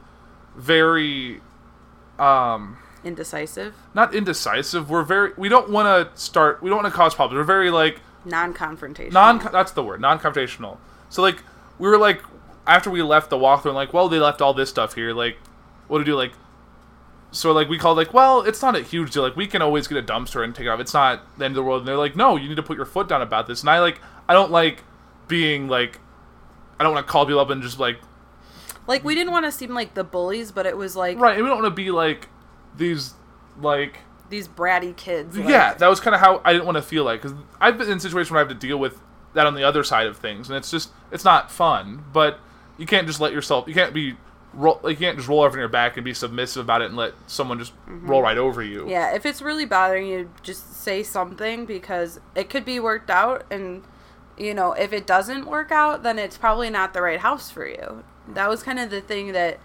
very, 0.55 1.41
um, 2.19 2.77
Indecisive, 3.03 3.75
not 3.93 4.15
indecisive. 4.15 4.89
We're 4.89 5.03
very. 5.03 5.31
We 5.37 5.47
don't 5.47 5.69
want 5.69 5.85
to 6.15 6.19
start. 6.19 6.63
We 6.63 6.71
don't 6.71 6.81
want 6.81 6.91
to 6.91 6.97
cause 6.97 7.13
problems. 7.13 7.37
We're 7.37 7.43
very 7.43 7.69
like 7.69 8.01
non-confrontational. 8.25 9.11
non. 9.11 9.37
That's 9.51 9.73
the 9.73 9.83
word. 9.83 10.01
Non-confrontational. 10.01 10.77
So 11.09 11.21
like 11.21 11.43
we 11.77 11.87
were 11.87 11.99
like 11.99 12.23
after 12.65 12.89
we 12.89 13.03
left 13.03 13.29
the 13.29 13.37
walkthrough, 13.37 13.65
and 13.65 13.75
like, 13.75 13.93
well, 13.93 14.09
they 14.09 14.17
left 14.17 14.41
all 14.41 14.55
this 14.55 14.71
stuff 14.71 14.95
here. 14.95 15.13
Like, 15.13 15.37
what 15.87 15.99
to 15.99 16.03
do? 16.03 16.15
Like, 16.15 16.33
so 17.31 17.51
like 17.51 17.67
we 17.69 17.77
called 17.77 17.97
like, 17.97 18.13
well, 18.13 18.41
it's 18.41 18.61
not 18.61 18.75
a 18.75 18.81
huge 18.81 19.11
deal. 19.11 19.23
Like 19.23 19.35
we 19.35 19.47
can 19.47 19.61
always 19.61 19.87
get 19.87 19.97
a 19.97 20.03
dumpster 20.03 20.43
and 20.43 20.55
take 20.55 20.65
it 20.65 20.69
off. 20.69 20.79
It's 20.79 20.93
not 20.93 21.21
the 21.37 21.45
end 21.45 21.51
of 21.53 21.55
the 21.55 21.63
world. 21.63 21.81
And 21.81 21.87
they're 21.87 21.97
like, 21.97 22.15
no, 22.15 22.35
you 22.37 22.47
need 22.49 22.55
to 22.55 22.63
put 22.63 22.77
your 22.77 22.85
foot 22.85 23.07
down 23.09 23.21
about 23.21 23.47
this. 23.47 23.61
And 23.61 23.69
I 23.69 23.79
like, 23.79 23.99
I 24.29 24.33
don't 24.33 24.51
like 24.51 24.83
being 25.27 25.67
like, 25.67 25.99
I 26.79 26.83
don't 26.83 26.93
want 26.93 27.05
to 27.05 27.11
call 27.11 27.25
people 27.25 27.39
up 27.39 27.49
and 27.49 27.61
just 27.61 27.79
like 27.79 27.99
like 28.87 29.03
we 29.03 29.15
didn't 29.15 29.31
want 29.31 29.45
to 29.45 29.51
seem 29.51 29.73
like 29.73 29.93
the 29.95 30.03
bullies, 30.03 30.51
but 30.51 30.65
it 30.65 30.77
was 30.77 30.95
like 30.95 31.17
Right, 31.19 31.35
and 31.35 31.43
we 31.43 31.49
don't 31.49 31.61
want 31.61 31.71
to 31.71 31.75
be 31.75 31.89
like 31.91 32.29
these, 32.77 33.13
like 33.59 33.97
these 34.29 34.47
bratty 34.47 34.95
kids. 34.95 35.35
like- 35.37 35.49
yeah. 35.49 35.73
That 35.73 35.87
was 35.87 35.99
kind 35.99 36.13
of 36.13 36.21
how 36.21 36.41
I 36.45 36.53
didn't 36.53 36.65
want 36.65 36.75
to 36.77 36.81
feel 36.81 37.03
like 37.03 37.21
because 37.21 37.37
I've 37.59 37.77
been 37.77 37.89
in 37.89 37.99
situations 37.99 38.31
where 38.31 38.39
I 38.39 38.43
have 38.47 38.49
to 38.49 38.67
deal 38.67 38.77
with 38.77 38.99
that 39.33 39.45
on 39.47 39.55
the 39.55 39.63
other 39.63 39.83
side 39.83 40.07
of 40.07 40.17
things, 40.17 40.49
and 40.49 40.57
it's 40.57 40.69
just 40.71 40.89
it's 41.11 41.23
not 41.25 41.51
fun. 41.51 42.05
But 42.13 42.39
you 42.77 42.85
can't 42.85 43.07
just 43.07 43.19
let 43.19 43.33
yourself. 43.33 43.67
You 43.67 43.73
can't 43.73 43.93
be 43.93 44.15
roll. 44.55 44.79
You 44.83 44.95
can't 44.95 45.17
just 45.17 45.27
roll 45.29 45.41
over 45.41 45.51
on 45.53 45.59
your 45.59 45.67
back 45.67 45.97
and 45.97 46.03
be 46.03 46.13
submissive 46.13 46.63
about 46.63 46.81
it 46.81 46.85
and 46.85 46.95
let 46.95 47.13
someone 47.27 47.59
just 47.59 47.73
roll 47.87 48.21
right 48.21 48.37
over 48.37 48.63
you. 48.63 48.81
Mm-hmm. 48.81 48.89
Yeah, 48.89 49.13
if 49.15 49.25
it's 49.25 49.41
really 49.41 49.65
bothering 49.65 50.07
you, 50.07 50.31
just 50.43 50.81
say 50.81 51.03
something 51.03 51.65
because 51.65 52.19
it 52.35 52.49
could 52.49 52.65
be 52.65 52.79
worked 52.79 53.09
out. 53.09 53.45
And, 53.51 53.83
you 54.37 54.53
know, 54.53 54.73
if 54.73 54.93
it 54.93 55.05
doesn't 55.05 55.45
work 55.45 55.71
out, 55.71 56.03
then 56.03 56.17
it's 56.17 56.37
probably 56.37 56.69
not 56.69 56.93
the 56.93 57.01
right 57.01 57.19
house 57.19 57.51
for 57.51 57.67
you. 57.67 58.03
That 58.27 58.49
was 58.49 58.63
kind 58.63 58.79
of 58.79 58.89
the 58.89 59.01
thing 59.01 59.33
that 59.33 59.59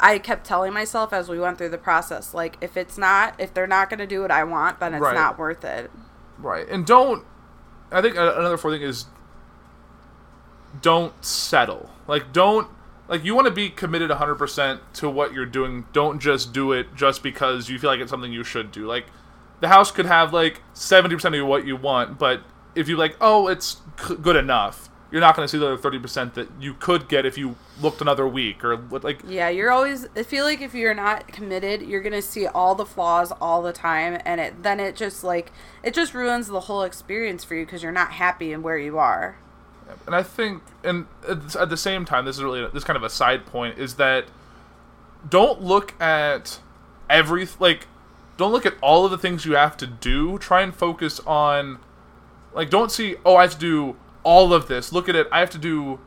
I 0.00 0.18
kept 0.18 0.46
telling 0.46 0.72
myself 0.72 1.12
as 1.12 1.28
we 1.28 1.38
went 1.40 1.58
through 1.58 1.70
the 1.70 1.78
process. 1.78 2.32
Like, 2.32 2.56
if 2.60 2.76
it's 2.76 2.96
not, 2.96 3.34
if 3.38 3.52
they're 3.52 3.66
not 3.66 3.90
going 3.90 3.98
to 3.98 4.06
do 4.06 4.22
what 4.22 4.30
I 4.30 4.44
want, 4.44 4.80
then 4.80 4.94
it's 4.94 5.02
Right. 5.02 5.14
not 5.14 5.38
worth 5.38 5.64
it. 5.64 5.90
Right, 6.38 6.68
and 6.68 6.86
don't. 6.86 7.24
I 7.90 8.00
think 8.00 8.14
another 8.16 8.56
fourth 8.56 8.74
thing 8.74 8.82
is 8.82 9.06
don't 10.82 11.12
settle. 11.24 11.90
Like 12.06 12.32
don't 12.32 12.68
like 13.08 13.24
you 13.24 13.34
want 13.34 13.46
to 13.46 13.52
be 13.52 13.70
committed 13.70 14.10
100% 14.10 14.80
to 14.94 15.10
what 15.10 15.32
you're 15.32 15.46
doing. 15.46 15.86
Don't 15.92 16.20
just 16.20 16.52
do 16.52 16.72
it 16.72 16.94
just 16.94 17.22
because 17.22 17.68
you 17.68 17.78
feel 17.78 17.90
like 17.90 18.00
it's 18.00 18.10
something 18.10 18.32
you 18.32 18.44
should 18.44 18.70
do. 18.70 18.86
Like 18.86 19.06
the 19.60 19.68
house 19.68 19.90
could 19.90 20.06
have 20.06 20.32
like 20.32 20.60
70% 20.74 21.40
of 21.40 21.46
what 21.46 21.66
you 21.66 21.76
want, 21.76 22.18
but 22.18 22.42
if 22.74 22.88
you 22.88 22.96
like, 22.96 23.16
"Oh, 23.20 23.48
it's 23.48 23.78
c- 24.06 24.14
good 24.16 24.36
enough." 24.36 24.88
You're 25.10 25.22
not 25.22 25.34
going 25.34 25.46
to 25.46 25.50
see 25.50 25.56
the 25.56 25.72
other 25.72 25.78
30% 25.78 26.34
that 26.34 26.48
you 26.60 26.74
could 26.74 27.08
get 27.08 27.24
if 27.24 27.38
you 27.38 27.56
looked 27.80 28.02
another 28.02 28.28
week 28.28 28.62
or 28.62 28.76
like 28.76 29.20
Yeah, 29.26 29.48
you're 29.48 29.70
always. 29.70 30.06
I 30.14 30.22
feel 30.22 30.44
like 30.44 30.60
if 30.60 30.74
you're 30.74 30.92
not 30.92 31.28
committed, 31.28 31.80
you're 31.80 32.02
gonna 32.02 32.20
see 32.20 32.46
all 32.46 32.74
the 32.74 32.84
flaws 32.84 33.32
all 33.40 33.62
the 33.62 33.72
time, 33.72 34.20
and 34.26 34.38
it 34.38 34.62
then 34.62 34.80
it 34.80 34.96
just 34.96 35.24
like 35.24 35.50
it 35.82 35.94
just 35.94 36.12
ruins 36.12 36.48
the 36.48 36.60
whole 36.60 36.82
experience 36.82 37.42
for 37.42 37.54
you 37.54 37.64
because 37.64 37.82
you're 37.82 37.90
not 37.90 38.12
happy 38.12 38.52
in 38.52 38.62
where 38.62 38.76
you 38.76 38.98
are. 38.98 39.38
And 40.06 40.14
I 40.14 40.22
think, 40.22 40.62
and 40.84 41.06
at 41.28 41.70
the 41.70 41.76
same 41.76 42.04
time, 42.04 42.24
this 42.24 42.36
is 42.36 42.42
really 42.42 42.66
this 42.72 42.84
kind 42.84 42.96
of 42.96 43.02
a 43.02 43.10
side 43.10 43.46
point 43.46 43.78
is 43.78 43.94
that 43.94 44.26
don't 45.28 45.62
look 45.62 46.00
at 46.00 46.60
every 47.08 47.48
like, 47.58 47.86
don't 48.36 48.52
look 48.52 48.66
at 48.66 48.74
all 48.80 49.04
of 49.04 49.10
the 49.10 49.18
things 49.18 49.44
you 49.44 49.54
have 49.54 49.76
to 49.78 49.86
do. 49.86 50.38
Try 50.38 50.62
and 50.62 50.74
focus 50.74 51.20
on, 51.26 51.78
like, 52.54 52.70
don't 52.70 52.92
see 52.92 53.16
oh 53.24 53.36
I 53.36 53.42
have 53.42 53.52
to 53.52 53.58
do 53.58 53.96
all 54.22 54.52
of 54.52 54.68
this. 54.68 54.92
Look 54.92 55.08
at 55.08 55.16
it. 55.16 55.26
I 55.32 55.40
have 55.40 55.50
to 55.50 55.58
do 55.58 56.00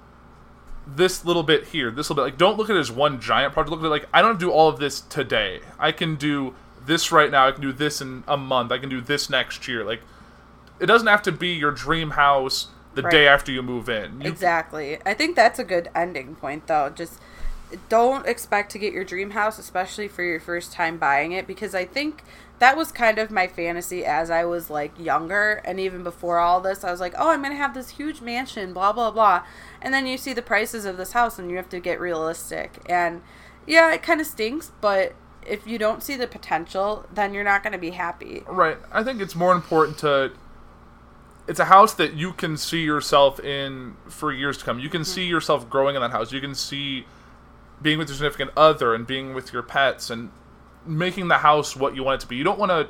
this 0.88 1.26
little 1.26 1.44
bit 1.44 1.68
here, 1.68 1.92
this 1.92 2.10
little 2.10 2.24
bit. 2.24 2.32
Like, 2.32 2.38
don't 2.38 2.58
look 2.58 2.70
at 2.70 2.76
it 2.76 2.80
as 2.80 2.92
one 2.92 3.20
giant 3.20 3.54
project. 3.54 3.72
Look 3.72 3.82
at 3.82 3.86
it 3.86 3.90
like 3.90 4.08
I 4.14 4.22
don't 4.22 4.32
have 4.32 4.40
to 4.40 4.46
do 4.46 4.52
all 4.52 4.70
of 4.70 4.80
this 4.80 5.02
today. 5.02 5.62
I 5.80 5.92
can 5.92 6.16
do 6.16 6.56
this 6.86 7.12
right 7.12 7.30
now. 7.30 7.48
I 7.48 7.52
can 7.52 7.62
do 7.62 7.74
this 7.74 8.02
in 8.02 8.24
a 8.28 8.38
month. 8.38 8.72
I 8.72 8.78
can 8.78 8.90
do 8.90 9.02
this 9.02 9.30
next 9.30 9.68
year. 9.68 9.84
Like, 9.84 10.02
it 10.80 10.86
doesn't 10.88 11.08
have 11.08 11.22
to 11.24 11.32
be 11.32 11.50
your 11.50 11.72
dream 11.72 12.12
house 12.12 12.68
the 12.96 13.04
Right. 13.04 13.12
day 13.12 13.28
after 13.28 13.52
you 13.52 13.62
move 13.64 13.90
in. 13.90 14.22
You, 14.22 14.30
Exactly. 14.30 14.98
I 15.06 15.14
think 15.14 15.36
that's 15.36 15.60
a 15.60 15.64
good 15.64 15.90
ending 15.96 16.36
point, 16.36 16.68
though. 16.68 16.90
Just 16.90 17.20
don't 17.88 18.28
expect 18.28 18.72
to 18.72 18.80
get 18.80 18.92
your 18.92 19.06
dream 19.06 19.32
house, 19.32 19.58
especially 19.58 20.08
for 20.10 20.24
your 20.24 20.40
first 20.42 20.74
time 20.74 20.98
buying 20.98 21.32
it, 21.32 21.48
because 21.48 21.74
I 21.74 21.86
think 21.86 22.22
that 22.60 22.76
was 22.78 22.92
kind 22.92 23.18
of 23.18 23.32
my 23.32 23.48
fantasy 23.48 24.06
as 24.06 24.30
I 24.30 24.44
was 24.46 24.70
like 24.70 24.92
younger, 25.00 25.62
and 25.66 25.80
even 25.80 26.04
before 26.04 26.38
all 26.40 26.60
this, 26.60 26.84
I 26.84 26.92
was 26.92 27.00
like, 27.00 27.14
oh, 27.18 27.30
I'm 27.30 27.42
gonna 27.42 27.56
have 27.56 27.74
this 27.74 27.92
huge 27.92 28.22
mansion, 28.22 28.74
blah 28.74 28.92
blah 28.92 29.10
blah, 29.10 29.44
and 29.82 29.94
then 29.94 30.06
you 30.06 30.18
see 30.18 30.34
the 30.34 30.42
prices 30.42 30.86
of 30.86 30.98
this 30.98 31.14
house, 31.14 31.40
and 31.40 31.50
you 31.50 31.56
have 31.58 31.70
to 31.70 31.80
get 31.80 32.00
realistic, 32.00 32.78
and 32.88 33.22
yeah, 33.66 33.92
it 33.94 34.04
kind 34.04 34.20
of 34.20 34.28
stinks, 34.28 34.72
but 34.82 35.14
if 35.48 35.66
you 35.66 35.80
don't 35.80 36.04
see 36.04 36.16
the 36.16 36.28
potential, 36.28 37.06
then 37.12 37.34
you're 37.34 37.44
not 37.44 37.64
gonna 37.64 37.78
be 37.80 37.92
happy. 37.92 38.44
Right. 38.48 38.78
I 38.92 39.02
think 39.04 39.22
it's 39.22 39.36
more 39.36 39.54
important 39.54 39.98
to. 40.00 40.32
It's 41.52 41.60
a 41.60 41.66
house 41.66 41.94
that 41.96 42.14
you 42.14 42.32
can 42.32 42.56
see 42.56 42.82
yourself 42.82 43.38
in 43.42 43.98
for 44.08 44.32
years 44.32 44.58
to 44.60 44.64
come. 44.64 44.80
You 44.80 44.88
can 44.88 45.02
hmm. 45.02 45.06
see 45.06 45.26
yourself 45.26 45.70
growing 45.70 45.98
in 45.98 46.02
that 46.02 46.12
house. 46.12 46.32
You 46.32 46.40
can 46.40 46.56
see 46.56 47.06
being 47.82 47.98
with 48.00 48.08
your 48.08 48.16
significant 48.16 48.52
other 48.56 48.96
and 48.96 49.06
being 49.06 49.34
with 49.34 49.52
your 49.52 49.62
pets 49.62 50.10
and 50.10 50.32
making 50.86 51.28
the 51.28 51.40
house 51.40 51.76
what 51.76 51.94
you 51.94 52.04
want 52.04 52.16
it 52.16 52.22
to 52.22 52.28
be. 52.28 52.38
You 52.38 52.46
don't 52.46 52.58
want 52.58 52.70
to 52.70 52.88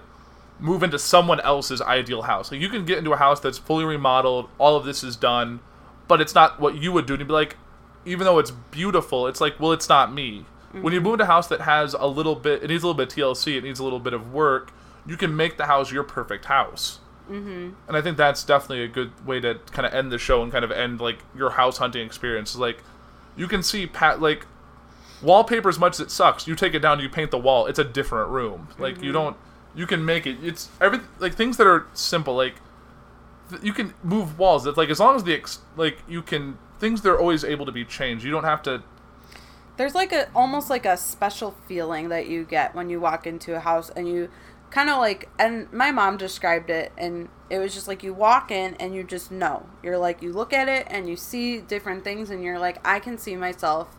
move 0.60 0.84
into 0.84 1.00
someone 1.00 1.40
else's 1.40 1.82
ideal 1.82 2.22
house. 2.22 2.52
Like 2.52 2.62
you 2.62 2.70
can 2.70 2.86
get 2.86 3.00
into 3.00 3.14
a 3.14 3.18
house 3.18 3.40
that's 3.40 3.58
fully 3.58 3.84
remodeled, 3.84 4.48
all 4.60 4.76
of 4.76 4.86
this 4.86 5.04
is 5.04 5.16
done, 5.16 5.60
but 6.08 6.22
it's 6.22 6.36
not 6.36 6.60
what 6.60 6.76
you 6.76 6.92
would 6.92 7.08
do. 7.08 7.14
And 7.14 7.22
you'd 7.22 7.30
be 7.30 7.34
like, 7.34 7.58
even 8.06 8.26
though 8.26 8.38
it's 8.38 8.52
beautiful, 8.52 9.26
it's 9.26 9.42
like, 9.42 9.60
well, 9.60 9.72
it's 9.72 9.90
not 9.90 10.14
me. 10.14 10.46
When 10.72 10.94
you 10.94 11.00
mm-hmm. 11.00 11.06
move 11.06 11.14
into 11.14 11.24
a 11.24 11.28
house 11.28 11.48
that 11.48 11.62
has 11.62 11.96
a 11.96 12.06
little 12.06 12.36
bit, 12.36 12.62
it 12.62 12.68
needs 12.68 12.84
a 12.84 12.86
little 12.86 13.06
bit 13.06 13.12
of 13.12 13.18
TLC, 13.18 13.58
it 13.58 13.64
needs 13.64 13.80
a 13.80 13.84
little 13.84 14.00
bit 14.00 14.14
of 14.14 14.32
work. 14.32 14.72
You 15.08 15.18
can 15.18 15.36
make 15.36 15.58
the 15.58 15.66
house 15.66 15.92
your 15.92 16.04
perfect 16.04 16.46
house. 16.46 17.00
Mm-hmm. 17.32 17.70
And 17.88 17.98
I 17.98 18.02
think 18.02 18.18
that's 18.18 18.44
definitely 18.44 18.84
a 18.84 18.88
good 18.88 19.26
way 19.26 19.40
to 19.40 19.56
kind 19.72 19.86
of 19.86 19.94
end 19.94 20.12
the 20.12 20.18
show 20.18 20.44
and 20.44 20.52
kind 20.52 20.66
of 20.66 20.72
end 20.72 21.00
like 21.00 21.20
your 21.36 21.52
house 21.52 21.78
hunting 21.78 22.06
experience. 22.06 22.56
Like 22.56 22.84
you 23.38 23.48
can 23.48 23.64
see 23.64 23.88
pat 23.88 24.22
like 24.22 24.46
wallpaper 25.22 25.70
as 25.70 25.80
much 25.80 25.94
as 25.94 26.00
it 26.02 26.12
sucks. 26.12 26.48
You 26.48 26.56
take 26.56 26.74
it 26.74 26.80
down, 26.80 27.00
you 27.00 27.10
paint 27.10 27.32
the 27.32 27.38
wall. 27.38 27.68
It's 27.68 27.80
a 27.80 27.84
different 27.84 28.30
room. 28.30 28.68
Like 28.78 29.02
you 29.02 29.12
don't. 29.12 29.38
You 29.74 29.88
can 29.88 30.04
make 30.04 30.28
it. 30.28 30.38
It's 30.44 30.70
every 30.82 31.00
like 31.20 31.34
things 31.36 31.56
that 31.58 31.66
are 31.68 31.88
simple. 31.94 32.36
Like 32.36 32.56
th- 33.50 33.64
you 33.64 33.72
can 33.72 33.94
move 34.04 34.38
walls. 34.38 34.68
It's 34.68 34.78
like 34.78 34.90
as 34.90 35.00
long 35.00 35.16
as 35.16 35.24
the 35.24 35.34
ex- 35.34 35.60
like 35.78 36.00
you 36.10 36.22
can 36.22 36.58
things 36.80 37.02
they're 37.02 37.20
always 37.20 37.44
able 37.46 37.66
to 37.66 37.72
be 37.72 37.86
changed. 37.86 38.26
You 38.26 38.32
don't 38.32 38.44
have 38.44 38.62
to. 38.64 38.84
there's 39.78 39.96
like 39.96 40.12
a 40.12 40.30
almost 40.36 40.70
like 40.70 40.86
a 40.86 40.98
special 40.98 41.56
feeling 41.68 42.10
that 42.10 42.28
you 42.28 42.44
get 42.44 42.76
when 42.76 42.90
you 42.90 43.00
walk 43.00 43.26
into 43.26 43.56
a 43.56 43.60
house 43.62 43.90
and 43.92 44.08
you 44.10 44.30
kind 44.72 44.90
of 44.90 44.98
like 44.98 45.30
and 45.38 45.72
my 45.72 45.92
mom 45.92 46.18
described 46.18 46.70
it 46.70 46.92
and 46.98 47.30
it 47.50 47.60
was 47.60 47.74
just 47.74 47.88
like 47.88 48.02
you 48.02 48.14
walk 48.14 48.50
in 48.50 48.74
and 48.76 48.96
you 48.96 49.04
just 49.04 49.32
know 49.32 49.68
you're 49.84 49.98
like 49.98 50.22
you 50.22 50.32
look 50.32 50.54
at 50.54 50.68
it 50.68 50.88
and 50.90 51.08
you 51.10 51.16
see 51.16 51.60
different 51.60 52.04
things 52.04 52.30
and 52.30 52.44
you're 52.44 52.60
like 52.60 52.78
i 52.88 53.00
can 53.00 53.18
see 53.18 53.36
myself 53.36 53.96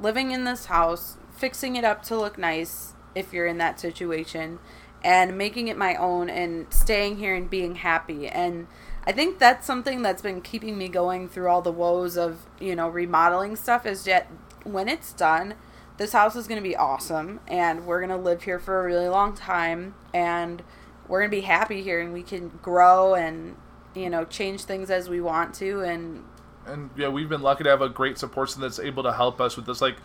living 0.00 0.30
in 0.30 0.44
this 0.44 0.66
house 0.66 1.18
fixing 1.36 1.76
it 1.76 1.84
up 1.84 2.02
to 2.02 2.16
look 2.16 2.38
nice 2.38 2.94
if 3.14 3.32
you're 3.32 3.46
in 3.46 3.58
that 3.58 3.78
situation 3.78 4.58
and 5.02 5.38
making 5.38 5.68
it 5.68 5.76
my 5.76 5.94
own 5.94 6.28
and 6.28 6.72
staying 6.72 7.18
here 7.18 7.34
and 7.34 7.48
being 7.48 7.76
happy. 7.76 8.26
And 8.26 8.66
I 9.04 9.12
think 9.12 9.38
that's 9.38 9.66
something 9.66 10.02
that's 10.02 10.22
been 10.22 10.40
keeping 10.40 10.76
me 10.76 10.88
going 10.88 11.28
through 11.28 11.48
all 11.48 11.62
the 11.62 11.72
woes 11.72 12.16
of, 12.16 12.46
you 12.60 12.74
know, 12.74 12.88
remodeling 12.88 13.56
stuff 13.56 13.86
is 13.86 14.06
yet 14.06 14.30
when 14.64 14.88
it's 14.88 15.12
done, 15.12 15.54
this 15.98 16.12
house 16.12 16.36
is 16.36 16.46
going 16.46 16.60
to 16.60 16.66
be 16.66 16.76
awesome 16.76 17.40
and 17.46 17.84
we're 17.84 17.98
going 17.98 18.10
to 18.10 18.16
live 18.16 18.44
here 18.44 18.58
for 18.58 18.80
a 18.80 18.84
really 18.84 19.08
long 19.08 19.34
time 19.34 19.94
and 20.14 20.62
we're 21.06 21.20
going 21.20 21.30
to 21.30 21.36
be 21.36 21.42
happy 21.42 21.82
here 21.82 22.00
and 22.00 22.12
we 22.12 22.22
can 22.22 22.48
grow 22.62 23.14
and, 23.14 23.56
you 23.94 24.08
know, 24.08 24.24
change 24.24 24.62
things 24.62 24.90
as 24.90 25.08
we 25.08 25.20
want 25.20 25.54
to 25.54 25.82
and 25.82 26.24
and 26.66 26.90
yeah, 26.96 27.08
we've 27.08 27.28
been 27.28 27.40
lucky 27.40 27.64
to 27.64 27.70
have 27.70 27.80
a 27.80 27.88
great 27.88 28.18
support 28.18 28.48
system 28.48 28.62
that's 28.62 28.78
able 28.78 29.02
to 29.02 29.12
help 29.12 29.40
us 29.40 29.56
with 29.56 29.64
this. 29.66 29.80
Like 29.80 29.96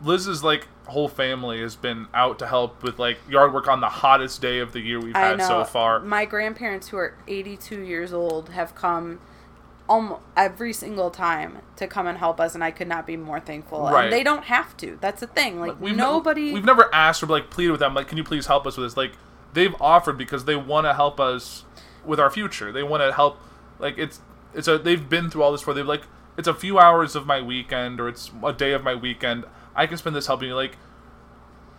Liz's 0.00 0.44
like 0.44 0.68
whole 0.86 1.08
family 1.08 1.60
has 1.60 1.74
been 1.74 2.06
out 2.14 2.38
to 2.38 2.46
help 2.46 2.82
with 2.82 2.98
like 2.98 3.18
yard 3.28 3.52
work 3.52 3.66
on 3.68 3.80
the 3.80 3.88
hottest 3.88 4.40
day 4.40 4.60
of 4.60 4.72
the 4.72 4.80
year 4.80 5.00
we've 5.00 5.16
I 5.16 5.20
had 5.20 5.38
know 5.38 5.48
so 5.48 5.64
far. 5.64 6.00
my 6.00 6.24
grandparents 6.24 6.88
who 6.88 6.96
are 6.96 7.16
82 7.26 7.80
years 7.80 8.12
old 8.12 8.50
have 8.50 8.74
come 8.74 9.20
almost 9.88 10.20
every 10.36 10.72
single 10.72 11.10
time 11.10 11.58
to 11.76 11.86
come 11.86 12.06
and 12.06 12.18
help 12.18 12.40
us 12.40 12.54
and 12.54 12.64
I 12.64 12.70
could 12.70 12.88
not 12.88 13.06
be 13.06 13.16
more 13.16 13.40
thankful. 13.40 13.82
Right. 13.82 14.04
And 14.04 14.12
they 14.12 14.22
don't 14.22 14.44
have 14.44 14.76
to. 14.78 14.98
That's 15.00 15.20
the 15.20 15.26
thing. 15.26 15.60
Like 15.60 15.80
We've 15.80 15.96
nobody 15.96 16.52
we've 16.52 16.64
never 16.64 16.92
asked 16.94 17.22
or 17.22 17.26
like 17.26 17.50
pleaded 17.50 17.72
with 17.72 17.80
them 17.80 17.94
like, 17.94 18.08
can 18.08 18.18
you 18.18 18.24
please 18.24 18.46
help 18.46 18.66
us 18.66 18.76
with 18.76 18.86
this? 18.86 18.96
Like 18.96 19.12
they've 19.52 19.74
offered 19.80 20.18
because 20.18 20.44
they 20.44 20.56
want 20.56 20.86
to 20.86 20.94
help 20.94 21.20
us 21.20 21.64
with 22.04 22.20
our 22.20 22.30
future. 22.30 22.72
They 22.72 22.82
want 22.82 23.02
to 23.02 23.12
help. 23.12 23.38
Like 23.78 23.98
it's 23.98 24.20
it's 24.54 24.68
a 24.68 24.78
they've 24.78 25.08
been 25.08 25.30
through 25.30 25.42
all 25.42 25.52
this 25.52 25.62
for. 25.62 25.74
They've 25.74 25.86
like 25.86 26.02
it's 26.36 26.48
a 26.48 26.54
few 26.54 26.78
hours 26.78 27.14
of 27.16 27.26
my 27.26 27.40
weekend 27.40 28.00
or 28.00 28.08
it's 28.08 28.30
a 28.44 28.52
day 28.52 28.72
of 28.72 28.82
my 28.82 28.94
weekend. 28.94 29.44
I 29.74 29.86
can 29.86 29.98
spend 29.98 30.16
this 30.16 30.26
helping 30.26 30.48
you. 30.48 30.54
Like 30.54 30.76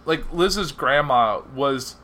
like 0.05 0.31
Liz's 0.31 0.71
grandma 0.71 1.41
was 1.53 1.97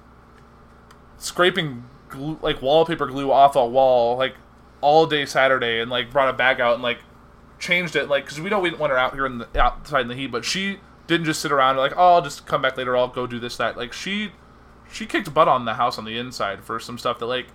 scraping 1.18 1.86
glue, 2.10 2.38
like 2.42 2.62
wallpaper 2.62 3.08
glue 3.08 3.32
off 3.32 3.56
a 3.56 3.66
wall 3.66 4.18
like 4.18 4.36
all 4.84 5.06
day 5.06 5.26
Saturday 5.26 5.80
and 5.80 5.90
like 5.90 6.12
brought 6.12 6.30
a 6.30 6.34
bag 6.34 6.60
out 6.60 6.74
and 6.76 6.84
like 6.84 7.00
changed 7.60 7.96
it 7.96 8.10
like 8.10 8.26
because 8.26 8.40
we 8.42 8.50
know 8.50 8.60
we 8.60 8.70
didn't 8.70 8.82
want 8.82 8.92
her 8.92 8.98
out 8.98 9.14
here 9.14 9.26
in 9.26 9.38
the 9.40 9.62
outside 9.62 10.02
in 10.02 10.08
the 10.08 10.16
heat, 10.16 10.28
but 10.28 10.46
she 10.46 10.80
didn't 11.08 11.26
just 11.26 11.42
sit 11.42 11.52
around 11.52 11.78
like 11.78 11.94
oh 11.98 12.16
I'll 12.16 12.22
just 12.22 12.46
come 12.46 12.62
back 12.62 12.78
later 12.78 12.96
I'll 12.96 13.08
go 13.08 13.26
do 13.26 13.40
this 13.40 13.58
that 13.58 13.78
like 13.78 13.94
she 13.94 14.32
she 14.92 15.06
kicked 15.06 15.34
butt 15.34 15.48
on 15.48 15.66
the 15.66 15.76
house 15.76 15.98
on 15.98 16.06
the 16.06 16.18
inside 16.18 16.64
for 16.64 16.80
some 16.80 16.98
stuff 16.98 17.20
that 17.20 17.26
like 17.26 17.48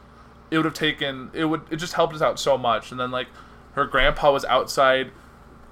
it 0.50 0.56
would 0.56 0.64
have 0.64 0.74
taken 0.74 1.30
it 1.32 1.44
would 1.44 1.62
it 1.70 1.76
just 1.76 1.94
helped 1.94 2.14
us 2.14 2.22
out 2.22 2.40
so 2.40 2.58
much 2.58 2.90
and 2.90 2.98
then 2.98 3.10
like 3.10 3.28
her 3.74 3.84
grandpa 3.86 4.32
was 4.32 4.44
outside 4.46 5.12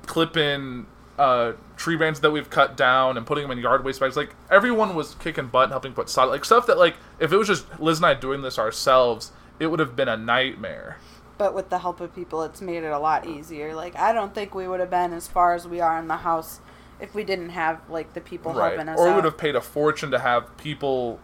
clipping 0.06 0.86
uh, 1.18 1.52
tree 1.76 1.96
branches 1.96 2.20
that 2.20 2.30
we've 2.30 2.50
cut 2.50 2.76
down 2.76 3.16
and 3.16 3.26
putting 3.26 3.42
them 3.42 3.50
in 3.50 3.58
yard 3.58 3.84
waste 3.84 4.00
bags. 4.00 4.16
Like 4.16 4.34
everyone 4.50 4.94
was 4.94 5.14
kicking 5.16 5.48
butt 5.48 5.64
and 5.64 5.72
helping 5.72 5.92
put 5.92 6.08
solid 6.08 6.30
like 6.30 6.44
stuff 6.44 6.66
that 6.66 6.78
like 6.78 6.96
if 7.18 7.32
it 7.32 7.36
was 7.36 7.48
just 7.48 7.80
Liz 7.80 7.98
and 7.98 8.06
I 8.06 8.14
doing 8.14 8.42
this 8.42 8.58
ourselves, 8.58 9.32
it 9.58 9.68
would 9.68 9.80
have 9.80 9.96
been 9.96 10.08
a 10.08 10.16
nightmare. 10.16 10.98
But 11.38 11.54
with 11.54 11.68
the 11.70 11.78
help 11.78 12.00
of 12.00 12.14
people 12.14 12.42
it's 12.42 12.60
made 12.60 12.82
it 12.82 12.92
a 12.92 12.98
lot 12.98 13.26
easier. 13.26 13.74
Like 13.74 13.96
I 13.96 14.12
don't 14.12 14.34
think 14.34 14.54
we 14.54 14.68
would 14.68 14.80
have 14.80 14.90
been 14.90 15.12
as 15.12 15.28
far 15.28 15.54
as 15.54 15.66
we 15.66 15.80
are 15.80 15.98
in 15.98 16.08
the 16.08 16.18
house 16.18 16.60
if 17.00 17.14
we 17.14 17.24
didn't 17.24 17.50
have 17.50 17.80
like 17.88 18.14
the 18.14 18.20
people 18.20 18.52
Right. 18.52 18.70
helping 18.70 18.88
us 18.88 18.98
Or 18.98 19.08
we 19.08 19.14
would 19.14 19.24
have 19.24 19.38
paid 19.38 19.54
a 19.54 19.60
fortune 19.60 20.10
to 20.10 20.18
have 20.18 20.56
people 20.56 21.20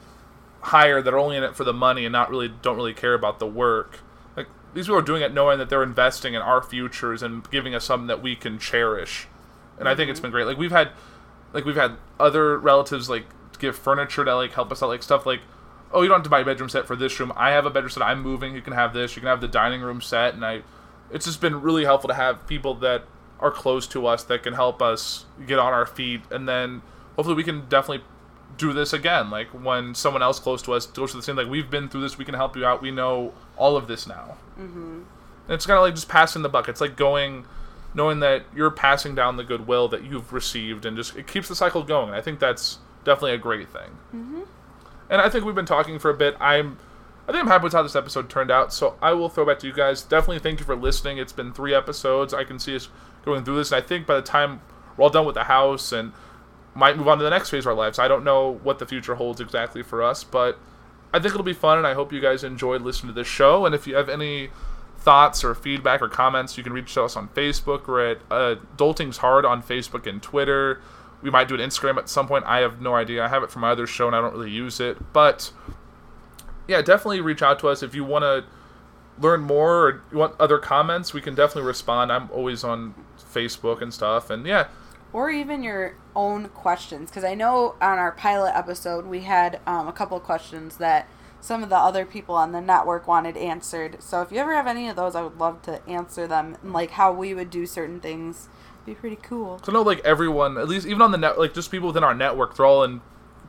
hired 0.60 1.04
that 1.04 1.14
are 1.14 1.18
only 1.18 1.36
in 1.36 1.42
it 1.42 1.56
for 1.56 1.64
the 1.64 1.72
money 1.72 2.04
and 2.04 2.12
not 2.12 2.30
really 2.30 2.48
don't 2.48 2.76
really 2.76 2.94
care 2.94 3.14
about 3.14 3.38
the 3.38 3.46
work. 3.46 4.00
Like 4.36 4.46
these 4.74 4.86
people 4.86 4.98
are 4.98 5.02
doing 5.02 5.22
it 5.22 5.32
knowing 5.32 5.58
that 5.58 5.68
they're 5.68 5.82
investing 5.82 6.34
in 6.34 6.42
our 6.42 6.62
futures 6.62 7.22
and 7.22 7.48
giving 7.50 7.74
us 7.74 7.84
something 7.84 8.06
that 8.06 8.22
we 8.22 8.36
can 8.36 8.58
cherish. 8.58 9.26
And 9.78 9.88
I 9.88 9.94
think 9.94 10.10
it's 10.10 10.18
mm-hmm. 10.18 10.26
been 10.26 10.32
great. 10.32 10.46
Like 10.46 10.58
we've 10.58 10.70
had 10.70 10.90
like 11.52 11.64
we've 11.64 11.76
had 11.76 11.96
other 12.20 12.58
relatives 12.58 13.08
like 13.08 13.26
give 13.58 13.76
furniture 13.76 14.24
to 14.24 14.34
like 14.34 14.52
help 14.52 14.72
us 14.72 14.82
out 14.82 14.88
like 14.88 15.02
stuff 15.02 15.26
like 15.26 15.40
oh 15.92 16.02
you 16.02 16.08
don't 16.08 16.18
have 16.18 16.24
to 16.24 16.30
buy 16.30 16.40
a 16.40 16.44
bedroom 16.44 16.68
set 16.68 16.86
for 16.86 16.96
this 16.96 17.18
room. 17.20 17.32
I 17.36 17.50
have 17.50 17.66
a 17.66 17.70
bedroom 17.70 17.90
set. 17.90 18.02
I'm 18.02 18.22
moving. 18.22 18.54
You 18.54 18.62
can 18.62 18.72
have 18.72 18.92
this. 18.92 19.16
You 19.16 19.20
can 19.20 19.28
have 19.28 19.40
the 19.40 19.48
dining 19.48 19.80
room 19.80 20.00
set 20.00 20.34
and 20.34 20.44
I 20.44 20.62
it's 21.12 21.26
just 21.26 21.40
been 21.40 21.60
really 21.60 21.84
helpful 21.84 22.08
to 22.08 22.14
have 22.14 22.46
people 22.46 22.74
that 22.76 23.04
are 23.38 23.50
close 23.50 23.86
to 23.88 24.06
us 24.06 24.24
that 24.24 24.42
can 24.42 24.54
help 24.54 24.80
us 24.80 25.26
get 25.46 25.58
on 25.58 25.72
our 25.72 25.86
feet 25.86 26.22
and 26.30 26.48
then 26.48 26.80
hopefully 27.16 27.36
we 27.36 27.44
can 27.44 27.68
definitely 27.68 28.04
do 28.56 28.72
this 28.72 28.92
again 28.92 29.30
like 29.30 29.48
when 29.48 29.94
someone 29.94 30.22
else 30.22 30.38
close 30.38 30.62
to 30.62 30.72
us 30.72 30.86
goes 30.86 31.10
through 31.10 31.20
the 31.20 31.24
same 31.24 31.36
like 31.36 31.48
we've 31.48 31.70
been 31.70 31.88
through 31.88 32.00
this 32.00 32.16
we 32.16 32.24
can 32.24 32.34
help 32.34 32.56
you 32.56 32.64
out 32.64 32.80
we 32.80 32.90
know 32.90 33.32
all 33.56 33.76
of 33.76 33.88
this 33.88 34.06
now 34.06 34.36
mm-hmm. 34.58 35.02
and 35.46 35.50
it's 35.50 35.66
kind 35.66 35.76
of 35.76 35.82
like 35.82 35.94
just 35.94 36.08
passing 36.08 36.42
the 36.42 36.48
buck 36.48 36.68
it's 36.68 36.80
like 36.80 36.96
going 36.96 37.44
knowing 37.94 38.20
that 38.20 38.44
you're 38.54 38.70
passing 38.70 39.14
down 39.14 39.36
the 39.36 39.44
goodwill 39.44 39.88
that 39.88 40.04
you've 40.04 40.32
received 40.32 40.86
and 40.86 40.96
just 40.96 41.16
it 41.16 41.26
keeps 41.26 41.48
the 41.48 41.56
cycle 41.56 41.82
going 41.82 42.08
and 42.08 42.16
i 42.16 42.20
think 42.20 42.38
that's 42.38 42.78
definitely 43.04 43.32
a 43.32 43.38
great 43.38 43.68
thing 43.70 43.90
mm-hmm. 44.14 44.42
And 45.12 45.20
i 45.20 45.28
think 45.28 45.44
we've 45.44 45.54
been 45.54 45.64
talking 45.64 46.00
for 46.00 46.10
a 46.10 46.14
bit 46.14 46.34
i'm 46.40 46.76
I 47.28 47.30
think 47.30 47.44
I'm 47.44 47.48
happy 47.48 47.64
with 47.64 47.72
how 47.72 47.82
this 47.82 47.94
episode 47.94 48.28
turned 48.28 48.50
out, 48.50 48.72
so 48.72 48.96
I 49.00 49.12
will 49.12 49.28
throw 49.28 49.46
back 49.46 49.60
to 49.60 49.66
you 49.68 49.72
guys. 49.72 50.02
Definitely 50.02 50.40
thank 50.40 50.58
you 50.58 50.66
for 50.66 50.74
listening. 50.74 51.18
It's 51.18 51.32
been 51.32 51.52
three 51.52 51.72
episodes. 51.72 52.34
I 52.34 52.42
can 52.42 52.58
see 52.58 52.74
us 52.74 52.88
going 53.24 53.44
through 53.44 53.56
this, 53.58 53.70
and 53.70 53.82
I 53.82 53.86
think 53.86 54.08
by 54.08 54.16
the 54.16 54.22
time 54.22 54.60
we're 54.96 55.04
all 55.04 55.10
done 55.10 55.24
with 55.24 55.36
the 55.36 55.44
house 55.44 55.92
and 55.92 56.12
might 56.74 56.96
move 56.96 57.06
on 57.06 57.18
to 57.18 57.24
the 57.24 57.30
next 57.30 57.50
phase 57.50 57.62
of 57.62 57.68
our 57.68 57.74
lives, 57.74 58.00
I 58.00 58.08
don't 58.08 58.24
know 58.24 58.58
what 58.64 58.80
the 58.80 58.86
future 58.86 59.14
holds 59.14 59.40
exactly 59.40 59.84
for 59.84 60.02
us, 60.02 60.24
but 60.24 60.58
I 61.14 61.20
think 61.20 61.32
it'll 61.32 61.44
be 61.44 61.52
fun, 61.52 61.78
and 61.78 61.86
I 61.86 61.94
hope 61.94 62.12
you 62.12 62.20
guys 62.20 62.42
enjoyed 62.42 62.82
listening 62.82 63.14
to 63.14 63.20
this 63.20 63.28
show. 63.28 63.66
And 63.66 63.74
if 63.74 63.86
you 63.86 63.94
have 63.94 64.08
any 64.08 64.50
thoughts 64.98 65.44
or 65.44 65.54
feedback 65.54 66.02
or 66.02 66.08
comments, 66.08 66.58
you 66.58 66.64
can 66.64 66.72
reach 66.72 66.98
us 66.98 67.14
on 67.14 67.28
Facebook. 67.28 67.86
We're 67.86 68.12
at 68.12 68.18
uh, 68.32 68.56
Dolting's 68.76 69.18
Hard 69.18 69.44
on 69.44 69.62
Facebook 69.62 70.08
and 70.08 70.20
Twitter. 70.20 70.80
We 71.22 71.30
might 71.30 71.48
do 71.48 71.54
an 71.54 71.60
Instagram 71.60 71.98
at 71.98 72.08
some 72.08 72.26
point. 72.26 72.44
I 72.46 72.58
have 72.58 72.80
no 72.80 72.94
idea. 72.94 73.24
I 73.24 73.28
have 73.28 73.42
it 73.42 73.50
from 73.50 73.62
my 73.62 73.70
other 73.70 73.86
show, 73.86 74.06
and 74.06 74.16
I 74.16 74.20
don't 74.20 74.32
really 74.32 74.50
use 74.50 74.80
it, 74.80 75.12
but 75.12 75.52
yeah, 76.68 76.82
definitely 76.82 77.20
reach 77.20 77.42
out 77.42 77.58
to 77.60 77.68
us 77.68 77.82
if 77.82 77.94
you 77.94 78.04
want 78.04 78.22
to 78.22 78.44
learn 79.20 79.42
more 79.42 79.88
or 79.88 80.02
you 80.10 80.18
want 80.18 80.34
other 80.40 80.58
comments. 80.58 81.12
We 81.12 81.20
can 81.20 81.34
definitely 81.34 81.66
respond. 81.68 82.10
I'm 82.10 82.30
always 82.30 82.64
on 82.64 82.94
Facebook 83.18 83.82
and 83.82 83.92
stuff, 83.92 84.30
and 84.30 84.46
yeah, 84.46 84.68
or 85.12 85.30
even 85.30 85.62
your 85.62 85.94
own 86.16 86.48
questions 86.48 87.10
because 87.10 87.24
i 87.24 87.34
know 87.34 87.74
on 87.80 87.98
our 87.98 88.12
pilot 88.12 88.52
episode 88.56 89.06
we 89.06 89.20
had 89.20 89.60
um, 89.66 89.88
a 89.88 89.92
couple 89.92 90.16
of 90.16 90.22
questions 90.22 90.76
that 90.78 91.08
some 91.40 91.62
of 91.62 91.68
the 91.68 91.76
other 91.76 92.04
people 92.04 92.34
on 92.34 92.52
the 92.52 92.60
network 92.60 93.06
wanted 93.06 93.36
answered 93.36 93.96
so 94.02 94.22
if 94.22 94.32
you 94.32 94.38
ever 94.38 94.54
have 94.54 94.66
any 94.66 94.88
of 94.88 94.96
those 94.96 95.14
i 95.14 95.22
would 95.22 95.38
love 95.38 95.60
to 95.62 95.86
answer 95.88 96.26
them 96.26 96.56
and 96.62 96.72
like 96.72 96.92
how 96.92 97.12
we 97.12 97.34
would 97.34 97.50
do 97.50 97.66
certain 97.66 98.00
things 98.00 98.48
be 98.84 98.94
pretty 98.94 99.18
cool 99.22 99.60
So 99.64 99.70
I 99.70 99.74
know 99.74 99.82
like 99.82 100.00
everyone, 100.00 100.58
at 100.58 100.68
least 100.68 100.86
even 100.86 101.02
on 101.02 101.10
the 101.12 101.18
net, 101.18 101.38
like 101.38 101.54
just 101.54 101.70
people 101.70 101.88
within 101.88 102.04
our 102.04 102.14
network, 102.14 102.56
they're 102.56 102.66
all 102.66 102.84
in 102.84 103.00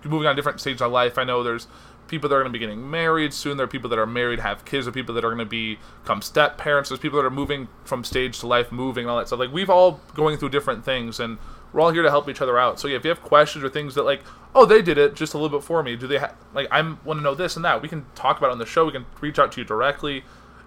moving 0.03 0.27
on 0.27 0.35
different 0.35 0.59
stages 0.59 0.81
of 0.81 0.91
life. 0.91 1.17
I 1.17 1.23
know 1.23 1.43
there's 1.43 1.67
people 2.07 2.29
that 2.29 2.35
are 2.35 2.41
going 2.41 2.51
to 2.51 2.57
be 2.57 2.59
getting 2.59 2.89
married 2.89 3.33
soon. 3.33 3.57
There 3.57 3.63
are 3.63 3.67
people 3.67 3.89
that 3.89 3.99
are 3.99 4.05
married, 4.05 4.39
have 4.39 4.65
kids. 4.65 4.85
There 4.85 4.91
are 4.91 4.93
people 4.93 5.15
that 5.15 5.23
are 5.23 5.29
going 5.29 5.39
to 5.39 5.45
be 5.45 5.79
become 6.03 6.21
step 6.21 6.57
parents. 6.57 6.89
There's 6.89 6.99
people 6.99 7.19
that 7.19 7.25
are 7.25 7.31
moving 7.31 7.67
from 7.85 8.03
stage 8.03 8.39
to 8.39 8.47
life, 8.47 8.71
moving 8.71 9.07
all 9.07 9.17
that 9.17 9.27
stuff. 9.27 9.39
Like 9.39 9.51
we've 9.51 9.69
all 9.69 10.01
going 10.13 10.37
through 10.37 10.49
different 10.49 10.85
things, 10.85 11.19
and 11.19 11.37
we're 11.71 11.81
all 11.81 11.91
here 11.91 12.03
to 12.03 12.09
help 12.09 12.29
each 12.29 12.41
other 12.41 12.59
out. 12.59 12.79
So 12.79 12.87
yeah, 12.87 12.97
if 12.97 13.03
you 13.03 13.09
have 13.09 13.21
questions 13.21 13.63
or 13.63 13.69
things 13.69 13.95
that 13.95 14.03
like, 14.03 14.21
oh, 14.53 14.65
they 14.65 14.81
did 14.81 14.97
it 14.97 15.15
just 15.15 15.33
a 15.33 15.37
little 15.37 15.57
bit 15.57 15.65
for 15.65 15.81
me. 15.81 15.95
Do 15.95 16.07
they 16.07 16.17
ha- 16.17 16.35
like 16.53 16.67
I 16.71 16.81
want 16.81 17.19
to 17.19 17.21
know 17.21 17.35
this 17.35 17.55
and 17.55 17.65
that? 17.65 17.81
We 17.81 17.87
can 17.87 18.05
talk 18.15 18.37
about 18.37 18.49
it 18.49 18.53
on 18.53 18.59
the 18.59 18.65
show. 18.65 18.85
We 18.85 18.91
can 18.91 19.05
reach 19.21 19.39
out 19.39 19.51
to 19.53 19.61
you 19.61 19.65
directly. 19.65 20.23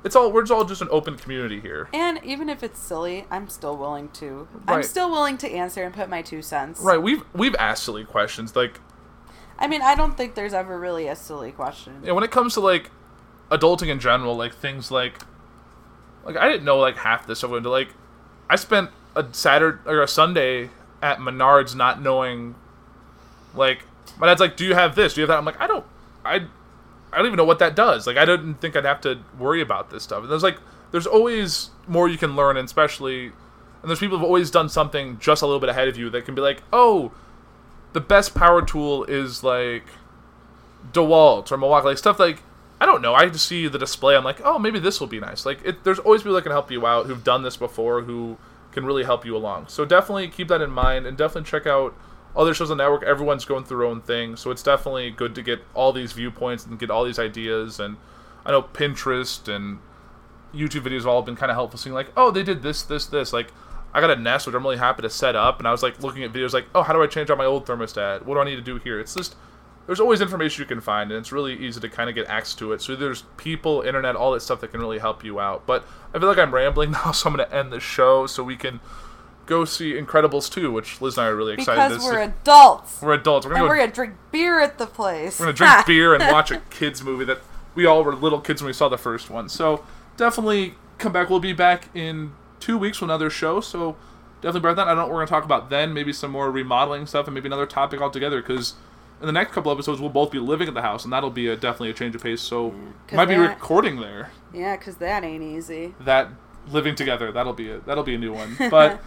It's 0.06 0.16
all 0.16 0.32
we're 0.32 0.42
just 0.42 0.52
all 0.52 0.64
just 0.64 0.80
an 0.80 0.88
open 0.90 1.16
community 1.16 1.60
here. 1.60 1.88
and 1.92 2.20
even 2.24 2.48
if 2.48 2.62
it's 2.62 2.78
silly 2.78 3.26
i'm 3.30 3.48
still 3.48 3.76
willing 3.76 4.08
to 4.10 4.48
i'm 4.66 4.82
still 4.82 5.10
willing 5.10 5.36
to 5.38 5.50
answer 5.50 5.82
and 5.82 5.92
put 5.94 6.08
my 6.08 6.22
two 6.22 6.40
cents 6.40 6.80
Right, 6.80 7.00
we've 7.02 7.22
we've 7.34 7.56
asked 7.56 7.82
silly 7.82 8.04
questions 8.04 8.56
like 8.56 8.80
i 9.58 9.66
mean 9.66 9.82
i 9.82 9.94
don't 9.94 10.16
think 10.16 10.34
there's 10.34 10.54
ever 10.54 10.78
really 10.78 11.08
a 11.08 11.16
silly 11.16 11.52
question 11.52 12.00
yeah, 12.04 12.12
when 12.12 12.24
it 12.24 12.30
comes 12.30 12.54
to 12.54 12.60
like 12.60 12.90
adulting 13.50 13.88
in 13.88 14.00
general, 14.00 14.36
like 14.36 14.54
things 14.54 14.90
like 14.90 15.18
like 16.24 16.36
I 16.36 16.48
didn't 16.48 16.64
know 16.64 16.78
like 16.78 16.96
half 16.96 17.26
this 17.26 17.38
stuff 17.38 17.50
went 17.50 17.58
into 17.58 17.70
like 17.70 17.88
I 18.50 18.56
spent 18.56 18.90
a 19.14 19.26
Saturday 19.32 19.78
or 19.86 20.02
a 20.02 20.08
Sunday 20.08 20.70
at 21.02 21.18
Menards 21.18 21.74
not 21.74 22.02
knowing 22.02 22.54
like 23.54 23.84
my 24.18 24.26
dad's 24.26 24.40
like, 24.40 24.56
Do 24.56 24.64
you 24.64 24.74
have 24.74 24.94
this? 24.94 25.14
Do 25.14 25.20
you 25.20 25.22
have 25.22 25.28
that? 25.28 25.38
I'm 25.38 25.44
like, 25.44 25.60
I 25.60 25.66
don't 25.66 25.84
I 26.24 26.46
I 27.16 27.20
don't 27.20 27.28
even 27.28 27.38
know 27.38 27.44
what 27.44 27.58
that 27.60 27.74
does. 27.74 28.06
Like 28.06 28.18
I 28.18 28.26
didn't 28.26 28.56
think 28.56 28.76
I'd 28.76 28.84
have 28.84 29.00
to 29.00 29.18
worry 29.38 29.62
about 29.62 29.90
this 29.90 30.02
stuff. 30.02 30.22
And 30.22 30.30
there's 30.30 30.42
like 30.42 30.58
there's 30.92 31.06
always 31.06 31.70
more 31.88 32.08
you 32.08 32.18
can 32.18 32.36
learn 32.36 32.56
and 32.56 32.66
especially 32.66 33.26
and 33.26 33.90
there's 33.90 33.98
people 33.98 34.18
who've 34.18 34.26
always 34.26 34.50
done 34.50 34.68
something 34.68 35.18
just 35.18 35.42
a 35.42 35.46
little 35.46 35.60
bit 35.60 35.70
ahead 35.70 35.88
of 35.88 35.96
you 35.96 36.10
that 36.10 36.26
can 36.26 36.34
be 36.34 36.42
like, 36.42 36.62
Oh, 36.72 37.12
the 37.94 38.00
best 38.00 38.34
power 38.34 38.60
tool 38.60 39.04
is 39.04 39.42
like 39.42 39.84
DeWalt 40.92 41.50
or 41.50 41.56
Milwaukee, 41.56 41.86
like 41.86 41.98
stuff 41.98 42.18
like 42.18 42.42
I 42.80 42.84
don't 42.84 43.00
know. 43.00 43.14
I 43.14 43.28
just 43.28 43.46
see 43.46 43.68
the 43.68 43.78
display. 43.78 44.16
I'm 44.16 44.24
like, 44.24 44.40
oh, 44.44 44.58
maybe 44.58 44.78
this 44.78 45.00
will 45.00 45.06
be 45.06 45.18
nice. 45.18 45.46
Like, 45.46 45.64
it, 45.64 45.82
there's 45.84 45.98
always 45.98 46.20
people 46.20 46.34
that 46.34 46.42
can 46.42 46.52
help 46.52 46.70
you 46.70 46.86
out 46.86 47.06
who've 47.06 47.24
done 47.24 47.42
this 47.42 47.56
before, 47.56 48.02
who 48.02 48.36
can 48.72 48.84
really 48.84 49.04
help 49.04 49.24
you 49.24 49.34
along. 49.34 49.68
So 49.68 49.86
definitely 49.86 50.28
keep 50.28 50.48
that 50.48 50.60
in 50.60 50.70
mind, 50.70 51.06
and 51.06 51.16
definitely 51.16 51.48
check 51.48 51.66
out 51.66 51.94
other 52.36 52.54
shows 52.54 52.70
on 52.70 52.76
the 52.76 52.84
network. 52.84 53.02
Everyone's 53.02 53.44
going 53.44 53.64
through 53.64 53.78
their 53.78 53.86
own 53.86 54.00
thing, 54.00 54.36
so 54.36 54.50
it's 54.50 54.62
definitely 54.62 55.10
good 55.10 55.34
to 55.34 55.42
get 55.42 55.60
all 55.74 55.92
these 55.92 56.12
viewpoints 56.12 56.66
and 56.66 56.78
get 56.78 56.90
all 56.90 57.04
these 57.04 57.18
ideas. 57.18 57.80
And 57.80 57.96
I 58.44 58.50
know 58.52 58.62
Pinterest 58.62 59.48
and 59.48 59.78
YouTube 60.54 60.82
videos 60.82 60.98
have 60.98 61.08
all 61.08 61.22
been 61.22 61.36
kind 61.36 61.50
of 61.50 61.56
helpful, 61.56 61.78
seeing 61.78 61.94
like, 61.94 62.12
oh, 62.16 62.30
they 62.30 62.42
did 62.42 62.62
this, 62.62 62.82
this, 62.82 63.06
this. 63.06 63.32
Like, 63.32 63.52
I 63.94 64.00
got 64.00 64.10
a 64.10 64.16
Nest, 64.16 64.46
which 64.46 64.54
I'm 64.54 64.62
really 64.62 64.76
happy 64.76 65.02
to 65.02 65.10
set 65.10 65.34
up, 65.34 65.58
and 65.58 65.66
I 65.66 65.72
was 65.72 65.82
like 65.82 66.02
looking 66.02 66.22
at 66.22 66.32
videos 66.32 66.52
like, 66.52 66.66
oh, 66.74 66.82
how 66.82 66.92
do 66.92 67.02
I 67.02 67.06
change 67.06 67.30
out 67.30 67.38
my 67.38 67.46
old 67.46 67.66
thermostat? 67.66 68.24
What 68.24 68.34
do 68.34 68.40
I 68.40 68.44
need 68.44 68.56
to 68.56 68.62
do 68.62 68.76
here? 68.76 69.00
It's 69.00 69.14
just 69.14 69.36
there's 69.86 70.00
always 70.00 70.20
information 70.20 70.62
you 70.62 70.66
can 70.66 70.80
find, 70.80 71.10
and 71.10 71.18
it's 71.18 71.32
really 71.32 71.54
easy 71.54 71.80
to 71.80 71.88
kind 71.88 72.08
of 72.10 72.14
get 72.14 72.26
access 72.26 72.54
to 72.56 72.72
it. 72.72 72.82
So 72.82 72.96
there's 72.96 73.22
people, 73.36 73.82
internet, 73.82 74.16
all 74.16 74.32
that 74.32 74.40
stuff 74.40 74.60
that 74.60 74.72
can 74.72 74.80
really 74.80 74.98
help 74.98 75.24
you 75.24 75.38
out. 75.38 75.64
But 75.64 75.86
I 76.12 76.18
feel 76.18 76.28
like 76.28 76.38
I'm 76.38 76.52
rambling 76.52 76.90
now, 77.04 77.12
so 77.12 77.30
I'm 77.30 77.36
going 77.36 77.48
to 77.48 77.56
end 77.56 77.72
the 77.72 77.80
show 77.80 78.26
so 78.26 78.42
we 78.42 78.56
can 78.56 78.80
go 79.46 79.64
see 79.64 79.94
Incredibles 79.94 80.50
2, 80.50 80.70
which 80.70 81.00
Liz 81.00 81.16
and 81.16 81.26
I 81.26 81.28
are 81.28 81.36
really 81.36 81.54
excited 81.54 81.88
Because 81.88 82.04
to 82.04 82.10
we're 82.10 82.24
see. 82.24 82.32
adults. 82.42 83.00
We're 83.00 83.14
adults. 83.14 83.46
We're 83.46 83.52
and 83.52 83.60
gonna, 83.60 83.68
we're 83.68 83.76
gonna 83.78 83.92
drink 83.92 84.14
beer 84.32 84.60
at 84.60 84.78
the 84.78 84.86
place. 84.86 85.38
we're 85.38 85.46
gonna 85.46 85.56
drink 85.56 85.86
beer 85.86 86.14
and 86.14 86.24
watch 86.32 86.50
a 86.50 86.58
kids 86.70 87.02
movie 87.02 87.24
that 87.24 87.38
we 87.74 87.86
all 87.86 88.04
were 88.04 88.14
little 88.14 88.40
kids 88.40 88.60
when 88.60 88.66
we 88.66 88.72
saw 88.72 88.88
the 88.88 88.98
first 88.98 89.30
one. 89.30 89.48
So 89.48 89.84
definitely 90.16 90.74
come 90.98 91.12
back. 91.12 91.30
We'll 91.30 91.40
be 91.40 91.52
back 91.52 91.88
in 91.94 92.32
two 92.60 92.76
weeks 92.76 93.00
with 93.00 93.08
another 93.08 93.30
show. 93.30 93.60
So 93.60 93.96
definitely 94.40 94.60
bear 94.60 94.74
that. 94.74 94.88
I 94.88 94.90
don't 94.90 94.96
know 94.96 95.02
what 95.04 95.10
we're 95.12 95.26
gonna 95.26 95.28
talk 95.28 95.44
about 95.44 95.70
then. 95.70 95.94
Maybe 95.94 96.12
some 96.12 96.30
more 96.30 96.50
remodeling 96.50 97.06
stuff 97.06 97.26
and 97.26 97.34
maybe 97.34 97.46
another 97.46 97.66
topic 97.66 98.00
altogether. 98.00 98.40
Because 98.42 98.74
in 99.20 99.26
the 99.26 99.32
next 99.32 99.52
couple 99.52 99.70
episodes 99.70 100.00
we'll 100.00 100.10
both 100.10 100.30
be 100.30 100.38
living 100.38 100.68
at 100.68 100.74
the 100.74 100.82
house, 100.82 101.04
and 101.04 101.12
that'll 101.12 101.30
be 101.30 101.46
a, 101.48 101.56
definitely 101.56 101.90
a 101.90 101.94
change 101.94 102.14
of 102.14 102.22
pace. 102.22 102.40
So 102.40 102.70
mm. 102.70 103.12
might 103.12 103.26
be 103.26 103.36
recording 103.36 104.00
there. 104.00 104.30
Yeah, 104.52 104.76
because 104.76 104.96
that 104.96 105.22
ain't 105.22 105.44
easy. 105.44 105.94
That 106.00 106.30
living 106.68 106.94
together. 106.94 107.30
That'll 107.30 107.52
be 107.52 107.70
a 107.70 107.78
that'll 107.80 108.04
be 108.04 108.14
a 108.14 108.18
new 108.18 108.32
one. 108.32 108.56
But 108.70 109.00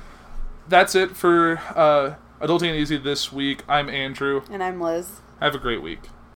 that's 0.70 0.96
it 0.96 1.18
for 1.18 1.60
uh, 1.76 2.16
Adulting 2.40 2.68
Ain't 2.68 2.78
Easy 2.78 2.98
this 2.98 3.34
week. 3.34 3.64
I'm 3.68 3.90
Andrew. 3.90 4.44
And 4.52 4.64
I'm 4.64 4.80
Liz. 4.80 5.20
Have 5.40 5.56
a 5.56 5.58
great 5.58 5.82
week. 5.82 6.00